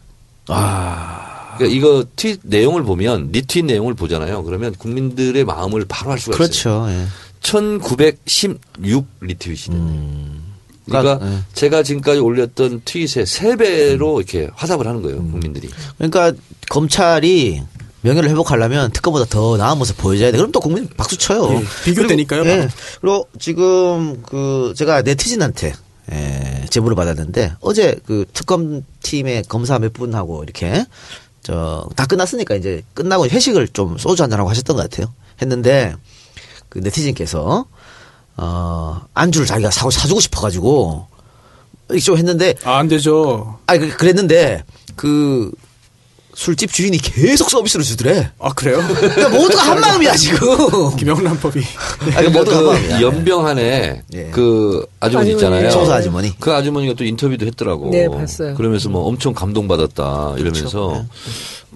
아 0.47 1.55
그러니까 1.57 1.75
이거 1.77 2.05
트윗 2.15 2.39
내용을 2.43 2.83
보면 2.83 3.29
리트윗 3.31 3.65
내용을 3.65 3.93
보잖아요. 3.93 4.43
그러면 4.43 4.73
국민들의 4.75 5.43
마음을 5.45 5.85
바로 5.87 6.11
알 6.11 6.19
수가 6.19 6.35
있어요. 6.35 6.47
그렇죠. 6.47 6.85
예. 6.89 7.05
1916 7.41 9.05
리트윗이 9.21 9.63
됩니다. 9.75 10.34
그러니까 10.85 11.17
그러니까, 11.17 11.37
예. 11.37 11.43
제가 11.53 11.83
지금까지 11.83 12.19
올렸던 12.19 12.81
트윗의 12.85 13.25
세 13.25 13.55
배로 13.55 14.19
이렇게 14.19 14.49
화답을 14.55 14.87
하는 14.87 15.01
거예요, 15.01 15.17
국민들이. 15.17 15.69
그러니까 15.97 16.33
검찰이 16.69 17.61
명예를 18.01 18.29
회복하려면 18.29 18.91
특검보다 18.91 19.25
더 19.25 19.57
나은 19.57 19.77
모습 19.79 19.97
보여줘야 19.97 20.31
돼. 20.31 20.37
그럼 20.37 20.51
또 20.51 20.59
국민 20.59 20.87
박수 20.95 21.17
쳐요. 21.17 21.49
예, 21.53 21.63
비교되니까요, 21.85 22.43
그리고. 22.43 22.57
예. 22.63 22.69
그리고 23.01 23.27
지금 23.39 24.21
그 24.21 24.73
제가 24.75 25.01
네티즌한테 25.01 25.73
예, 26.11 26.65
제보를 26.69 26.95
받았는데 26.95 27.53
어제 27.61 27.95
그 28.05 28.25
특검 28.31 28.83
팀의 29.01 29.43
검사 29.49 29.79
몇 29.79 29.91
분하고 29.93 30.43
이렇게 30.43 30.85
저 31.41 31.87
다 31.95 32.05
끝났으니까 32.05 32.55
이제 32.55 32.83
끝나고 32.93 33.27
회식을 33.27 33.69
좀 33.69 33.97
소주 33.97 34.21
한잔 34.23 34.39
하고 34.39 34.49
하셨던 34.49 34.75
것 34.75 34.89
같아요. 34.89 35.13
했는데 35.41 35.95
그 36.69 36.79
네티즌께서 36.79 37.65
어 38.37 39.01
안주를 39.13 39.47
자기가 39.47 39.71
사고 39.71 39.91
사주고 39.91 40.19
싶어가지고 40.19 41.07
이렇게 41.89 42.01
좀 42.01 42.17
했는데 42.17 42.55
아, 42.63 42.77
안 42.77 42.87
되죠. 42.87 43.59
아니 43.67 43.79
그- 43.79 43.97
그랬는데 43.97 44.63
그 44.95 45.51
술집 46.37 46.73
주인이 46.73 46.97
계속 46.97 47.49
서비스를 47.49 47.85
주더래. 47.85 48.29
아, 48.39 48.51
그래요? 48.53 48.83
그러니까 48.99 49.29
모두가 49.29 49.63
한 49.71 49.79
마음이야 49.79 50.15
지금. 50.17 50.93
김영란법이. 50.97 51.61
아니, 52.13 52.27
모두가 52.27 52.57
한 52.57 52.65
마음이야. 52.65 52.97
그 52.97 53.03
연병 53.03 53.47
안에 53.47 54.01
예. 54.13 54.23
그 54.31 54.85
아주머니 54.99 55.29
아주머니. 55.29 55.31
있잖아요. 55.31 55.69
청소 55.71 55.93
아주머니. 55.93 56.33
그 56.37 56.51
아주머니가 56.51 56.95
또 56.95 57.05
인터뷰도 57.05 57.45
했더라고. 57.45 57.89
네, 57.89 58.09
봤어요. 58.09 58.53
그러면서 58.55 58.89
뭐 58.89 59.05
엄청 59.07 59.33
감동받았다 59.33 60.35
이러면서 60.37 60.87
그렇죠. 60.89 61.05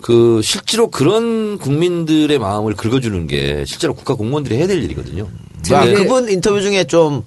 그 0.01 0.41
실제로 0.43 0.89
그런 0.89 1.57
국민들의 1.57 2.37
마음을 2.37 2.73
긁어주는 2.75 3.27
게 3.27 3.63
실제로 3.65 3.93
국가 3.93 4.15
공무원들이 4.15 4.57
해야 4.57 4.67
될 4.67 4.83
일이거든요. 4.83 5.29
아, 5.73 5.85
네. 5.85 5.93
그분 5.93 6.29
인터뷰 6.29 6.61
중에 6.61 6.83
좀 6.85 7.23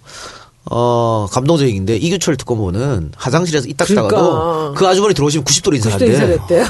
어, 0.71 1.27
감동적인데 1.31 1.97
이규철 1.97 2.37
특검보는 2.37 3.13
화장실에서 3.17 3.69
이딱 3.69 3.89
다가도 3.89 4.09
그러니까. 4.09 4.73
그 4.79 4.87
아주머니 4.87 5.15
들어오시면 5.15 5.45
90도로 5.45 5.65
또 5.65 5.75
인사한대. 5.75 6.07
인사했대요. 6.07 6.65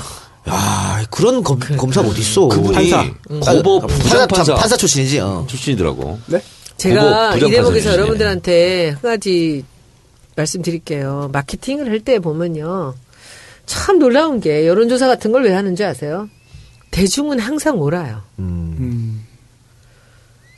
야, 0.49 1.05
그런 1.11 1.43
검, 1.45 1.59
검사가 1.59 2.09
어디 2.09 2.21
있어? 2.21 2.49
그분이 2.49 2.73
판사. 2.75 3.05
고법 3.29 3.87
판사, 3.87 4.03
부장판사 4.03 4.55
판사 4.55 4.77
출신이지. 4.77 5.21
어. 5.21 5.45
출신이더라고. 5.47 6.19
네? 6.27 6.43
제가 6.79 7.33
부장 7.35 7.49
이 7.49 7.53
대목에서 7.53 7.63
판사님이시네. 7.63 7.93
여러분들한테 7.95 8.89
한 8.91 9.03
가지 9.03 9.65
말씀드릴게요. 10.35 11.31
마케팅을 11.33 11.89
할 11.91 12.01
때 12.01 12.19
보면요. 12.19 12.95
참 13.67 13.99
놀라운 14.01 14.41
게 14.41 14.67
여론조사 14.67 15.07
같은 15.07 15.31
걸 15.31 15.45
왜 15.45 15.53
하는지 15.53 15.85
아세요? 15.85 16.29
대중은 16.91 17.39
항상 17.39 17.81
옳아요. 17.81 18.23
음, 18.41 18.75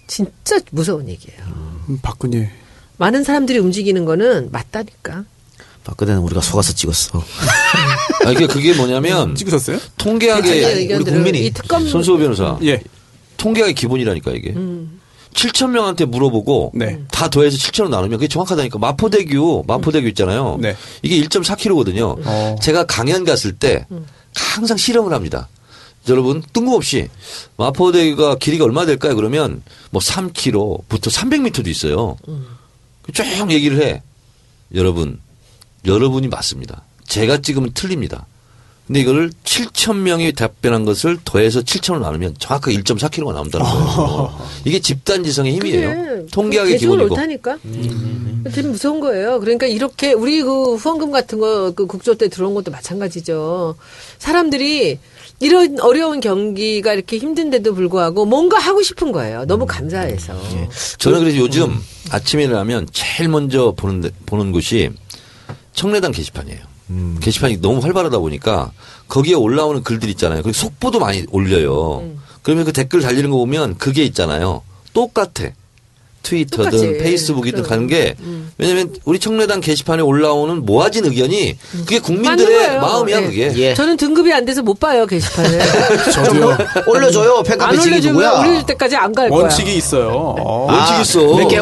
진짜 0.06 0.58
무서운 0.70 1.08
얘기예요. 1.08 1.40
음, 1.88 1.98
박근혜. 2.02 2.50
많은 2.98 3.24
사람들이 3.24 3.58
움직이는 3.58 4.04
거는 4.04 4.50
맞다니까. 4.52 5.24
박근혜는 5.84 6.20
우리가 6.22 6.40
속아서 6.40 6.72
찍었어. 6.72 7.22
아, 8.24 8.30
이게 8.30 8.46
그게 8.46 8.72
뭐냐면 8.74 9.34
찍으셨어요? 9.36 9.78
통계학의 9.98 10.50
우리 10.64 10.80
의견들을 10.82 11.12
국민이 11.12 11.44
이 11.46 11.50
특검 11.50 11.86
손수호 11.86 12.16
변호사 12.18 12.58
예. 12.62 12.82
통계학의 13.36 13.74
기본이라니까 13.74 14.30
이게. 14.32 14.50
음. 14.56 15.00
7천 15.34 15.70
명한테 15.70 16.04
물어보고 16.04 16.72
네. 16.74 17.00
다 17.10 17.28
더해서 17.28 17.56
7천으로 17.58 17.88
나누면 17.90 18.18
그게 18.18 18.28
정확하다니까. 18.28 18.78
마포대교, 18.78 19.64
마포대교 19.66 20.06
있잖아요. 20.08 20.58
네. 20.60 20.76
이게 21.02 21.20
1.4km거든요. 21.26 22.16
어. 22.24 22.56
제가 22.62 22.84
강연 22.86 23.24
갔을 23.24 23.52
때 23.52 23.84
항상 24.34 24.76
실험을 24.76 25.12
합니다. 25.12 25.48
여러분 26.08 26.42
뜬금없이 26.52 27.08
마포대교가 27.56 28.36
길이가 28.36 28.64
얼마 28.64 28.84
될까요? 28.86 29.14
그러면 29.16 29.62
뭐 29.90 30.00
3km부터 30.00 31.08
300m도 31.10 31.66
있어요. 31.66 32.16
쭉 33.12 33.24
얘기를 33.50 33.82
해. 33.82 34.02
여러분, 34.74 35.18
여러분이 35.86 36.28
맞습니다. 36.28 36.82
제가 37.06 37.38
찍으면 37.42 37.70
틀립니다. 37.74 38.26
근데 38.86 39.00
이거를 39.00 39.30
7천 39.44 39.96
명이 39.96 40.32
답변한 40.34 40.84
것을 40.84 41.16
더해서 41.24 41.60
7천으로 41.62 42.00
나누면 42.00 42.36
정확하게 42.38 42.76
1.4km가 42.78 43.32
나온다는 43.32 43.64
거예요. 43.66 44.38
이게 44.66 44.78
집단 44.78 45.24
지성의 45.24 45.54
힘이에요. 45.54 45.88
그래. 45.88 46.26
통계학의 46.30 46.78
기본이고. 46.78 47.14
옳다니까. 47.14 47.58
되게 48.52 48.68
무서운 48.68 49.00
거예요. 49.00 49.40
그러니까 49.40 49.66
이렇게 49.66 50.12
우리 50.12 50.42
그 50.42 50.74
후원금 50.74 51.10
같은 51.12 51.38
거 51.40 51.72
그 51.74 51.86
국조 51.86 52.16
때 52.16 52.28
들어온 52.28 52.52
것도 52.54 52.70
마찬가지죠. 52.70 53.76
사람들이 54.18 54.98
이런 55.40 55.78
어려운 55.80 56.20
경기가 56.20 56.92
이렇게 56.94 57.18
힘든데도 57.18 57.74
불구하고 57.74 58.24
뭔가 58.24 58.58
하고 58.58 58.82
싶은 58.82 59.12
거예요. 59.12 59.44
너무 59.46 59.66
감사해서. 59.66 60.34
저는 60.98 61.20
그래서 61.20 61.38
요즘 61.38 61.74
아침에 62.10 62.44
일어나면 62.44 62.88
제일 62.92 63.28
먼저 63.28 63.72
보는, 63.76 64.00
데- 64.02 64.10
보는 64.26 64.52
곳이 64.52 64.90
청래당 65.72 66.12
게시판이에요. 66.12 66.60
게시판이 67.20 67.58
너무 67.60 67.80
활발하다 67.80 68.18
보니까 68.18 68.70
거기에 69.08 69.34
올라오는 69.34 69.82
글들 69.82 70.08
있잖아요. 70.10 70.42
그리고 70.42 70.56
속보도 70.56 70.98
많이 71.00 71.24
올려요. 71.30 72.04
그러면 72.42 72.64
그 72.64 72.72
댓글 72.72 73.00
달리는 73.00 73.30
거 73.30 73.36
보면 73.38 73.76
그게 73.78 74.04
있잖아요. 74.04 74.62
똑같아. 74.92 75.50
트위터든 76.24 76.70
똑같이. 76.70 76.98
페이스북이든 76.98 77.62
그럼. 77.62 77.68
가는 77.70 77.86
게 77.86 78.16
왜냐면 78.58 78.92
우리 79.04 79.18
청래당 79.20 79.60
게시판에 79.60 80.02
올라오는 80.02 80.64
모아진 80.66 81.04
의견이 81.04 81.56
그게 81.70 82.00
맞는 82.00 82.02
국민들의. 82.22 82.80
마음이야 82.80 83.22
예. 83.22 83.26
그게. 83.26 83.52
예. 83.56 83.74
저는 83.74 83.96
등급이 83.96 84.32
안 84.32 84.44
돼서 84.44 84.62
못 84.62 84.80
봐요 84.80 85.06
게시판을. 85.06 85.58
저도요. 86.12 86.58
올려줘요. 86.88 87.42
팬카 87.44 87.68
안 87.68 87.76
배치기 87.76 88.08
누구야? 88.08 88.40
올릴 88.40 88.66
때까지 88.66 88.96
안 88.96 89.14
갈 89.14 89.28
거야. 89.30 89.42
원칙이 89.42 89.76
있어요. 89.76 90.08
어. 90.10 90.66
원칙 90.72 91.00
있어. 91.02 91.36
몇개 91.36 91.58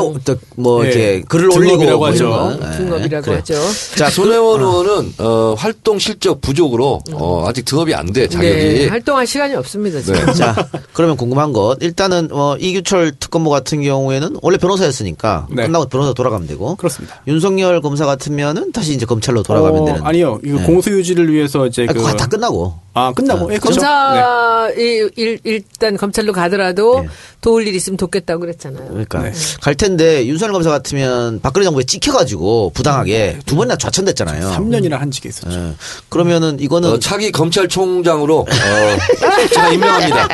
뭐 0.56 0.82
예. 0.86 0.88
이렇게 0.88 1.22
글을 1.28 1.50
올리고 1.50 1.84
뭐 1.98 2.06
하죠. 2.06 2.24
이런 2.24 2.60
거. 2.60 2.66
예, 2.72 2.76
등급이라고 2.78 3.24
그래. 3.26 3.36
하죠. 3.36 3.54
자, 3.96 4.08
손혜원 4.08 4.60
의원은 4.60 5.14
어, 5.18 5.54
활동 5.58 5.98
실적 5.98 6.40
부족으로 6.40 7.00
어, 7.12 7.44
아직 7.46 7.64
등업이 7.66 7.92
안 7.94 8.12
돼 8.12 8.28
자격이. 8.28 8.48
네, 8.54 8.86
활동할 8.88 9.26
시간이 9.26 9.54
없습니다. 9.54 10.00
지금. 10.00 10.24
네. 10.26 10.32
자, 10.34 10.68
그러면 10.92 11.16
궁금한 11.16 11.52
것. 11.54 11.76
일단은, 11.80 12.28
어, 12.30 12.56
이규철 12.58 13.12
특검보 13.18 13.48
같은 13.50 13.82
경우에는 13.82 14.36
원래 14.53 14.59
변호사였으니까 14.59 15.46
네. 15.50 15.64
끝나고 15.64 15.86
변호사 15.86 16.12
돌아가면 16.12 16.46
되고. 16.46 16.76
그렇습니다. 16.76 17.22
윤석열 17.26 17.80
검사 17.80 18.05
같으면은 18.05 18.70
다시 18.72 18.92
이제 18.92 19.07
검찰로 19.07 19.42
돌아가면 19.42 19.82
어, 19.82 19.84
되는. 19.86 20.05
아니요. 20.05 20.40
이거 20.44 20.59
네. 20.59 20.64
공소 20.66 20.90
유지를 20.90 21.32
위해서 21.32 21.66
이제 21.66 21.86
아, 21.88 21.92
그 21.92 22.03
다 22.16 22.26
끝나고. 22.26 22.74
아, 22.94 23.11
끝나고. 23.14 23.50
예, 23.55 23.59
그렇죠. 23.59 23.80
네. 23.80 23.86
검사 23.86 24.70
이 24.76 25.09
일, 25.16 25.38
일단 25.44 25.96
검찰로 25.96 26.34
가더라도 26.34 27.00
네. 27.00 27.09
도울 27.40 27.66
일 27.66 27.74
있으면 27.74 27.96
돕겠다고 27.96 28.40
그랬잖아요. 28.40 28.88
그러니까 28.90 29.22
네. 29.22 29.32
갈 29.62 29.74
텐데 29.74 30.26
윤석열 30.26 30.53
검사 30.53 30.68
같으면 30.68 31.40
박근혜 31.40 31.64
정부에 31.64 31.84
찍혀가지고 31.84 32.72
부당하게 32.74 33.38
두 33.46 33.57
번이나 33.57 33.76
좌천됐잖아요. 33.76 34.50
3년이나 34.50 34.98
한직에 34.98 35.30
있었죠. 35.30 35.59
예. 35.59 35.72
그러면은 36.11 36.61
이거는 36.61 36.90
어, 36.90 36.98
차기 36.98 37.32
검찰총장으로 37.32 38.40
어, 38.40 38.46
제가 39.48 39.72
임명합니다. 39.72 40.28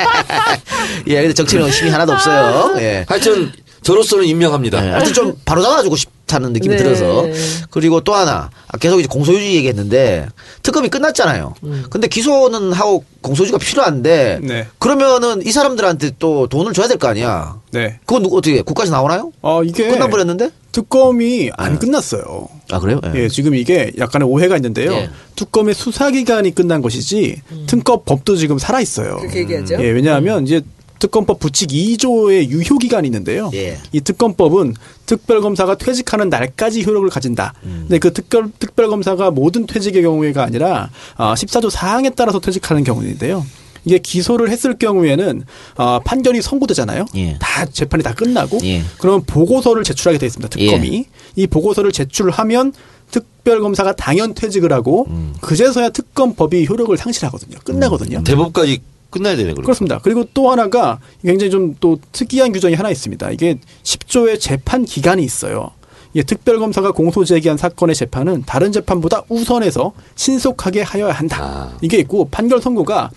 예, 1.07 1.15
근데 1.21 1.35
정치는 1.35 1.65
의심이 1.67 1.91
하나도 1.91 2.13
없어요. 2.13 2.75
예. 2.83 3.05
하여튼 3.09 3.53
저로서는 3.83 4.25
임명합니다. 4.25 4.81
네, 4.81 4.91
하여튼 4.91 5.13
좀 5.13 5.35
바로 5.45 5.63
잡아주고 5.63 5.97
싶다는 5.97 6.53
느낌이 6.53 6.77
네. 6.77 6.83
들어서 6.83 7.25
그리고 7.71 8.01
또 8.03 8.15
하나 8.15 8.51
아, 8.69 8.77
계속 8.79 8.99
이제 8.99 9.09
공소유지 9.09 9.55
얘기했는데 9.57 10.27
특검이 10.63 10.89
끝났잖아요. 10.89 11.55
음. 11.65 11.85
근데 11.91 12.07
기소는 12.09 12.73
하고 12.73 13.05
공소유지가 13.23 13.59
필요한데 13.59 14.41
네. 14.43 14.67
그러면은 14.79 15.45
이 15.47 15.53
사람들한테 15.53 16.13
또 16.19 16.47
돈을 16.49 16.73
줘야 16.73 16.87
될 16.89 16.99
거 16.99 17.09
아니야. 17.09 17.61
네. 17.71 17.99
그건 18.05 18.23
누구 18.25 18.39
어떻게 18.39 18.57
해? 18.59 18.63
국가에서 18.63 18.93
나오나요? 18.93 19.33
어, 19.43 19.63
이게 19.63 19.89
끝나버렸는데? 19.89 20.51
특검이 20.73 21.51
안 21.57 21.79
끝났어요. 21.79 22.49
아 22.71 22.79
그래요? 22.79 23.01
예. 23.15 23.23
예, 23.25 23.29
지금 23.29 23.55
이게 23.55 23.91
약간의 23.99 24.29
오해가 24.29 24.57
있는데요. 24.57 24.93
예. 24.93 25.11
특검의 25.37 25.75
수사 25.75 26.11
기간이 26.11 26.55
끝난 26.55 26.83
것이지 26.83 27.41
특검 27.67 28.03
법도 28.05 28.37
지금 28.37 28.59
살아 28.59 28.81
있어요. 28.81 29.15
음. 29.15 29.21
그렇게 29.21 29.39
얘기하죠. 29.41 29.77
예, 29.81 29.89
왜냐하면 29.91 30.45
이제 30.47 30.61
특검법 30.99 31.39
부칙 31.39 31.71
2조의 31.71 32.49
유효 32.49 32.79
기간이 32.79 33.07
있는데요. 33.09 33.51
예. 33.55 33.79
이 33.93 34.01
특검법은 34.01 34.75
특별검사가 35.07 35.77
퇴직하는 35.77 36.29
날까지 36.29 36.85
효력을 36.85 37.09
가진다. 37.09 37.55
음. 37.65 37.87
근데 37.89 37.99
그 37.99 38.13
특별 38.13 38.51
특별검사가 38.59 39.31
모든 39.31 39.67
퇴직의 39.67 40.03
경우가 40.03 40.43
아니라 40.43 40.91
아, 41.17 41.35
14조 41.35 41.71
사항에 41.71 42.11
따라서 42.11 42.41
퇴직하는 42.41 42.85
경우인데요. 42.85 43.45
이게 43.85 43.99
기소를 43.99 44.51
했을 44.51 44.77
경우에는 44.77 45.45
어, 45.77 46.01
판결이 46.05 46.43
선고되잖아요. 46.43 47.07
예. 47.17 47.39
다 47.41 47.65
재판이 47.65 48.03
다 48.03 48.13
끝나고 48.13 48.59
예. 48.65 48.83
그러면 48.99 49.23
보고서를 49.25 49.85
제출하게 49.85 50.19
돼 50.19 50.27
있습니다. 50.27 50.49
특검이 50.49 51.07
이 51.37 51.47
보고서를 51.47 51.93
제출하면 51.93 52.73
특별검사가 53.11 53.95
당연 53.97 54.35
퇴직을 54.35 54.73
하고 54.73 55.07
음. 55.09 55.35
그제서야 55.41 55.91
특검법이 55.91 56.67
효력을 56.69 56.95
상실하거든요. 56.97 57.59
끝나거든요. 57.65 58.23
대법까지 58.25 58.81
끝나야 59.11 59.37
되네 59.37 59.53
그럼. 59.53 59.65
그렇습니다. 59.65 59.99
그리고 60.03 60.25
또 60.35 60.51
하나가 60.51 60.99
굉장히 61.23 61.51
좀 61.51 61.75
또 61.81 61.99
특이한 62.13 62.53
규정이 62.53 62.75
하나 62.75 62.91
있습니다. 62.91 63.31
이게 63.31 63.57
10조의 63.83 64.41
재판 64.41 64.85
기간이 64.85 65.23
있어요. 65.23 65.71
이게 66.15 66.23
특별검사가 66.23 66.93
공소 66.93 67.25
제기한 67.25 67.57
사건의 67.57 67.95
재판은 67.95 68.45
다른 68.47 68.73
재판보다 68.73 69.23
우선해서 69.29 69.93
신속하게 70.17 70.83
하여야 70.83 71.13
한다. 71.13 71.39
아. 71.43 71.79
이게 71.83 71.99
있고 71.99 72.29
판결 72.31 72.61
선고가 72.61 73.11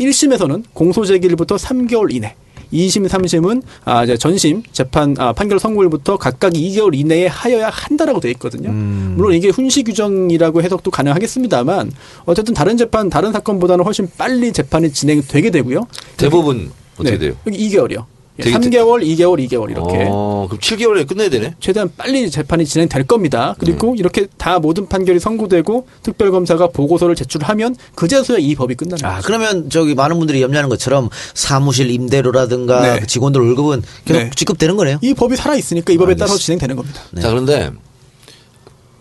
1심에서는 0.00 0.64
공소 0.72 1.04
제기일부터 1.04 1.56
3개월 1.56 2.12
이내, 2.14 2.34
2심, 2.72 3.08
3심은 3.08 3.62
아, 3.84 4.04
이제 4.04 4.16
전심 4.16 4.62
재판 4.72 5.14
아, 5.18 5.32
판결 5.32 5.58
선고일부터 5.58 6.16
각각 6.16 6.52
2개월 6.52 6.94
이내에 6.94 7.26
하여야 7.26 7.70
한다라고 7.70 8.20
돼 8.20 8.30
있거든요. 8.32 8.70
물론 8.70 9.34
이게 9.34 9.48
훈시 9.48 9.82
규정이라고 9.82 10.62
해석도 10.62 10.90
가능하겠습니다만 10.90 11.92
어쨌든 12.26 12.54
다른 12.54 12.76
재판, 12.76 13.08
다른 13.08 13.32
사건보다는 13.32 13.84
훨씬 13.84 14.08
빨리 14.16 14.52
재판이 14.52 14.92
진행되게 14.92 15.50
되고요. 15.50 15.86
대법은 16.16 16.70
어떻게 16.94 17.10
네. 17.12 17.18
돼요? 17.18 17.36
여기 17.46 17.68
2개월이요. 17.68 18.04
되게 18.42 18.56
3개월, 18.56 19.02
2개월, 19.04 19.44
2개월 19.48 19.70
이렇게 19.70 20.06
어, 20.08 20.46
그럼 20.48 20.60
7개월에 20.60 21.06
끝내야 21.08 21.28
되네. 21.28 21.54
최대한 21.60 21.90
빨리 21.96 22.30
재판이 22.30 22.64
진행될 22.64 23.04
겁니다. 23.04 23.54
그리고 23.58 23.92
음. 23.92 23.96
이렇게 23.96 24.26
다 24.36 24.58
모든 24.58 24.88
판결이 24.88 25.18
선고되고 25.18 25.86
특별검사가 26.02 26.68
보고서를 26.68 27.14
제출하면 27.16 27.74
그제서야 27.94 28.38
이 28.38 28.54
법이 28.54 28.74
끝나는 28.76 29.04
아 29.04 29.16
거죠. 29.16 29.26
그러면 29.26 29.70
저기 29.70 29.94
많은 29.94 30.18
분들이 30.18 30.40
염려하는 30.42 30.68
것처럼 30.68 31.08
사무실 31.34 31.90
임대료라든가 31.90 32.94
네. 32.94 33.00
그 33.00 33.06
직원들 33.06 33.40
월급은 33.40 33.82
계속 34.04 34.20
네. 34.20 34.30
지급되는 34.34 34.76
거네요. 34.76 34.98
이 35.02 35.14
법이 35.14 35.36
살아 35.36 35.54
있으니까 35.56 35.92
이 35.92 35.96
법에. 35.96 36.14
따라서 36.14 36.36
진행되는 36.36 36.74
겁니다. 36.76 37.00
자 37.20 37.28
그런데 37.30 37.70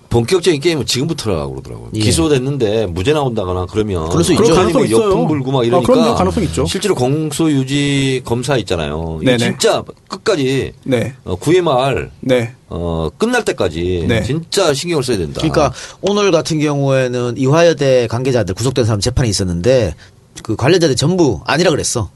본격적인 0.10 0.62
게임은 0.62 0.86
지금부터라고 0.86 1.52
그러더라고요. 1.56 1.90
예. 1.96 2.00
기소됐는데 2.00 2.86
무죄 2.88 3.14
나온다거나 3.14 3.66
그러면 3.70 4.10
그럴 4.10 4.24
수 4.24 4.34
있죠. 4.34 4.44
가능성 4.44 4.72
뭐 4.74 4.86
있어요. 4.86 5.06
역풍 5.06 5.28
불고 5.28 5.52
막 5.52 5.62
아, 5.62 5.64
이러니까 5.64 5.92
그럼요. 5.94 6.16
가능성 6.16 6.44
있죠. 6.44 6.66
실제로 6.66 6.96
공소유지 6.96 8.22
검사 8.24 8.56
있잖아요. 8.58 9.20
네네. 9.24 9.38
진짜 9.38 9.84
끝까지 10.08 10.74
네. 10.84 11.14
어, 11.26 11.36
9회 11.38 11.62
말 11.62 12.12
네. 12.22 12.54
어, 12.70 13.10
끝날 13.18 13.44
때까지 13.46 14.06
네. 14.08 14.24
진짜 14.24 14.74
신경을 14.74 15.04
써야 15.04 15.18
된다. 15.18 15.42
그러니까 15.42 15.74
오늘 16.02 16.32
같은 16.32 16.60
경우에는 16.60 17.36
이화여대 17.38 18.08
관계자들 18.08 18.56
구속된 18.56 18.86
사람 18.86 19.00
재판이 19.00 19.30
있었는데 19.30 19.96
그 20.44 20.56
관련자들 20.56 20.96
전부 20.96 21.42
아니라 21.46 21.72
그랬어. 21.72 22.10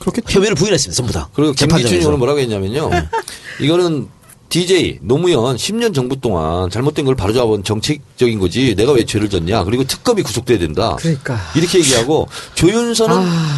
그렇겠죠. 0.00 0.28
혐의를 0.28 0.54
부인했습니다. 0.54 0.96
전부 0.96 1.12
다. 1.12 1.28
그리고 1.34 1.52
김기춘. 1.52 1.98
의원은 1.98 2.18
뭐라고 2.18 2.38
했냐면요. 2.40 2.90
이거는 3.60 4.08
DJ 4.48 5.00
노무현 5.02 5.56
10년 5.56 5.94
정부 5.94 6.18
동안 6.20 6.70
잘못된 6.70 7.04
걸 7.04 7.14
바로잡은 7.14 7.64
정책적인 7.64 8.38
거지 8.38 8.74
내가 8.74 8.92
왜 8.92 9.04
죄를 9.04 9.28
졌냐. 9.28 9.64
그리고 9.64 9.84
특검이 9.84 10.22
구속돼야 10.22 10.58
된다. 10.58 10.96
그러니까. 10.98 11.38
이렇게 11.54 11.78
얘기하고 11.78 12.28
조윤선은 12.54 13.16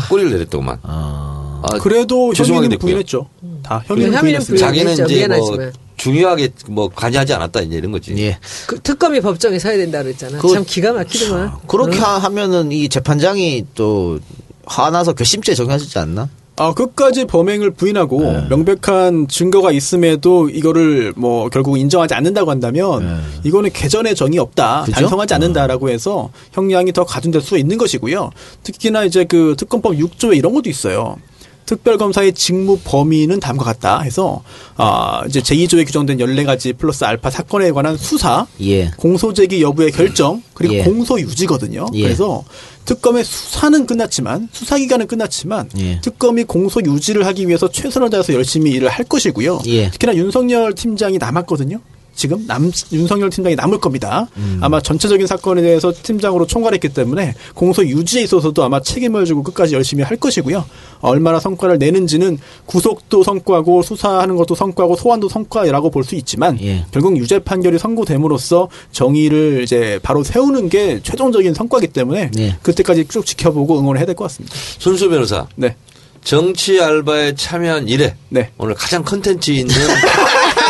꼬리를 0.09 0.33
내렸더구만. 0.33 0.79
아, 0.83 1.61
아, 1.63 1.79
그래도 1.79 2.33
죄송하게. 2.35 2.77
부인했죠. 2.77 3.29
다 3.63 3.83
혐의는 3.87 4.15
혐의는 4.15 4.41
부인했습니다. 4.41 4.67
자기는. 4.67 4.93
이제 4.93 5.03
뭐 5.03 5.09
미안하지만. 5.13 5.73
중요하게 5.97 6.49
뭐 6.69 6.89
관여하지 6.89 7.35
않았다 7.35 7.61
이제 7.61 7.77
이런 7.77 7.93
거지. 7.93 8.15
예. 8.17 8.39
그 8.67 8.81
특검이 8.81 9.21
법정에 9.21 9.59
서야 9.59 9.77
된다 9.77 10.03
그랬잖아. 10.03 10.39
그거 10.39 10.55
참 10.55 10.65
기가 10.67 10.93
막히더만. 10.95 11.53
그렇게 11.67 11.99
응? 11.99 12.03
하면은 12.03 12.73
이 12.73 12.89
재판장이 12.89 13.67
또 13.75 14.19
화나서 14.65 15.13
결심죄 15.13 15.55
적용하시지 15.55 15.99
않나? 15.99 16.29
아, 16.61 16.75
끝까지 16.75 17.25
범행을 17.25 17.71
부인하고 17.71 18.21
네. 18.21 18.47
명백한 18.51 19.29
증거가 19.29 19.73
있음에도 19.73 20.51
이거를 20.51 21.15
뭐 21.17 21.49
결국 21.49 21.79
인정하지 21.79 22.13
않는다고 22.13 22.51
한다면 22.51 23.23
이거는 23.45 23.71
개전의 23.73 24.15
정이 24.15 24.39
없다. 24.39 24.83
그죠? 24.85 24.93
단성하지 25.01 25.33
않는다라고 25.33 25.89
해서 25.89 26.29
형량이 26.53 26.93
더 26.93 27.05
가중될 27.05 27.41
수 27.41 27.57
있는 27.57 27.79
것이고요. 27.79 28.31
특히나 28.63 29.05
이제 29.05 29.25
그 29.25 29.55
특검법 29.57 29.95
6조에 29.95 30.37
이런 30.37 30.53
것도 30.53 30.69
있어요. 30.69 31.17
특별검사의 31.65 32.33
직무 32.33 32.79
범위는 32.83 33.39
다음과 33.39 33.65
같다 33.65 34.01
해서 34.01 34.43
아 34.77 35.23
이제 35.29 35.41
제2조에 35.41 35.87
규정된 35.87 36.19
14가지 36.19 36.77
플러스 36.77 37.05
알파 37.05 37.31
사건에 37.31 37.71
관한 37.71 37.97
수사 37.97 38.47
예. 38.61 38.91
공소 38.97 39.33
제기 39.33 39.63
여부의 39.63 39.93
결정 39.93 40.43
그리고 40.53 40.75
예. 40.75 40.83
공소 40.83 41.19
유지거든요. 41.21 41.87
예. 41.95 42.03
그래서 42.03 42.43
특검의 42.85 43.25
수사는 43.25 43.87
끝났지만 43.87 44.49
수사 44.53 44.77
기간은 44.77 45.07
끝났지만 45.07 45.71
예. 45.79 46.01
특검이 46.01 46.45
공소 46.45 46.81
유지를 46.81 47.27
하기 47.27 47.47
위해서 47.47 47.71
최선을 47.71 48.11
다해서 48.11 48.33
열심히 48.35 48.73
일을 48.73 48.89
할 48.89 49.05
것이고요. 49.05 49.63
예. 49.67 49.91
특히나 49.91 50.17
윤석열 50.17 50.75
팀장이 50.75 51.19
남았거든요. 51.19 51.81
지금 52.15 52.47
남 52.47 52.71
윤석열 52.93 53.31
팀장이 53.31 53.57
남을 53.57 53.79
겁니다. 53.79 54.29
음. 54.37 54.59
아마 54.61 54.81
전체적인 54.81 55.27
사건에 55.27 55.63
대해서 55.63 55.93
팀장으로 56.03 56.47
총괄했기 56.47 56.91
때문에 56.91 57.35
공소 57.55 57.85
유지에 57.87 58.23
있어서도 58.23 58.63
아마 58.63 58.81
책임을 58.81 59.25
지고 59.25 59.43
끝까지 59.43 59.75
열심히 59.75 60.03
할 60.03 60.17
것이고요. 60.17 60.65
얼마나 61.01 61.41
성과를 61.41 61.79
내는지는 61.79 62.39
구속도 62.67 63.23
성과고 63.23 63.83
수사하는 63.83 64.37
것도 64.37 64.55
성과고 64.55 64.97
소환도 64.97 65.29
성과라고 65.29 65.91
볼 65.91 66.01
수 66.05 66.15
있지만 66.17 66.59
예. 66.63 66.85
결국 66.91 67.17
유죄 67.19 67.39
판결이 67.39 67.79
선고됨으로써 67.79 68.69
정의를 68.91 69.63
이제 69.63 70.01
바로 70.03 70.25
세우는 70.25 70.69
게 70.69 71.01
최종적인 71.03 71.55
성과이기 71.55 71.89
때문에 71.89 72.31
예. 72.39 72.57
그때까지 72.63 73.07
쭉 73.09 73.25
지켜보고 73.25 73.79
응원을 73.79 73.99
해야 73.99 74.07
될 74.07 74.15
것 74.15 74.25
같습니다. 74.25 74.55
손수 74.79 75.09
변호사 75.09 75.47
네. 75.57 75.77
정치 76.25 76.81
알바에 76.81 77.35
참여한 77.35 77.89
이래 77.89 78.15
네. 78.29 78.51
오늘 78.59 78.75
가장 78.75 79.03
컨텐츠 79.03 79.51
있는 79.53 79.75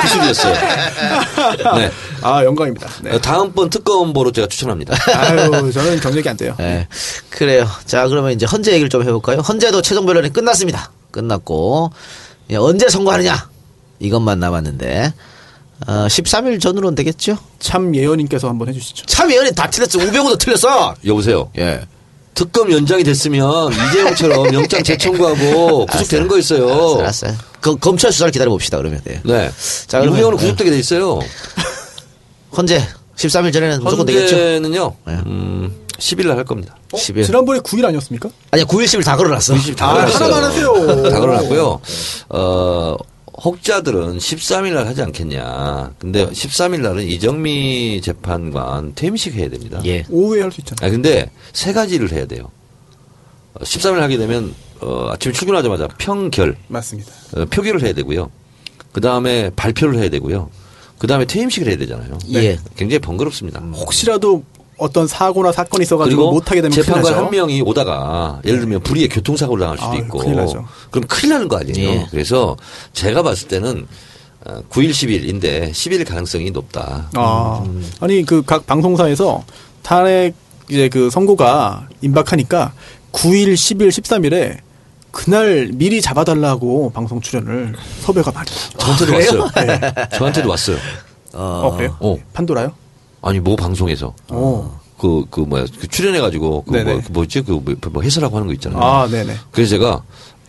기술이었어요. 0.02 0.54
네. 1.76 1.90
아, 2.22 2.44
영광입니다. 2.44 2.88
네. 3.02 3.12
어, 3.12 3.20
다음번 3.20 3.68
특검보로 3.70 4.32
제가 4.32 4.46
추천합니다. 4.46 4.96
아유, 5.14 5.72
저는 5.72 6.00
경력이 6.00 6.28
안 6.28 6.36
돼요. 6.36 6.54
예. 6.60 6.86
그래요. 7.28 7.66
자, 7.84 8.06
그러면 8.08 8.32
이제 8.32 8.46
헌재 8.46 8.72
얘기를 8.72 8.88
좀 8.88 9.02
해볼까요? 9.02 9.38
헌재도 9.38 9.82
최종 9.82 10.06
변론이 10.06 10.32
끝났습니다. 10.32 10.92
끝났고, 11.10 11.90
예, 12.50 12.56
언제 12.56 12.88
선고하느냐? 12.88 13.50
이것만 13.98 14.40
남았는데 14.40 15.12
어, 15.86 15.92
13일 16.08 16.60
전으로는 16.60 16.94
되겠죠? 16.94 17.38
참 17.58 17.94
예언님께서 17.94 18.48
한번 18.48 18.68
해주시죠. 18.68 19.06
참 19.06 19.30
예언이 19.30 19.52
다 19.54 19.68
틀렸어. 19.68 19.98
우병우도 19.98 20.36
틀렸어. 20.36 20.94
여보세요. 21.06 21.50
예. 21.58 21.80
특검 22.34 22.72
연장이 22.72 23.04
됐으면 23.04 23.72
이재용처럼 23.72 24.52
영장 24.54 24.82
재청구하고 24.82 25.86
구속되는 25.86 26.28
거 26.28 26.38
있어요. 26.38 26.98
알았어요. 27.00 27.34
그 27.60 27.76
검찰 27.76 28.12
수사를 28.12 28.30
기다려 28.32 28.50
봅시다 28.50 28.78
그러면 28.78 29.00
돼. 29.04 29.20
네. 29.24 29.50
자, 29.86 30.00
그러면- 30.00 30.18
우병우는 30.18 30.38
구속되게 30.38 30.70
돼 30.70 30.78
있어요. 30.78 31.18
헌재 32.56 32.82
13일 33.16 33.52
전에는 33.52 33.82
무조건 33.82 34.06
되겠죠? 34.06 34.34
현재는요. 34.36 34.94
네. 35.06 35.12
음, 35.26 35.76
10일 35.98 36.26
날 36.26 36.36
할 36.38 36.44
겁니다. 36.44 36.74
10일. 36.92 37.26
지난번에 37.26 37.60
9일 37.60 37.84
아니었습니까? 37.84 38.30
아니야 38.50 38.64
9일 38.64 38.84
10일 38.86 39.04
다 39.04 39.16
걸어놨어. 39.16 39.54
다 39.76 39.90
아, 39.90 39.92
걸어놨어요. 39.92 40.24
하나만 40.24 40.44
하세요. 40.44 41.02
다 41.10 41.20
걸어놨고요. 41.20 41.80
어, 42.30 42.96
혹자들은 43.42 44.18
13일 44.18 44.74
날 44.74 44.86
하지 44.86 45.02
않겠냐. 45.02 45.94
근데 45.98 46.26
13일 46.26 46.80
날은 46.82 47.04
이정미 47.04 48.00
재판관 48.02 48.94
퇴임식 48.94 49.34
해야 49.34 49.48
됩니다. 49.48 49.80
예. 49.86 50.04
오후에 50.10 50.42
할 50.42 50.50
수 50.52 50.60
있잖아요. 50.60 50.86
아 50.86 50.90
근데 50.90 51.30
세 51.52 51.72
가지를 51.72 52.12
해야 52.12 52.26
돼요. 52.26 52.50
어, 53.54 53.60
13일 53.62 53.98
하게 54.00 54.16
되면 54.18 54.54
어, 54.80 55.08
아침에 55.12 55.32
출근하자마자 55.32 55.88
평결 55.98 56.56
맞습니다. 56.68 57.12
어, 57.36 57.44
표기를 57.46 57.82
해야 57.82 57.92
되고요. 57.94 58.30
그 58.92 59.00
다음에 59.00 59.50
발표를 59.56 59.98
해야 59.98 60.08
되고요. 60.10 60.50
그 60.98 61.06
다음에 61.06 61.24
퇴임식을 61.24 61.68
해야 61.68 61.78
되잖아요. 61.78 62.18
예. 62.34 62.58
굉장히 62.76 62.98
번거롭습니다. 62.98 63.60
혹시라도 63.60 64.44
어떤 64.80 65.06
사고나 65.06 65.52
사건이 65.52 65.82
있어가지고 65.82 66.32
못하게 66.32 66.60
되면 66.62 66.72
재판관. 66.72 67.14
한 67.14 67.30
명이 67.30 67.62
오다가 67.62 68.40
예를 68.44 68.60
들면 68.60 68.80
불의의 68.82 69.08
교통사고를 69.08 69.60
당할 69.62 69.78
수도 69.78 69.90
아유, 69.90 69.98
있고 70.00 70.18
큰일 70.18 70.36
나죠. 70.36 70.66
그럼 70.90 71.06
큰일 71.06 71.34
나는 71.34 71.48
거 71.48 71.58
아니에요. 71.58 71.88
예. 71.90 72.06
그래서 72.10 72.56
제가 72.92 73.22
봤을 73.22 73.48
때는 73.48 73.86
어, 74.46 74.62
9일 74.70 74.90
10일인데 74.90 75.70
10일 75.70 76.06
가능성이 76.08 76.50
높다. 76.50 77.10
아, 77.14 77.64
아니 78.00 78.24
그 78.24 78.42
각 78.42 78.66
방송사에서 78.66 79.44
탄핵 79.82 80.34
이제 80.70 80.88
그 80.88 81.10
선고가 81.10 81.88
임박하니까 82.00 82.72
9일, 83.12 83.54
10일, 83.54 83.88
13일에 83.88 84.58
그날 85.10 85.70
미리 85.74 86.00
잡아달라고 86.00 86.90
방송 86.92 87.20
출연을 87.20 87.74
섭외가 88.00 88.30
많이. 88.32 88.48
저한테도 88.78 89.12
그래요? 89.12 89.42
왔어요. 89.42 89.66
네. 89.66 89.92
저한테도 90.16 90.48
왔어요. 90.48 90.76
어, 91.32 91.74
그래요? 91.76 91.96
어. 92.00 92.16
판도라요? 92.32 92.72
아니 93.22 93.40
뭐 93.40 93.56
방송에서 93.56 94.14
오. 94.30 94.70
그그 94.98 95.40
뭐야 95.40 95.64
그 95.78 95.88
출연해가지고 95.88 96.64
그 96.64 96.72
네네. 96.72 96.92
뭐, 96.92 97.02
그 97.06 97.12
뭐지 97.12 97.42
그 97.42 97.52
뭐, 97.52 97.62
뭐 97.92 98.02
해설하고 98.02 98.36
하는 98.36 98.46
거 98.48 98.52
있잖아요. 98.54 98.82
아, 98.82 99.06
네네. 99.08 99.34
그래서 99.50 99.70
제가 99.70 100.02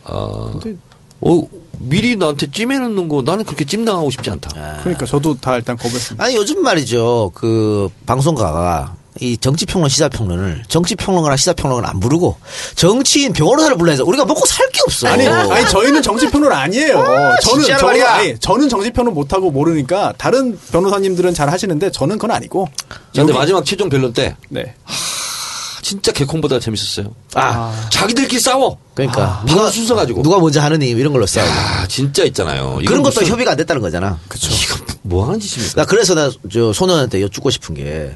어, 0.05 0.51
근데- 0.59 0.78
어 1.22 1.41
미리 1.80 2.15
나한테 2.15 2.49
찜해놓는 2.51 3.07
거 3.07 3.22
나는 3.22 3.43
그렇게 3.43 3.65
찜 3.65 3.86
당하고 3.86 4.09
싶지 4.11 4.30
않다. 4.30 4.80
그러니까 4.82 5.05
저도 5.05 5.36
다 5.39 5.55
일단 5.55 5.78
거부했습니다. 5.78 6.24
아니 6.24 6.36
요즘 6.36 6.61
말이죠. 6.63 7.32
그 7.34 7.89
방송가가 8.05 8.95
이 9.22 9.38
정치평론 9.38 9.88
시사평론을 9.88 10.63
정치평론가나 10.67 11.38
시사평론을 11.38 11.88
안 11.88 11.99
부르고 11.99 12.38
정치인 12.76 13.34
변호사를 13.34 13.78
불러서 13.78 14.03
우리가 14.03 14.26
먹고 14.26 14.45
살 14.47 14.67
게 14.72 14.80
없어. 14.88 15.07
아니, 15.09 15.28
아니 15.28 15.69
저희는 15.69 16.01
정치평론 16.01 16.51
아니에요. 16.51 16.93
저는 17.43 17.65
진짜로 17.65 17.80
저는. 17.80 18.03
아니, 18.05 18.39
저는 18.39 18.69
정치평론 18.69 19.13
못 19.13 19.32
하고 19.34 19.51
모르니까 19.51 20.13
다른 20.17 20.57
변호사님들은 20.72 21.34
잘 21.36 21.49
하시는데 21.51 21.91
저는 21.91 22.17
그건 22.17 22.32
아니고. 22.32 22.67
근데 23.13 23.32
마지막 23.34 23.63
최종 23.65 23.89
변론 23.89 24.11
때 24.13 24.36
네. 24.49 24.74
진짜 25.84 26.11
개콘보다 26.13 26.59
재밌었어요. 26.59 27.13
아, 27.36 27.88
자기들끼리 27.91 28.39
싸워. 28.39 28.78
그러니까 28.95 29.43
누가 29.45 29.69
순서 29.69 29.93
가지고. 29.93 30.22
누가 30.24 30.39
먼저 30.39 30.61
하느니 30.61 30.89
이런 30.89 31.11
걸로 31.11 31.26
싸우고. 31.28 31.51
아 31.51 31.86
진짜 31.88 32.24
있잖아요. 32.24 32.80
그런 32.88 33.03
것도 33.03 33.19
무슨- 33.19 33.28
협의가 33.28 33.51
안 33.51 33.57
됐다는 33.57 33.82
거잖아. 33.82 34.17
이거 34.34 34.76
뭐 35.03 35.26
하는 35.28 35.39
짓입니까? 35.39 35.76
나 35.76 35.86
그래서 35.86 36.15
나 36.15 36.32
저 36.51 36.72
손원한테 36.72 37.22
여쭙고 37.22 37.49
싶은 37.49 37.76
게 37.76 38.15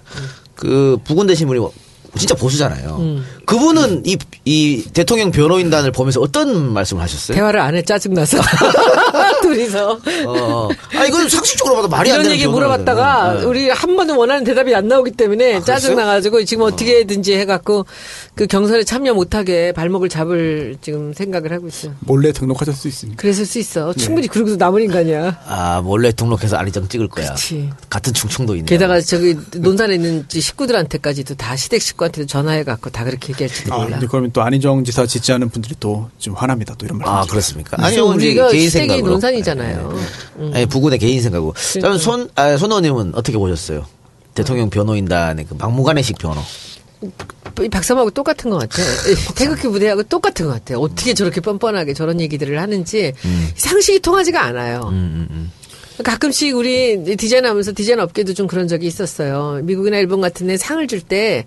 그 0.55 0.97
부군 1.03 1.27
되신 1.27 1.47
분이 1.47 1.59
진짜 2.17 2.33
보수잖아요. 2.33 2.95
음. 2.99 3.25
그분은 3.45 4.03
이, 4.05 4.17
이 4.45 4.83
대통령 4.93 5.31
변호인단을 5.31 5.91
보면서 5.91 6.21
어떤 6.21 6.71
말씀을 6.71 7.01
하셨어요? 7.03 7.35
대화를 7.35 7.59
안 7.59 7.75
해 7.75 7.81
짜증나서 7.81 8.37
둘이서 9.41 9.99
어. 10.27 10.69
아, 10.95 11.05
이건 11.05 11.29
상식적으로 11.29 11.75
봐도 11.77 11.87
말이 11.87 12.09
안 12.11 12.15
이런 12.15 12.23
되는 12.23 12.35
얘기 12.35 12.45
변호를 12.45 12.67
물어봤다가. 12.67 13.33
네. 13.39 13.43
우리 13.45 13.69
한 13.69 13.95
번도 13.95 14.17
원하는 14.17 14.43
대답이 14.43 14.73
안 14.75 14.87
나오기 14.87 15.11
때문에 15.11 15.55
아? 15.57 15.61
짜증나가지고 15.61 16.43
지금 16.45 16.65
어떻게든지 16.65 17.33
해갖고 17.35 17.85
그 18.35 18.47
경선에 18.47 18.83
참여 18.83 19.13
못하게 19.13 19.71
발목을 19.71 20.09
잡을 20.09 20.77
지금 20.81 21.13
생각을 21.13 21.51
하고 21.53 21.67
있어요. 21.67 21.93
몰래 21.99 22.31
등록하실 22.31 22.73
수 22.73 22.87
있습니다. 22.87 23.21
그랬을 23.21 23.45
수 23.45 23.59
있어. 23.59 23.93
네. 23.93 24.03
충분히 24.03 24.27
그러고도 24.27 24.55
남은 24.57 24.81
인간이야. 24.83 25.41
아, 25.47 25.81
몰래 25.81 26.11
등록해서 26.11 26.57
안희정 26.57 26.87
찍을 26.87 27.07
거야. 27.09 27.25
그렇지. 27.27 27.69
같은 27.89 28.13
충청도 28.13 28.55
있네. 28.55 28.65
게다가 28.65 28.99
저기 29.01 29.37
논산에 29.55 29.95
있는 29.95 30.25
식구들한테까지도 30.29 31.35
다 31.35 31.55
시댁 31.55 31.81
식구한테도 31.81 32.27
전화해갖고 32.27 32.89
다 32.89 33.03
그렇게 33.03 33.33
얘기할지도 33.33 33.73
아, 33.73 33.77
몰라. 33.77 33.89
근데 33.91 34.07
그러면 34.07 34.31
또 34.31 34.41
안희정 34.41 34.83
지사 34.83 35.05
지지하는 35.05 35.49
분들이 35.49 35.75
또 35.79 36.09
좀 36.19 36.33
화납니다. 36.33 36.73
또 36.77 36.85
이런 36.85 36.97
말. 36.97 37.07
아, 37.07 37.25
그렇습니까? 37.29 37.77
아니, 37.83 37.97
우리가 37.99 38.49
개인 38.49 38.69
시댁이 38.69 38.87
생각으로. 38.89 39.04
논산이잖아요. 39.11 39.93
네, 40.37 40.45
네. 40.49 40.55
아니, 40.57 40.65
부군의 40.65 40.99
개인 40.99 41.21
생각으로. 41.21 41.53
그럼 41.73 41.97
손, 41.97 42.29
아, 42.35 42.57
손 42.57 42.71
의원님은 42.71 43.13
어떻게 43.15 43.37
보셨어요? 43.37 43.85
대통령 44.33 44.69
변호인단의 44.69 45.45
그 45.47 45.55
막무가내식 45.57 46.17
변호. 46.17 46.41
이 47.63 47.69
박사하고 47.69 48.09
똑같은 48.11 48.49
것 48.49 48.57
같아. 48.57 48.81
태극기 49.35 49.67
부대하고 49.67 50.03
똑같은 50.03 50.47
것 50.47 50.53
같아. 50.53 50.77
어떻게 50.77 51.13
저렇게 51.13 51.39
뻔뻔하게 51.39 51.93
저런 51.93 52.19
얘기들을 52.19 52.59
하는지 52.59 53.13
음. 53.23 53.49
상식이 53.55 53.99
통하지가 53.99 54.41
않아요. 54.43 54.91
가끔씩 56.03 56.55
우리 56.57 57.15
디자인 57.15 57.45
하면서 57.45 57.71
디자인 57.73 57.99
업계도 58.01 58.33
좀 58.33 58.47
그런 58.47 58.67
적이 58.67 58.87
있었어요. 58.87 59.61
미국이나 59.63 59.97
일본 59.97 60.19
같은 60.19 60.47
데 60.47 60.57
상을 60.57 60.85
줄 60.87 60.99
때 61.01 61.45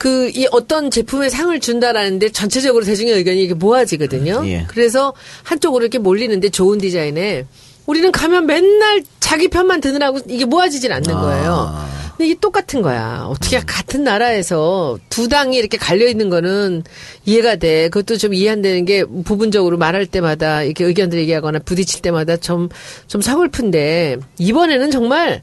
그, 0.00 0.30
이 0.34 0.48
어떤 0.50 0.90
제품에 0.90 1.28
상을 1.28 1.60
준다라는데 1.60 2.30
전체적으로 2.30 2.86
대중의 2.86 3.12
의견이 3.16 3.42
이게 3.42 3.52
모아지거든요. 3.52 4.40
예. 4.46 4.64
그래서 4.66 5.12
한쪽으로 5.42 5.84
이렇게 5.84 5.98
몰리는데 5.98 6.48
좋은 6.48 6.78
디자인에 6.78 7.44
우리는 7.84 8.10
가면 8.10 8.46
맨날 8.46 9.02
자기 9.20 9.48
편만 9.48 9.82
드느라고 9.82 10.20
이게 10.26 10.46
모아지질 10.46 10.90
않는 10.90 11.12
거예요. 11.12 11.86
근데 12.16 12.30
이게 12.30 12.40
똑같은 12.40 12.80
거야. 12.80 13.26
어떻게 13.28 13.60
같은 13.60 14.02
나라에서 14.02 14.98
두 15.10 15.28
당이 15.28 15.58
이렇게 15.58 15.76
갈려 15.76 16.06
있는 16.06 16.30
거는 16.30 16.82
이해가 17.26 17.56
돼. 17.56 17.90
그것도 17.90 18.16
좀 18.16 18.32
이해 18.32 18.48
안 18.48 18.62
되는 18.62 18.86
게 18.86 19.04
부분적으로 19.04 19.76
말할 19.76 20.06
때마다 20.06 20.62
이렇게 20.62 20.86
의견들 20.86 21.18
얘기하거나 21.18 21.58
부딪힐 21.58 22.00
때마다 22.00 22.38
좀, 22.38 22.70
좀 23.06 23.20
서글픈데 23.20 24.16
이번에는 24.38 24.90
정말 24.90 25.42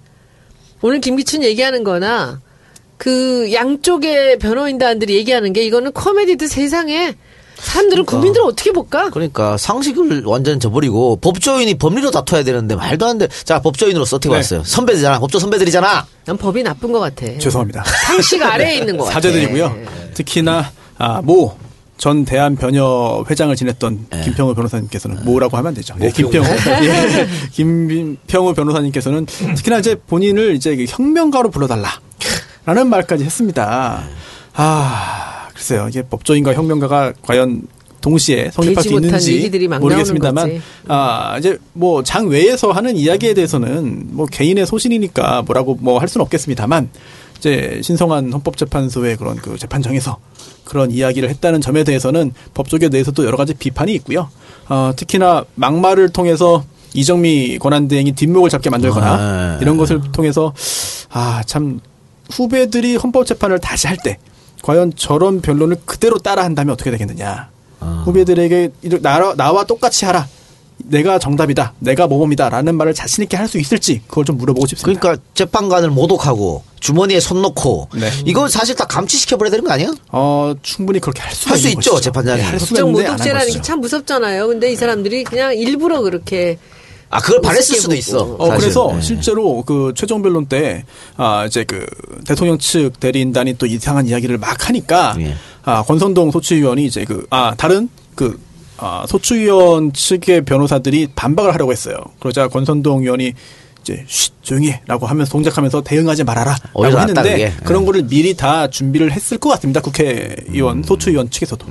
오늘 0.82 1.00
김기춘 1.00 1.44
얘기하는 1.44 1.84
거나 1.84 2.42
그 2.98 3.52
양쪽의 3.54 4.40
변호인단들이 4.40 5.16
얘기하는 5.16 5.54
게 5.54 5.64
이거는 5.64 5.92
코미디도 5.92 6.48
세상에 6.48 7.16
사람들은 7.58 8.06
국민들은 8.06 8.46
어떻게 8.46 8.72
볼까? 8.72 9.10
그러니까 9.10 9.58
상식을 9.58 10.24
완전 10.26 10.60
저버리고 10.60 11.16
법조인이 11.18 11.74
법리로 11.76 12.12
다퉈야 12.12 12.44
되는데 12.44 12.76
말도 12.76 13.06
안 13.08 13.18
돼. 13.18 13.28
자, 13.44 13.62
법조인으로서 13.62 14.18
어떻게 14.18 14.32
네. 14.32 14.40
봤어요? 14.40 14.64
선배들이잖아. 14.64 15.20
법조 15.20 15.40
선배들이잖아. 15.40 16.06
난 16.26 16.38
법이 16.38 16.62
나쁜 16.64 16.92
것 16.92 17.00
같아. 17.00 17.26
죄송합니다. 17.40 17.84
상식 18.06 18.42
아래에 18.44 18.78
있는 18.78 18.98
것 18.98 19.06
같아. 19.06 19.16
사죄드리고요. 19.16 19.76
특히나 20.14 20.72
아, 20.98 21.22
모. 21.24 21.56
전 21.98 22.26
대한 22.26 22.56
변협 22.56 23.26
회장을 23.28 23.56
지냈던 23.56 24.06
김평우 24.24 24.54
변호사님께서는 24.54 25.26
뭐라고 25.26 25.58
하면 25.58 25.70
안 25.70 25.74
되죠. 25.74 25.96
예, 26.00 26.06
모평. 26.06 26.30
김평우, 26.30 26.46
예, 26.84 27.28
김평우 27.54 28.54
변호사님께서는 28.54 29.26
특히나 29.26 29.80
이제 29.80 29.96
본인을 29.96 30.54
이제 30.54 30.76
그 30.76 30.86
혁명가로 30.88 31.50
불러달라 31.50 31.90
라는 32.68 32.90
말까지 32.90 33.24
했습니다. 33.24 34.04
아, 34.54 35.48
글쎄요. 35.54 35.88
이게 35.88 36.02
법조인과 36.02 36.54
혁명가가 36.54 37.14
과연 37.22 37.62
동시에 38.02 38.52
성립할 38.52 38.84
수 38.84 38.90
있는지 38.94 39.50
모르겠습니다만. 39.80 40.62
아, 40.90 41.38
이제 41.40 41.58
뭐 41.72 42.04
장 42.04 42.28
외에서 42.28 42.74
하는 42.74 42.98
이야기에 42.98 43.34
대해서는 43.36 44.08
뭐 44.10 44.26
개인의 44.26 44.66
소신이니까 44.68 45.44
뭐라고 45.44 45.76
뭐 45.76 45.98
할 46.00 46.10
수는 46.10 46.24
없겠습니다만, 46.26 46.90
이제 47.38 47.80
신성한 47.82 48.34
헌법재판소의 48.34 49.16
그런 49.16 49.38
그 49.38 49.58
재판정에서 49.58 50.18
그런 50.66 50.92
이야기를 50.92 51.30
했다는 51.30 51.62
점에 51.62 51.86
대해서는 51.86 52.34
법조계 52.54 52.90
내에서도 52.90 53.24
여러 53.26 53.38
가지 53.38 53.54
비판이 53.54 53.94
있고요. 53.96 54.30
어, 54.68 54.92
특히나 54.94 55.46
막말을 55.56 56.10
통해서 56.10 56.66
이정미 56.94 57.60
권한대행이 57.60 58.12
뒷목을 58.12 58.50
잡게 58.50 58.70
만들거나 58.70 59.08
아, 59.14 59.58
이런 59.62 59.78
것을 59.78 60.02
통해서 60.12 60.54
아, 61.12 61.42
참 61.46 61.80
후배들이 62.32 62.96
헌법재판을 62.98 63.60
다시 63.60 63.88
할 63.88 63.98
때 64.04 64.18
과연 64.64 64.94
저런 64.96 65.42
변론을 65.42 65.78
그대로 65.86 66.18
따라 66.18 66.44
한다면 66.44 66.74
어떻게 66.74 66.90
되겠느냐. 66.92 67.50
후배들에게 68.06 68.70
이렇게 68.82 69.02
나와, 69.02 69.36
나와 69.36 69.64
똑같이 69.66 70.06
하라. 70.06 70.28
내가 70.80 71.20
정답이다. 71.20 71.74
내가 71.80 72.08
모범이다. 72.08 72.50
라는 72.50 72.76
말을 72.76 72.94
자신 72.94 73.24
있게 73.24 73.36
할 73.38 73.48
수 73.48 73.58
있을지 73.60 74.02
그걸 74.08 74.26
좀 74.26 74.38
물어보고 74.38 74.68
싶습니다. 74.68 75.00
그러니까 75.00 75.24
재판관을 75.34 75.90
모독하고 75.90 76.64
주머니에 76.80 77.20
손 77.20 77.42
넣고 77.42 77.90
네. 77.96 78.10
이거 78.26 78.48
사실 78.48 78.76
다 78.76 78.86
감치시켜 78.86 79.38
버려야 79.38 79.52
되는 79.52 79.64
거 79.66 79.72
아니야? 79.72 79.94
어, 80.12 80.54
충분히 80.62 81.00
그렇게 81.00 81.22
할 81.22 81.34
수가 81.34 81.52
할수 81.52 81.68
있는 81.68 81.80
있죠. 81.80 82.00
재판장이. 82.00 82.42
네, 82.42 82.44
할 82.48 82.58
법정 82.60 82.92
모독죄라는 82.92 83.54
게. 83.54 83.62
참 83.62 83.80
무섭잖아요. 83.82 84.48
근데 84.48 84.72
이 84.72 84.76
사람들이 84.76 85.24
그냥 85.24 85.56
일부러 85.56 86.02
그렇게 86.02 86.58
아 87.10 87.20
그걸 87.20 87.42
바랬을 87.42 87.76
수도. 87.80 87.96
있어. 87.96 88.36
어, 88.38 88.48
사실. 88.48 88.60
그래서 88.60 88.92
네. 88.94 89.02
실제로 89.02 89.62
그 89.64 89.94
최종 89.96 90.22
변론 90.22 90.46
때, 90.48 90.84
아, 91.16 91.46
이제 91.46 91.64
그 91.64 91.86
대통령 92.26 92.58
측 92.58 93.00
대리인단이 93.00 93.58
또 93.58 93.66
이상한 93.66 94.08
이야기를 94.08 94.38
막 94.38 94.68
하니까, 94.68 95.16
예. 95.20 95.36
아, 95.64 95.84
권선동 95.84 96.32
소추위원이 96.32 96.86
이제 96.86 97.06
그, 97.06 97.26
아, 97.30 97.54
다른 97.58 97.90
그, 98.16 98.40
아, 98.78 99.06
소추위원 99.08 99.94
측의 99.94 100.46
변호사들이 100.46 101.08
반박을 101.16 101.54
하려고 101.54 101.72
했어요. 101.72 101.98
그러자 102.20 102.48
권선동 102.48 103.04
의원이 103.04 103.34
이제 103.88 104.04
쉿, 104.08 104.32
조용히 104.42 104.70
해. 104.70 104.82
라고 104.86 105.06
하면서 105.06 105.32
동작하면서 105.32 105.82
대응하지 105.82 106.26
말아라. 106.26 106.52
라고 106.52 106.82
오히려 106.82 106.98
낫다, 106.98 107.22
했는데 107.22 107.52
그게. 107.52 107.66
그런 107.66 107.82
예. 107.82 107.86
거를 107.86 108.04
미리 108.04 108.36
다 108.36 108.70
준비를 108.70 109.12
했을 109.12 109.38
것 109.38 109.50
같습니다. 109.50 109.82
국회의원, 109.82 110.84
소추위원 110.84 111.30
측에서도. 111.30 111.66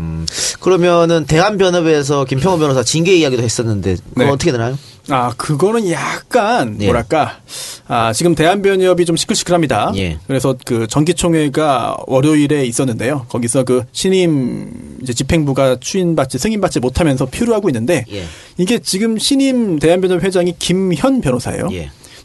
그러면은 0.60 1.26
대한변협에서 1.26 2.24
김평호 2.24 2.58
변호사 2.58 2.82
징계 2.82 3.14
이야기도 3.16 3.42
했었는데 3.42 3.96
그거 4.14 4.24
네. 4.24 4.30
어떻게 4.30 4.52
되나요? 4.52 4.78
아, 5.08 5.32
그거는 5.36 5.88
약간, 5.90 6.78
예. 6.80 6.86
뭐랄까, 6.86 7.38
아, 7.86 8.12
지금 8.12 8.34
대한변협이 8.34 9.04
좀 9.04 9.16
시끌시끌합니다. 9.16 9.92
예. 9.96 10.18
그래서 10.26 10.56
그 10.64 10.88
정기총회가 10.88 11.98
월요일에 12.08 12.64
있었는데요. 12.64 13.26
거기서 13.28 13.62
그 13.62 13.84
신임 13.92 14.98
이제 15.02 15.12
집행부가 15.12 15.76
추인받지, 15.78 16.38
승인받지 16.38 16.80
못하면서 16.80 17.26
표류하고 17.26 17.68
있는데, 17.68 18.04
예. 18.10 18.24
이게 18.56 18.80
지금 18.80 19.16
신임 19.16 19.78
대한변협 19.78 20.24
회장이 20.24 20.56
김현 20.58 21.20
변호사예요. 21.20 21.68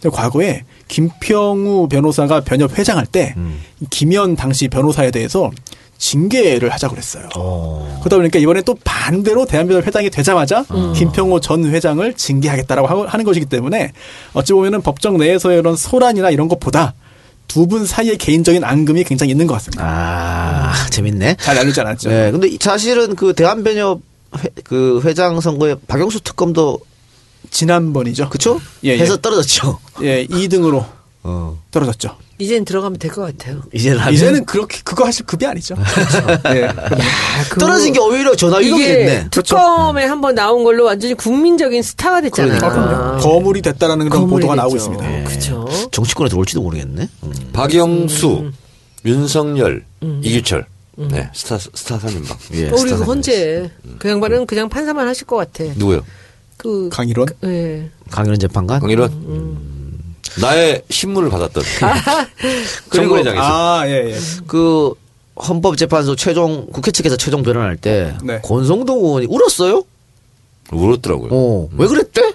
예. 0.04 0.10
근데 0.10 0.16
과거에 0.16 0.64
김평우 0.88 1.88
변호사가 1.90 2.42
변협 2.42 2.78
회장할 2.78 3.06
때, 3.06 3.34
음. 3.38 3.62
김현 3.90 4.36
당시 4.36 4.68
변호사에 4.68 5.12
대해서 5.12 5.52
징계를 5.98 6.70
하자고 6.70 6.96
그랬어요. 6.96 7.30
그러다 8.00 8.18
보니까 8.18 8.40
이번에 8.40 8.62
또 8.64 8.76
반대로 8.84 9.46
대한변협 9.46 9.86
회장이 9.86 10.10
되자마자 10.10 10.66
김평호 10.96 11.40
전 11.42 11.66
회장을 11.66 12.14
징계하겠다라고 12.16 13.06
하는 13.06 13.24
것이기 13.26 13.46
때문에 13.46 13.92
어찌 14.34 14.54
보면은 14.54 14.82
법정 14.82 15.18
내에서의 15.18 15.60
이런 15.60 15.76
소란이나 15.76 16.32
이런 16.32 16.48
것보다 16.48 16.96
두분 17.48 17.86
사이의 17.86 18.18
개인적인 18.18 18.64
앙금이 18.64 19.04
굉장히 19.04 19.32
있는 19.32 19.46
것 19.46 19.54
같습니다. 19.56 19.84
아 19.86 20.74
재밌네. 20.90 21.36
잘 21.40 21.58
알려지 21.60 21.82
않았죠. 21.82 22.10
네, 22.10 22.32
근데 22.32 22.48
이- 22.48 22.58
사실은 22.60 23.16
그 23.16 23.34
대한변협 23.34 24.02
회, 24.40 24.48
그 24.64 25.02
회장 25.04 25.40
선거에 25.40 25.76
박영수 25.88 26.22
특검도 26.22 26.80
지난번이죠. 27.52 28.30
그쵸? 28.30 28.60
예, 28.84 28.90
예. 28.90 28.98
해서 28.98 29.18
떨어졌죠. 29.18 29.78
예, 30.02 30.26
2등으로 30.26 30.86
어. 31.24 31.58
떨어졌죠. 31.70 32.16
이젠 32.40 32.66
들어가면 32.66 32.98
될 32.98 33.12
것 33.12 33.22
같아요. 33.22 33.62
이제는 33.72 34.00
하면 34.00 34.14
이제는 34.16 34.46
그렇게 34.46 34.80
그거 34.84 35.06
하실 35.06 35.28
급이 35.28 35.46
아니죠. 35.46 35.76
예. 36.56 36.68
떨어진 37.60 37.94
게 37.94 38.00
오히려 38.00 38.34
이게 38.34 38.88
됐네. 38.96 39.28
특검에 39.30 40.06
한번 40.06 40.34
나온 40.34 40.64
걸로 40.64 40.86
완전히 40.86 41.14
국민적인 41.14 41.84
스타가 41.84 42.20
됐잖아요. 42.22 42.58
아, 42.64 42.70
그럼요. 42.72 43.18
거물이 43.20 43.62
됐다라는 43.62 44.10
그런 44.10 44.22
거물이 44.22 44.42
보도가 44.48 44.56
나오고 44.56 44.74
됐죠. 44.76 44.92
있습니다. 44.94 45.30
그렇죠. 45.30 45.90
정치권에 45.92 46.30
들어올지도 46.30 46.64
모르겠네. 46.64 47.08
음. 47.24 47.34
박영수, 47.54 48.52
윤석열, 49.06 49.86
이규철. 50.24 50.66
네, 50.98 51.30
스타, 51.34 51.58
스타 51.60 52.00
3인방. 52.00 52.36
예, 52.56 52.70
우리 52.70 52.92
그. 52.92 53.04
헌재 53.04 53.70
그 54.00 54.10
양반은 54.10 54.46
그냥 54.48 54.68
판사만 54.68 55.08
하실 55.08 55.26
것 55.28 55.36
같아. 55.36 55.64
누구요? 55.76 56.04
그 56.62 56.90
강일원? 56.90 57.28
예. 57.44 57.90
강일원 58.12 58.38
재판관. 58.40 58.80
강일원? 58.82 59.12
나의 60.40 60.84
신문을 60.90 61.30
받았던. 61.32 61.64
그리고 62.90 63.08
정부회장에서. 63.08 63.42
아, 63.44 63.88
예, 63.88 64.12
예. 64.12 64.18
그 64.46 64.94
헌법재판소 65.36 66.16
최종 66.16 66.68
국회 66.72 66.92
측에서 66.92 67.18
최종 67.18 67.42
변론할 67.42 67.78
때 67.78 68.16
네. 68.24 68.40
권성동 68.44 69.00
의원이 69.00 69.26
울었어요. 69.28 69.84
울었더라고요. 70.72 71.30
어, 71.32 71.70
왜 71.76 71.88
그랬대? 71.88 72.31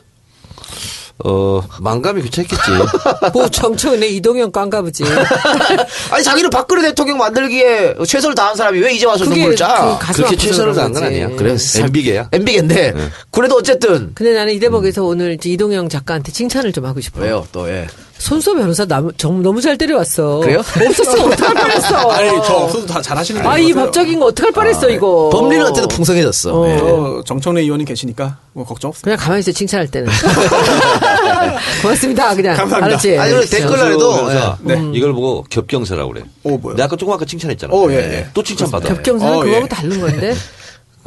어, 1.24 1.62
망감이 1.80 2.22
교차했겠지. 2.22 2.62
뭐 3.32 3.48
정청래 3.48 4.06
이동영 4.06 4.52
깡가 4.52 4.82
보지. 4.82 5.04
아니 6.10 6.22
자기를 6.22 6.50
박근혜 6.50 6.82
대통령 6.82 7.18
만들기에 7.18 7.94
최선을 8.06 8.34
다한 8.34 8.54
사람이 8.54 8.78
왜 8.80 8.92
이제 8.94 9.06
와서 9.06 9.24
눈물 9.24 9.56
짜? 9.56 9.98
그 10.00 10.12
그렇게 10.12 10.36
최선을 10.36 10.74
다한 10.74 10.92
건. 10.92 11.04
아니야. 11.04 11.28
그래, 11.36 11.56
MB계야. 11.78 12.28
MB계인데 12.32 12.94
그래도 13.30 13.56
어쨌든 13.56 14.12
근데 14.14 14.34
나는 14.34 14.52
이 14.52 14.58
대목에서 14.58 15.04
오늘 15.04 15.38
이동영 15.42 15.88
작가한테 15.88 16.32
칭찬을 16.32 16.72
좀 16.72 16.84
하고 16.84 17.00
싶어. 17.00 17.20
왜요 17.20 17.46
또 17.52 17.68
예. 17.68 17.86
손소 18.18 18.54
변호사 18.54 18.84
남, 18.86 19.10
정, 19.16 19.42
너무 19.42 19.60
잘 19.60 19.76
때려왔어. 19.76 20.40
그래요? 20.40 20.58
없었으면 20.60 21.32
어떡할 21.32 21.54
뻔했어. 21.54 22.10
아니, 22.10 22.30
저 22.46 22.54
없어도 22.54 22.86
다 22.86 23.00
잘하시는 23.02 23.42
분. 23.42 23.50
아, 23.50 23.58
이 23.58 23.72
법적인 23.72 24.18
거 24.18 24.26
어떡할 24.26 24.52
뻔했어, 24.52 24.88
이거. 24.90 25.30
법리는 25.32 25.64
어쨌든 25.64 25.88
풍성해졌어. 25.88 26.54
어. 26.60 26.68
예. 26.68 26.78
저 26.78 27.22
정청래 27.26 27.60
의원이 27.62 27.84
계시니까 27.84 28.38
뭐 28.52 28.64
걱정 28.64 28.88
없습니다. 28.88 29.04
그냥 29.04 29.18
가만히 29.18 29.40
있어, 29.40 29.52
칭찬할 29.52 29.88
때는. 29.88 30.10
고맙습니다, 31.82 32.34
그냥. 32.34 32.56
감사합니다. 32.56 32.86
알았지? 32.86 33.18
아니, 33.18 33.32
그리고 33.32 33.50
댓글란에도 33.50 34.14
변호사, 34.16 34.58
네. 34.62 34.90
이걸 34.94 35.12
보고 35.12 35.44
겹경사라고 35.50 36.12
그래. 36.12 36.24
오, 36.42 36.56
뭐요? 36.58 36.74
내가 36.76 36.86
아까 36.86 36.96
조금 36.96 37.14
아까 37.14 37.24
칭찬했잖아. 37.24 37.72
오, 37.74 37.90
예, 37.92 37.96
예. 37.96 38.26
또 38.34 38.42
칭찬받아. 38.42 38.88
겹경사는 38.88 39.34
어, 39.34 39.40
그거하고 39.42 39.64
예. 39.64 39.68
다른 39.68 40.00
건데. 40.00 40.34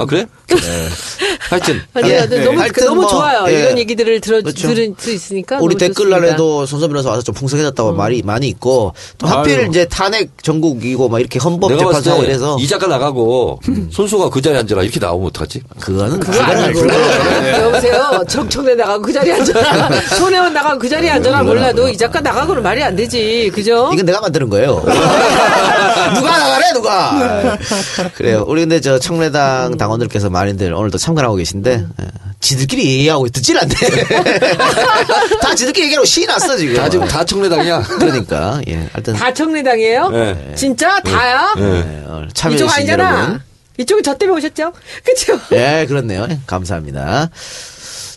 아, 0.00 0.06
그래? 0.06 0.26
하여튼. 1.50 1.82
아니, 1.92 2.08
예, 2.08 2.26
네. 2.26 2.42
너무, 2.42 2.58
하여튼 2.58 2.84
너무 2.86 3.02
뭐, 3.02 3.10
좋아요. 3.10 3.44
예. 3.48 3.60
이런 3.60 3.78
얘기들을 3.78 4.20
들어, 4.22 4.40
그렇죠. 4.40 4.68
들을 4.68 4.94
수 4.98 5.10
있으니까. 5.10 5.58
우리. 5.60 5.76
댓글란에도 5.76 6.66
변호사 6.66 7.10
와서 7.10 7.22
좀 7.22 7.34
풍성해졌다고 7.34 7.92
말이 7.92 8.22
많이 8.22 8.48
있고 8.48 8.94
또 9.18 9.26
하필 9.26 9.60
아유. 9.60 9.66
이제 9.68 9.84
탄핵 9.86 10.30
전국이고 10.42 11.08
막 11.08 11.20
이렇게 11.20 11.38
헌법 11.38 11.68
때 11.68 11.76
이래서 12.22 12.56
이 12.58 12.66
작가 12.66 12.86
나가고 12.86 13.60
손수가 13.90 14.30
그 14.30 14.40
자리에 14.40 14.60
앉아라 14.60 14.82
이렇게 14.82 14.98
나오면 15.00 15.28
어떡하지? 15.28 15.62
그거는 15.78 16.20
그거 16.20 16.40
아니고. 16.40 16.80
여보세요. 17.60 18.24
정청래 18.28 18.74
나가고 18.74 19.02
그 19.02 19.12
자리에 19.12 19.34
앉아라. 19.34 20.00
손혜원 20.18 20.52
나가고 20.52 20.78
그 20.78 20.88
자리에 20.88 21.10
앉아라 21.10 21.42
몰라도 21.42 21.88
이 21.88 21.96
작가 21.96 22.20
나가고는 22.20 22.62
말이 22.62 22.82
안 22.82 22.96
되지. 22.96 23.50
그죠? 23.54 23.90
이건 23.92 24.06
내가 24.06 24.20
만드는 24.20 24.48
거예요. 24.48 24.82
누가 26.14 26.38
나가래 26.38 26.72
누가? 26.72 27.58
그래요. 28.14 28.44
우리 28.46 28.62
근데 28.62 28.80
저 28.80 28.98
청래당 28.98 29.76
당 29.76 29.89
원들께서 29.90 30.30
많이들 30.30 30.72
오늘도 30.72 30.98
참관하고 30.98 31.36
계신데 31.36 31.86
예, 32.00 32.06
지들끼리 32.40 32.84
얘기하고 32.98 33.28
듣질 33.28 33.58
않네. 33.58 33.74
다 35.42 35.54
지들끼리 35.54 35.86
얘기하고 35.86 36.04
신이 36.06 36.26
났어 36.26 36.56
지금. 36.56 36.74
다 36.74 36.88
지금 36.88 37.06
다 37.06 37.24
청래당이야. 37.24 37.82
그러니까 37.82 38.60
예. 38.68 38.88
하여튼 38.92 39.14
다 39.14 39.32
청래당이에요? 39.34 40.08
네. 40.10 40.52
진짜? 40.56 41.00
다야? 41.00 41.54
예, 41.58 42.04
오늘 42.08 42.28
참여해 42.32 42.56
이쪽 42.56 42.68
주신 42.68 42.78
아니잖아. 42.80 43.18
여러분. 43.18 43.40
이쪽이 43.78 44.02
저 44.02 44.14
때문에 44.16 44.38
오셨죠? 44.38 44.72
그쵸? 45.04 45.40
예, 45.52 45.86
그렇네요. 45.88 46.26
예, 46.30 46.38
감사합니다. 46.46 47.30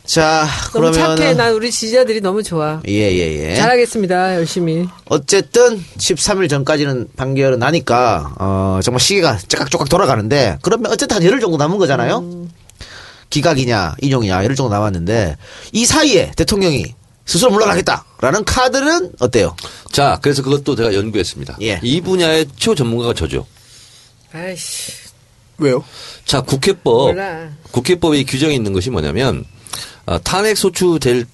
자, 0.06 0.45
너무 0.74 0.91
그러면 0.91 1.18
착해. 1.18 1.34
난 1.34 1.54
우리 1.54 1.72
지지자들이 1.72 2.20
너무 2.22 2.43
좋아. 2.43 2.82
예, 2.88 2.91
예, 2.91 3.51
예. 3.51 3.56
잘하겠습니다. 3.56 4.36
열심히. 4.36 4.88
어쨌든 5.06 5.82
13일 5.97 6.49
전까지는 6.49 7.10
판결은 7.16 7.60
나니까 7.60 8.36
어 8.38 8.80
정말 8.84 8.99
시계가 8.99 9.38
쪼깍쪼깍 9.47 9.88
돌아가는데 9.88 10.58
그러면 10.62 10.91
어쨌든 10.91 11.16
한 11.16 11.24
열흘 11.24 11.39
정도 11.39 11.56
남은 11.58 11.78
거잖아요. 11.78 12.47
기각이냐 13.30 13.95
인용이냐 14.01 14.43
열흘 14.43 14.56
정도 14.56 14.74
남았는데 14.74 15.38
이 15.72 15.86
사이에 15.86 16.32
대통령이 16.36 16.93
스스로 17.26 17.51
물러나겠다라는 17.51 18.43
카드는 18.43 19.14
어때요? 19.20 19.56
자, 19.91 20.20
그래서 20.22 20.43
그것도 20.43 20.76
제가 20.76 20.93
연구했습니다. 20.93 21.58
예. 21.62 21.80
이 21.82 22.01
분야의 22.01 22.47
최고 22.58 22.76
전문가가 22.76 23.14
저죠. 23.14 23.45
아이씨. 24.34 24.91
왜요? 25.58 25.84
자, 26.26 26.41
국회법. 26.41 27.14
몰라. 27.14 27.49
국회법에 27.72 28.24
규정이 28.24 28.56
있는 28.56 28.74
것이 28.74 28.89
뭐냐면 28.89 29.45
어, 30.06 30.20
탄핵 30.22 30.58
소추 30.58 30.99
될 30.99 31.26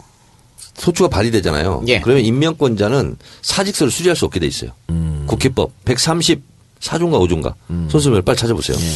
소추가 0.77 1.09
발의되잖아요. 1.09 1.83
예. 1.87 1.99
그러면 1.99 2.23
임명권자는 2.23 3.17
사직서를 3.41 3.91
수리할 3.91 4.15
수 4.15 4.25
없게 4.25 4.39
돼 4.39 4.47
있어요. 4.47 4.71
음. 4.89 5.23
국회법 5.27 5.71
134조인가 5.85 6.39
5조인가. 6.81 7.53
손수면 7.89 8.23
빨리 8.23 8.37
찾아보세요. 8.37 8.77
예. 8.79 8.91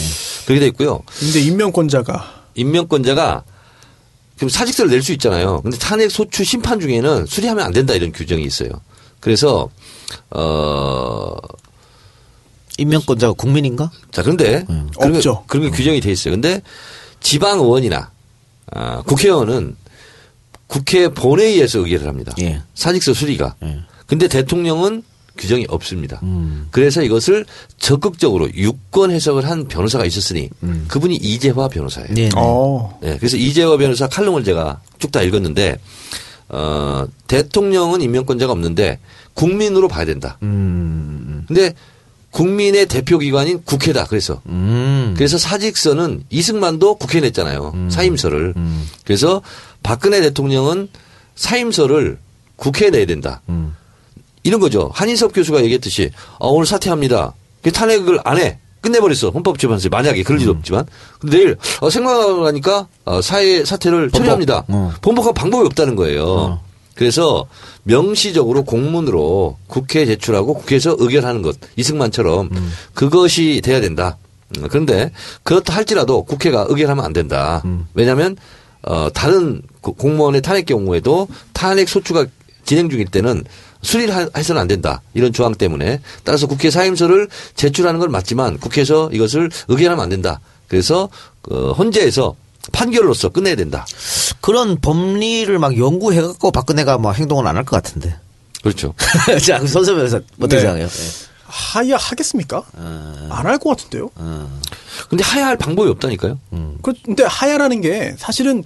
그렇게 0.45 0.59
돼 0.61 0.67
있고요. 0.67 1.01
근데 1.19 1.41
임명권자가 1.41 2.43
임명권자가 2.55 3.43
그럼 4.38 4.49
사직서를 4.49 4.91
낼 4.91 5.01
수 5.03 5.11
있잖아요. 5.13 5.61
근데 5.61 5.78
탄핵 5.78 6.09
소추 6.09 6.43
심판 6.43 6.80
중에는 6.80 7.26
수리하면 7.26 7.65
안 7.65 7.71
된다 7.74 7.93
이런 7.93 8.11
규정이 8.11 8.43
있어요. 8.43 8.69
그래서 9.19 9.69
어 10.32 11.36
임명권자가 12.78 13.34
국민인가? 13.34 13.91
자, 14.11 14.24
그런데 14.24 14.65
그런 14.97 15.11
게- 15.11 15.17
없죠. 15.17 15.43
그런 15.47 15.69
게 15.69 15.76
규정이 15.76 15.99
돼 16.01 16.11
있어요. 16.11 16.34
근데 16.34 16.61
지방 17.19 17.59
의원이나 17.59 18.11
아, 18.72 19.01
국회의원은 19.03 19.76
국회 20.68 21.07
본회의에서 21.09 21.80
의결을 21.80 22.07
합니다. 22.07 22.34
예. 22.39 22.61
사직서 22.74 23.14
수리가. 23.14 23.55
예. 23.64 23.80
근데 24.07 24.28
대통령은 24.28 25.03
규정이 25.38 25.66
없습니다. 25.68 26.20
음. 26.24 26.68
그래서 26.72 27.01
이것을 27.01 27.45
적극적으로 27.78 28.47
유권 28.53 29.09
해석을 29.11 29.49
한 29.49 29.68
변호사가 29.68 30.05
있었으니 30.05 30.49
그분이 30.88 31.16
이재화 31.16 31.68
변호사예요. 31.70 32.09
네. 32.11 32.30
네. 32.30 32.30
어. 32.36 32.99
네, 33.01 33.18
그래서 33.18 33.36
이재화 33.38 33.78
변호사 33.78 34.07
칼럼을 34.07 34.43
제가 34.43 34.80
쭉 34.99 35.11
다 35.11 35.22
읽었는데 35.24 35.78
어, 36.49 37.05
대통령은 37.28 38.01
임명권자가 38.01 38.51
없는데 38.51 38.99
국민으로 39.34 39.88
봐야 39.88 40.05
된다. 40.05 40.38
음. 40.43 41.43
근데 41.47 41.74
국민의 42.34 42.88
대표 42.88 43.19
기관인 43.19 43.61
국회다. 43.63 44.05
그래서 44.05 44.41
음. 44.47 45.13
그래서 45.15 45.38
사직서는 45.38 46.23
이승만도 46.29 46.95
국회에 46.95 47.21
냈잖아요. 47.21 47.71
음. 47.75 47.89
사임서를. 47.89 48.55
그래서 49.05 49.41
박근혜 49.84 50.19
대통령은 50.19 50.89
사임서를 51.36 52.17
국회에 52.55 52.89
내야 52.89 53.05
된다. 53.05 53.41
음. 53.49 53.75
이런 54.41 54.59
거죠. 54.59 54.89
한인섭 54.93 55.34
교수가 55.34 55.63
얘기했듯이 55.63 56.09
어, 56.39 56.49
오늘 56.49 56.65
사퇴합니다. 56.65 57.34
그 57.61 57.71
탄핵을 57.71 58.19
안 58.25 58.38
해. 58.38 58.59
끝내버렸어. 58.81 59.29
헌법재판소에 59.29 59.89
만약에 59.89 60.23
그럴 60.23 60.39
음. 60.39 60.41
일도 60.41 60.51
없지만. 60.53 60.86
근데 61.19 61.38
내일 61.38 61.57
어, 61.79 61.89
생각하고 61.89 62.43
나니까 62.43 62.88
어, 63.05 63.21
사회 63.21 63.63
사퇴를 63.63 64.11
처리합니다. 64.11 64.65
어. 64.67 64.91
번복할 65.01 65.34
방법이 65.34 65.65
없다는 65.67 65.95
거예요. 65.95 66.25
어. 66.25 66.62
그래서 66.96 67.46
명시적으로 67.84 68.64
공문으로 68.64 69.58
국회에 69.68 70.06
제출하고 70.06 70.54
국회에서 70.54 70.96
의결하는 71.00 71.41
것 71.41 71.56
이승만처럼 71.76 72.50
음. 72.52 72.72
그것이 72.94 73.62
돼야 73.64 73.82
된다. 73.82 74.18
음, 74.58 74.68
그런데 74.70 75.12
그렇다 75.44 75.74
할지라도 75.76 76.24
국회가 76.24 76.66
의결하면 76.70 77.04
안 77.04 77.14
된다. 77.14 77.62
음. 77.66 77.88
왜냐하면 77.94 78.36
어, 78.84 79.08
다른 79.14 79.62
고- 79.82 79.94
공무원의 79.94 80.41
탄핵 80.41 80.66
경우에도 80.66 81.28
탄핵 81.54 81.88
소추가 81.89 82.26
진행 82.66 82.89
중일 82.89 83.06
때는 83.08 83.44
수리를 83.82 84.14
하- 84.16 84.30
해서는 84.38 84.62
안 84.62 84.68
된다. 84.68 85.02
이런 85.14 85.34
조항 85.34 85.56
때문에 85.56 86.00
따라서 86.24 86.48
국회 86.48 86.70
사임서를 86.70 87.28
제출하는 87.56 88.00
건 88.00 88.12
맞지만 88.12 88.58
국회에서 88.60 89.10
이것을 89.12 89.50
의결하면 89.70 90.04
안 90.04 90.10
된다. 90.10 90.39
그래서 90.68 91.10
그 91.41 91.72
헌재에서 91.72 92.36
판결로서 92.72 93.30
끝내야 93.30 93.55
된다. 93.55 93.86
그런 94.41 94.80
법리를 94.80 95.57
막 95.59 95.78
연구해갖고 95.78 96.51
박근혜가 96.51 96.97
뭐 96.97 97.11
행동을 97.11 97.45
안 97.47 97.57
할 97.57 97.66
것 97.66 97.72
같은데. 97.82 98.16
그렇죠. 98.61 98.93
자, 99.45 99.59
그 99.59 99.68
선수면서 99.68 100.22
어떻게 100.38 100.55
네. 100.55 100.61
생각해요? 100.61 100.88
하야 101.45 101.97
하겠습니까? 101.97 102.64
안할 103.30 103.59
것 103.59 103.70
같은데요. 103.70 104.09
근데 105.09 105.24
하야 105.24 105.47
할 105.47 105.57
방법이 105.57 105.89
없다니까요. 105.91 106.39
그 106.82 106.93
근데 107.05 107.24
하야라는 107.24 107.82
게 107.82 108.16
사실은 108.18 108.64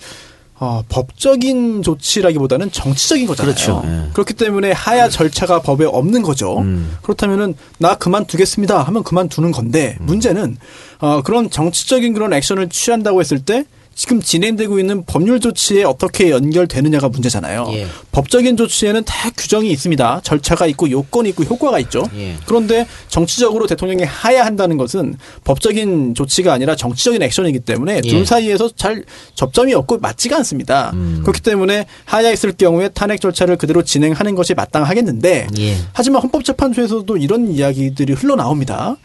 어, 0.59 0.83
법적인 0.89 1.83
조치라기보다는 1.83 2.71
정치적인 2.71 3.27
거잖아요. 3.27 3.53
그렇죠. 3.53 3.83
예. 3.85 4.09
그렇기 4.13 4.33
때문에 4.33 4.71
하야 4.71 5.07
절차가 5.09 5.61
법에 5.61 5.85
없는 5.85 6.23
거죠. 6.23 6.63
그렇다면은 7.03 7.55
나 7.77 7.95
그만두겠습니다 7.95 8.81
하면 8.81 9.03
그만두는 9.03 9.51
건데 9.51 9.97
문제는 9.99 10.57
어, 10.99 11.21
그런 11.23 11.49
정치적인 11.51 12.13
그런 12.13 12.33
액션을 12.33 12.69
취한다고 12.69 13.19
했을 13.19 13.39
때 13.43 13.65
지금 13.97 14.21
진행되고 14.21 14.77
있는 14.77 15.03
법률 15.05 15.39
조치에 15.39 15.83
어떻게 15.83 16.29
연결되느냐가 16.29 17.09
문제잖아요. 17.09 17.67
예. 17.71 17.87
법적인 18.11 18.55
조치에는 18.55 19.03
다 19.05 19.31
규정이 19.35 19.71
있습니다. 19.71 20.21
절차가 20.23 20.67
있고 20.67 20.91
요건이 20.91 21.29
있고 21.29 21.43
효과가 21.43 21.79
있죠. 21.79 22.03
예. 22.15 22.35
그런데 22.45 22.85
정치적으로 23.07 23.65
대통령이 23.65 24.03
하야 24.03 24.45
한다는 24.45 24.77
것은 24.77 25.17
법적인 25.45 26.13
조치가 26.13 26.53
아니라 26.53 26.75
정치적인 26.75 27.23
액션이기 27.23 27.61
때문에 27.61 28.01
예. 28.03 28.07
둘 28.07 28.23
사이에서 28.27 28.69
잘 28.75 29.03
접점이 29.33 29.73
없고 29.73 29.97
맞지가 29.97 30.37
않습니다. 30.37 30.91
음. 30.93 31.21
그렇기 31.23 31.41
때문에 31.41 31.87
하야했을 32.05 32.51
경우에 32.51 32.89
탄핵 32.89 33.19
절차를 33.19 33.57
그대로 33.57 33.83
진행하는 33.83 34.35
것이 34.35 34.53
마땅하겠는데 34.53 35.47
예. 35.57 35.75
하지만 35.93 36.21
헌법재판소에서도 36.21 37.17
이런 37.17 37.51
이야기들이 37.51 38.13
흘러나옵니다. 38.13 38.95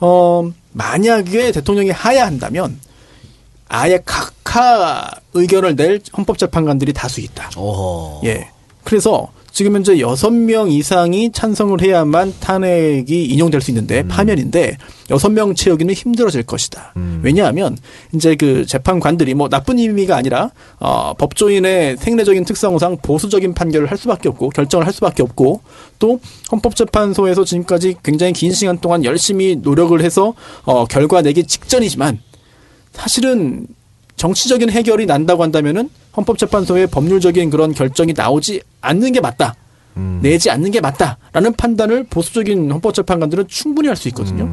어, 0.00 0.50
만약에 0.72 1.52
대통령이 1.52 1.90
하야한다면 1.90 2.87
아예 3.68 4.00
각하 4.04 5.10
의견을 5.34 5.76
낼 5.76 6.00
헌법재판관들이 6.16 6.92
다수 6.92 7.20
있다. 7.20 7.50
오호. 7.56 8.22
예. 8.24 8.48
그래서 8.84 9.28
지금 9.52 9.74
현재 9.74 9.98
여섯 9.98 10.30
명 10.30 10.70
이상이 10.70 11.32
찬성을 11.32 11.82
해야만 11.82 12.34
탄핵이 12.38 13.24
인용될 13.24 13.60
수 13.60 13.72
있는데 13.72 14.06
파면인데 14.06 14.76
여섯 15.10 15.30
명 15.30 15.52
채우기는 15.52 15.92
힘들어질 15.94 16.44
것이다. 16.44 16.94
왜냐하면 17.22 17.76
이제 18.14 18.36
그 18.36 18.64
재판관들이 18.66 19.34
뭐 19.34 19.48
나쁜 19.48 19.78
의미가 19.78 20.16
아니라 20.16 20.52
어 20.78 21.12
법조인의 21.14 21.96
생리적인 21.98 22.44
특성상 22.44 22.98
보수적인 23.02 23.54
판결을 23.54 23.90
할 23.90 23.98
수밖에 23.98 24.28
없고 24.28 24.50
결정을 24.50 24.86
할 24.86 24.92
수밖에 24.92 25.24
없고 25.24 25.60
또 25.98 26.20
헌법재판소에서 26.52 27.44
지금까지 27.44 27.96
굉장히 28.04 28.32
긴 28.34 28.52
시간 28.52 28.78
동안 28.78 29.04
열심히 29.04 29.56
노력을 29.56 30.00
해서 30.00 30.34
어 30.66 30.84
결과 30.84 31.20
내기 31.20 31.44
직전이지만 31.44 32.20
사실은 32.92 33.66
정치적인 34.16 34.70
해결이 34.70 35.06
난다고 35.06 35.42
한다면은 35.42 35.90
헌법재판소의 36.16 36.88
법률적인 36.88 37.50
그런 37.50 37.72
결정이 37.72 38.12
나오지 38.16 38.62
않는 38.80 39.12
게 39.12 39.20
맞다. 39.20 39.54
내지 40.20 40.48
않는 40.50 40.70
게 40.70 40.80
맞다라는 40.80 41.54
판단을 41.54 42.04
보수적인 42.04 42.70
헌법재판관들은 42.70 43.48
충분히 43.48 43.88
할 43.88 43.96
수 43.96 44.08
있거든요. 44.08 44.48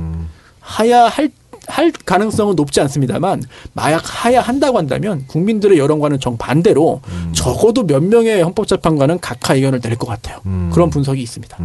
하야 0.59 1.05
할 1.05 1.31
할 1.67 1.91
가능성은 1.91 2.55
높지 2.55 2.79
않습니다만 2.81 3.41
마약 3.73 4.03
하야 4.05 4.39
한다고 4.39 4.77
한다면 4.77 5.25
국민들의 5.25 5.79
여론과는 5.79 6.19
정반대로 6.19 7.01
적어도 7.33 7.81
몇 7.87 8.03
명의 8.03 8.43
헌법재판관은 8.43 9.19
각하 9.19 9.55
의견을 9.55 9.79
낼 9.81 9.95
것 9.95 10.05
같아요. 10.05 10.41
그런 10.71 10.91
분석이 10.91 11.19
있습니다. 11.23 11.57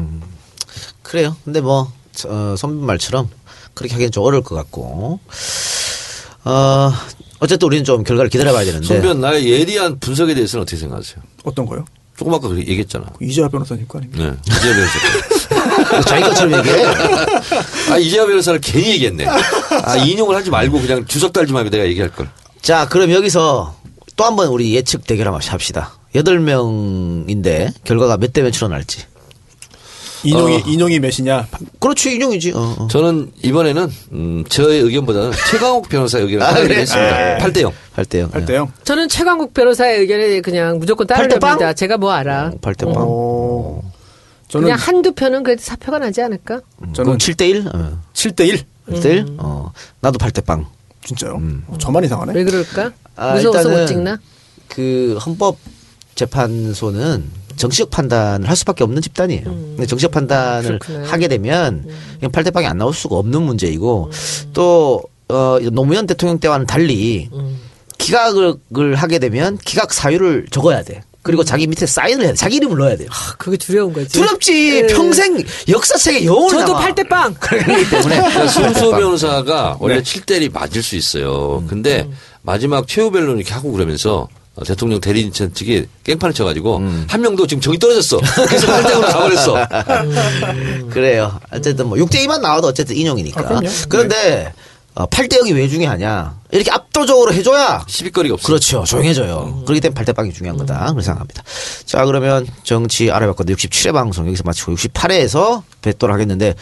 그래요. 1.03 1.37
근데 1.45 1.61
뭐, 1.61 1.93
어, 2.27 2.55
선배 2.57 2.87
말처럼 2.87 3.29
그렇게 3.75 3.93
하기는 3.93 4.11
좀 4.11 4.25
어려울 4.25 4.43
것 4.43 4.55
같고. 4.55 5.21
어, 6.45 6.93
어쨌든 7.41 7.67
우리는 7.67 7.85
좀 7.85 8.03
결과를 8.05 8.31
기다려봐야 8.31 8.65
되는데. 8.65 8.87
손변 8.87 9.21
나의 9.21 9.49
예리한 9.51 9.99
분석에 10.01 10.35
대해서는 10.35 10.63
어떻게 10.63 10.77
생각하세요? 10.77 11.23
어떤 11.45 11.67
거요? 11.67 11.85
조금 12.17 12.35
아까 12.35 12.51
얘기했잖아. 12.55 13.07
이재화 13.21 13.49
변호사님 13.49 13.89
거 13.89 13.99
아닙니까? 13.99 14.25
네. 14.25 14.37
이재화 14.47 14.75
변호사. 14.75 16.01
자기 16.09 16.23
것처럼 16.25 16.59
얘기해. 16.59 16.85
아, 17.91 17.97
이재화 17.99 18.27
변호사를 18.27 18.61
괜히 18.61 18.91
얘기했네. 18.91 19.27
아, 19.27 19.97
인용을 19.97 20.37
하지 20.37 20.51
말고 20.51 20.81
그냥 20.83 21.07
주석 21.07 21.33
달지 21.33 21.53
말고 21.53 21.71
내가 21.71 21.85
얘기할 21.87 22.11
걸. 22.13 22.29
자, 22.61 22.87
그럼 22.89 23.11
여기서 23.11 23.75
또 24.17 24.25
한 24.25 24.37
번 24.37 24.49
우리 24.49 24.75
예측 24.75 25.07
대결 25.07 25.29
한번 25.29 25.41
합시다. 25.49 25.95
여덟 26.15 26.41
명인데 26.41 27.73
결과가 27.85 28.19
몇 28.19 28.33
대 28.35 28.43
몇으로 28.43 28.69
날지. 28.69 28.99
인용이 30.25 30.57
어. 30.57 30.63
인용이 30.67 31.01
몇이냐? 31.01 31.47
그렇지, 31.79 32.15
인용이지. 32.15 32.53
어, 32.53 32.77
어. 32.79 32.89
저는 32.89 33.33
이번에는, 33.43 33.91
음, 34.13 34.45
저의 34.49 34.83
의견보다는 34.83 35.33
최강욱 35.51 35.89
변호사 35.89 36.19
의견을 36.19 36.43
아, 36.45 36.53
그래? 36.55 36.63
따르겠습니다. 36.85 37.39
8대0. 37.39 37.73
할 37.93 38.05
때요. 38.05 38.29
할 38.33 38.47
때요. 38.47 38.73
저는 38.85 39.09
최강국 39.09 39.55
변호사의 39.55 40.01
의견에 40.01 40.41
그냥 40.41 40.79
무조건? 40.79 41.07
따르렵니다. 41.07 41.73
제가 41.73 41.97
뭐 41.97 42.13
알아. 42.13 42.53
8대 42.61 42.85
빵. 42.93 43.05
어. 43.07 43.83
저는 44.49 44.65
그냥 44.65 44.79
한두 44.79 45.13
편은 45.13 45.43
그래도 45.43 45.63
사표가 45.63 45.99
나지 45.99 46.21
않을까? 46.23 46.61
저는 46.81 46.95
그럼 46.95 47.19
7대 47.19 47.49
1? 47.49 47.69
어. 47.73 48.03
7대 48.15 48.47
1. 48.49 48.65
8대 48.91 49.05
1? 49.07 49.27
어. 49.39 49.71
나도 50.01 50.19
8대 50.19 50.45
빵. 50.45 50.67
진짜요? 51.05 51.41
어, 51.69 51.79
저만 51.79 52.05
이상하네. 52.05 52.33
왜 52.35 52.45
그럴까? 52.45 52.91
아, 53.17 53.35
무서워서 53.35 53.59
일단은 53.61 53.81
못 53.81 53.87
찍나? 53.87 54.19
그 54.69 55.19
헌법 55.25 55.57
재판소는 56.15 57.25
정치적 57.57 57.91
판단을 57.91 58.49
할 58.49 58.57
수밖에 58.57 58.85
없는 58.85 59.03
집단이에요. 59.03 59.45
근데 59.45 59.87
정치적 59.87 60.11
판단을 60.13 60.73
음. 60.73 60.79
그렇구나. 60.79 60.99
음. 61.07 61.13
하게 61.13 61.29
되면 61.29 61.85
그냥 62.19 62.33
8대 62.33 62.53
빵이 62.53 62.67
안 62.67 62.79
나올 62.79 62.95
수가 62.95 63.17
없는 63.17 63.43
문제이고 63.43 64.11
또 64.53 65.03
어, 65.29 65.59
노무현 65.73 66.07
대통령 66.07 66.39
때와는 66.39 66.67
달리 66.67 67.29
음. 67.33 67.59
기각을 67.99 68.95
하게 68.97 69.19
되면 69.19 69.59
기각 69.59 69.93
사유를 69.93 70.47
적어야 70.51 70.83
돼. 70.83 71.03
그리고 71.23 71.45
자기 71.45 71.67
밑에 71.67 71.85
사인을 71.85 72.25
해야 72.25 72.31
돼. 72.33 72.37
자기 72.37 72.57
이름을 72.57 72.79
넣어야 72.79 72.97
돼요. 72.97 73.09
아, 73.13 73.35
그게 73.37 73.59
두려운 73.59 73.93
거지. 73.93 74.09
두렵지. 74.09 74.77
예. 74.79 74.87
평생 74.87 75.37
역사책에 75.69 76.25
영원히 76.25 76.51
저도 76.61 76.73
남아. 76.73 76.89
8대 76.89 77.09
빵. 77.11 77.35
그렇기 77.35 77.91
때문에 77.91 78.31
손수 78.49 78.61
8대 78.63 78.91
빵. 78.91 79.01
변호사가 79.01 79.77
원래 79.81 79.97
네. 79.97 80.03
7대1이 80.03 80.51
맞을 80.51 80.83
수 80.83 80.97
있어요. 80.97 81.63
근데 81.69 82.09
마지막 82.41 82.89
최후 82.89 83.11
변론 83.11 83.37
이렇게 83.37 83.53
하고 83.53 83.71
그러면서 83.71 84.21
어, 84.21 84.29
대통령 84.67 85.01
대리인 85.01 85.33
측이 85.33 85.87
깽판을 86.05 86.35
쳐가지고 86.35 86.83
한 87.09 87.21
명도 87.21 87.47
지금 87.47 87.61
정이 87.61 87.79
떨어졌어. 87.79 88.19
그래서 88.49 88.67
8대0으로 88.83 89.03
가버렸어. 89.13 90.89
그래요. 90.91 91.39
어쨌든 91.53 91.89
뭐 91.89 91.99
6대 91.99 92.25
2만 92.27 92.41
나와도 92.41 92.69
어쨌든 92.69 92.97
인용이니까. 92.97 93.41
아. 93.41 93.61
그런데 93.89 94.53
어, 94.95 95.07
8대 95.07 95.41
0이 95.41 95.55
왜 95.55 95.69
중요하냐? 95.69 96.41
이렇게 96.51 96.71
압도적으로 96.71 97.33
해줘야 97.33 97.85
시비거리가 97.87 98.35
없어. 98.35 98.47
그렇죠. 98.47 98.85
조용해져요. 98.85 99.63
그렇기 99.65 99.81
때문에 99.81 100.03
8대 100.03 100.15
빵이 100.15 100.33
중요한 100.33 100.59
거다. 100.59 100.87
그렇게 100.87 101.03
생각합니다. 101.03 101.45
자, 101.87 102.05
그러면 102.05 102.47
정치 102.65 103.11
알아봤거든요. 103.11 103.55
67회 103.57 103.93
방송 103.93 104.27
여기서 104.27 104.43
마치고 104.45 104.75
68회에서 104.75 105.63
뵙도록 105.81 106.13
하겠는데 106.13 106.55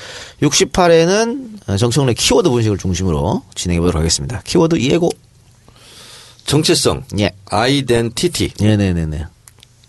68회는 0.43 1.79
정청래 1.79 2.13
키워드 2.15 2.51
분식을 2.51 2.77
중심으로 2.79 3.43
진행해 3.55 3.81
보도록 3.81 3.99
하겠습니다. 4.01 4.43
키워드 4.45 4.79
예고. 4.81 5.11
정체성, 6.49 7.05
예. 7.21 7.31
아이덴티티, 7.51 8.55
네네네네. 8.59 9.27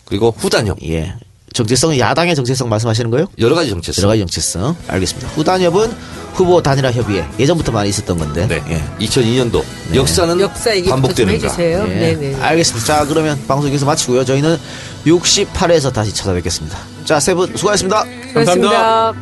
그리고 0.06 0.34
후단협. 0.38 0.78
예. 0.84 1.16
정체성은 1.54 1.98
야당의 1.98 2.36
정체성 2.36 2.70
말씀하시는 2.70 3.10
거예요? 3.10 3.28
여러 3.40 3.56
가지 3.56 3.70
정체성. 3.70 4.02
여러 4.04 4.10
가지 4.10 4.20
정체성. 4.20 4.76
알겠습니다. 4.88 5.30
후단협은 5.30 5.92
후보 6.34 6.62
단일화 6.62 6.92
협의회. 6.92 7.26
예전부터 7.40 7.72
많이 7.72 7.90
있었던 7.90 8.18
건데. 8.18 8.46
네. 8.48 8.62
예. 8.70 9.06
2002년도 9.06 9.64
역사는 9.96 10.40
역사 10.42 10.72
반복되는가. 10.90 11.48
해주세요. 11.48 11.86
예. 11.90 12.14
네네. 12.16 12.36
알겠습니다. 12.42 12.86
자, 12.86 13.06
그러면 13.06 13.40
방송 13.48 13.68
여기서 13.70 13.86
마치고요. 13.86 14.26
저희는 14.26 14.58
68회에서 15.06 15.94
다시 15.94 16.14
찾아뵙겠습니다. 16.14 16.78
자, 17.06 17.20
세 17.22 17.34
분 17.34 17.56
수고하셨습니다. 17.56 18.04
그렇습니다. 18.34 19.14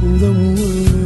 감사합니다. 0.00 0.99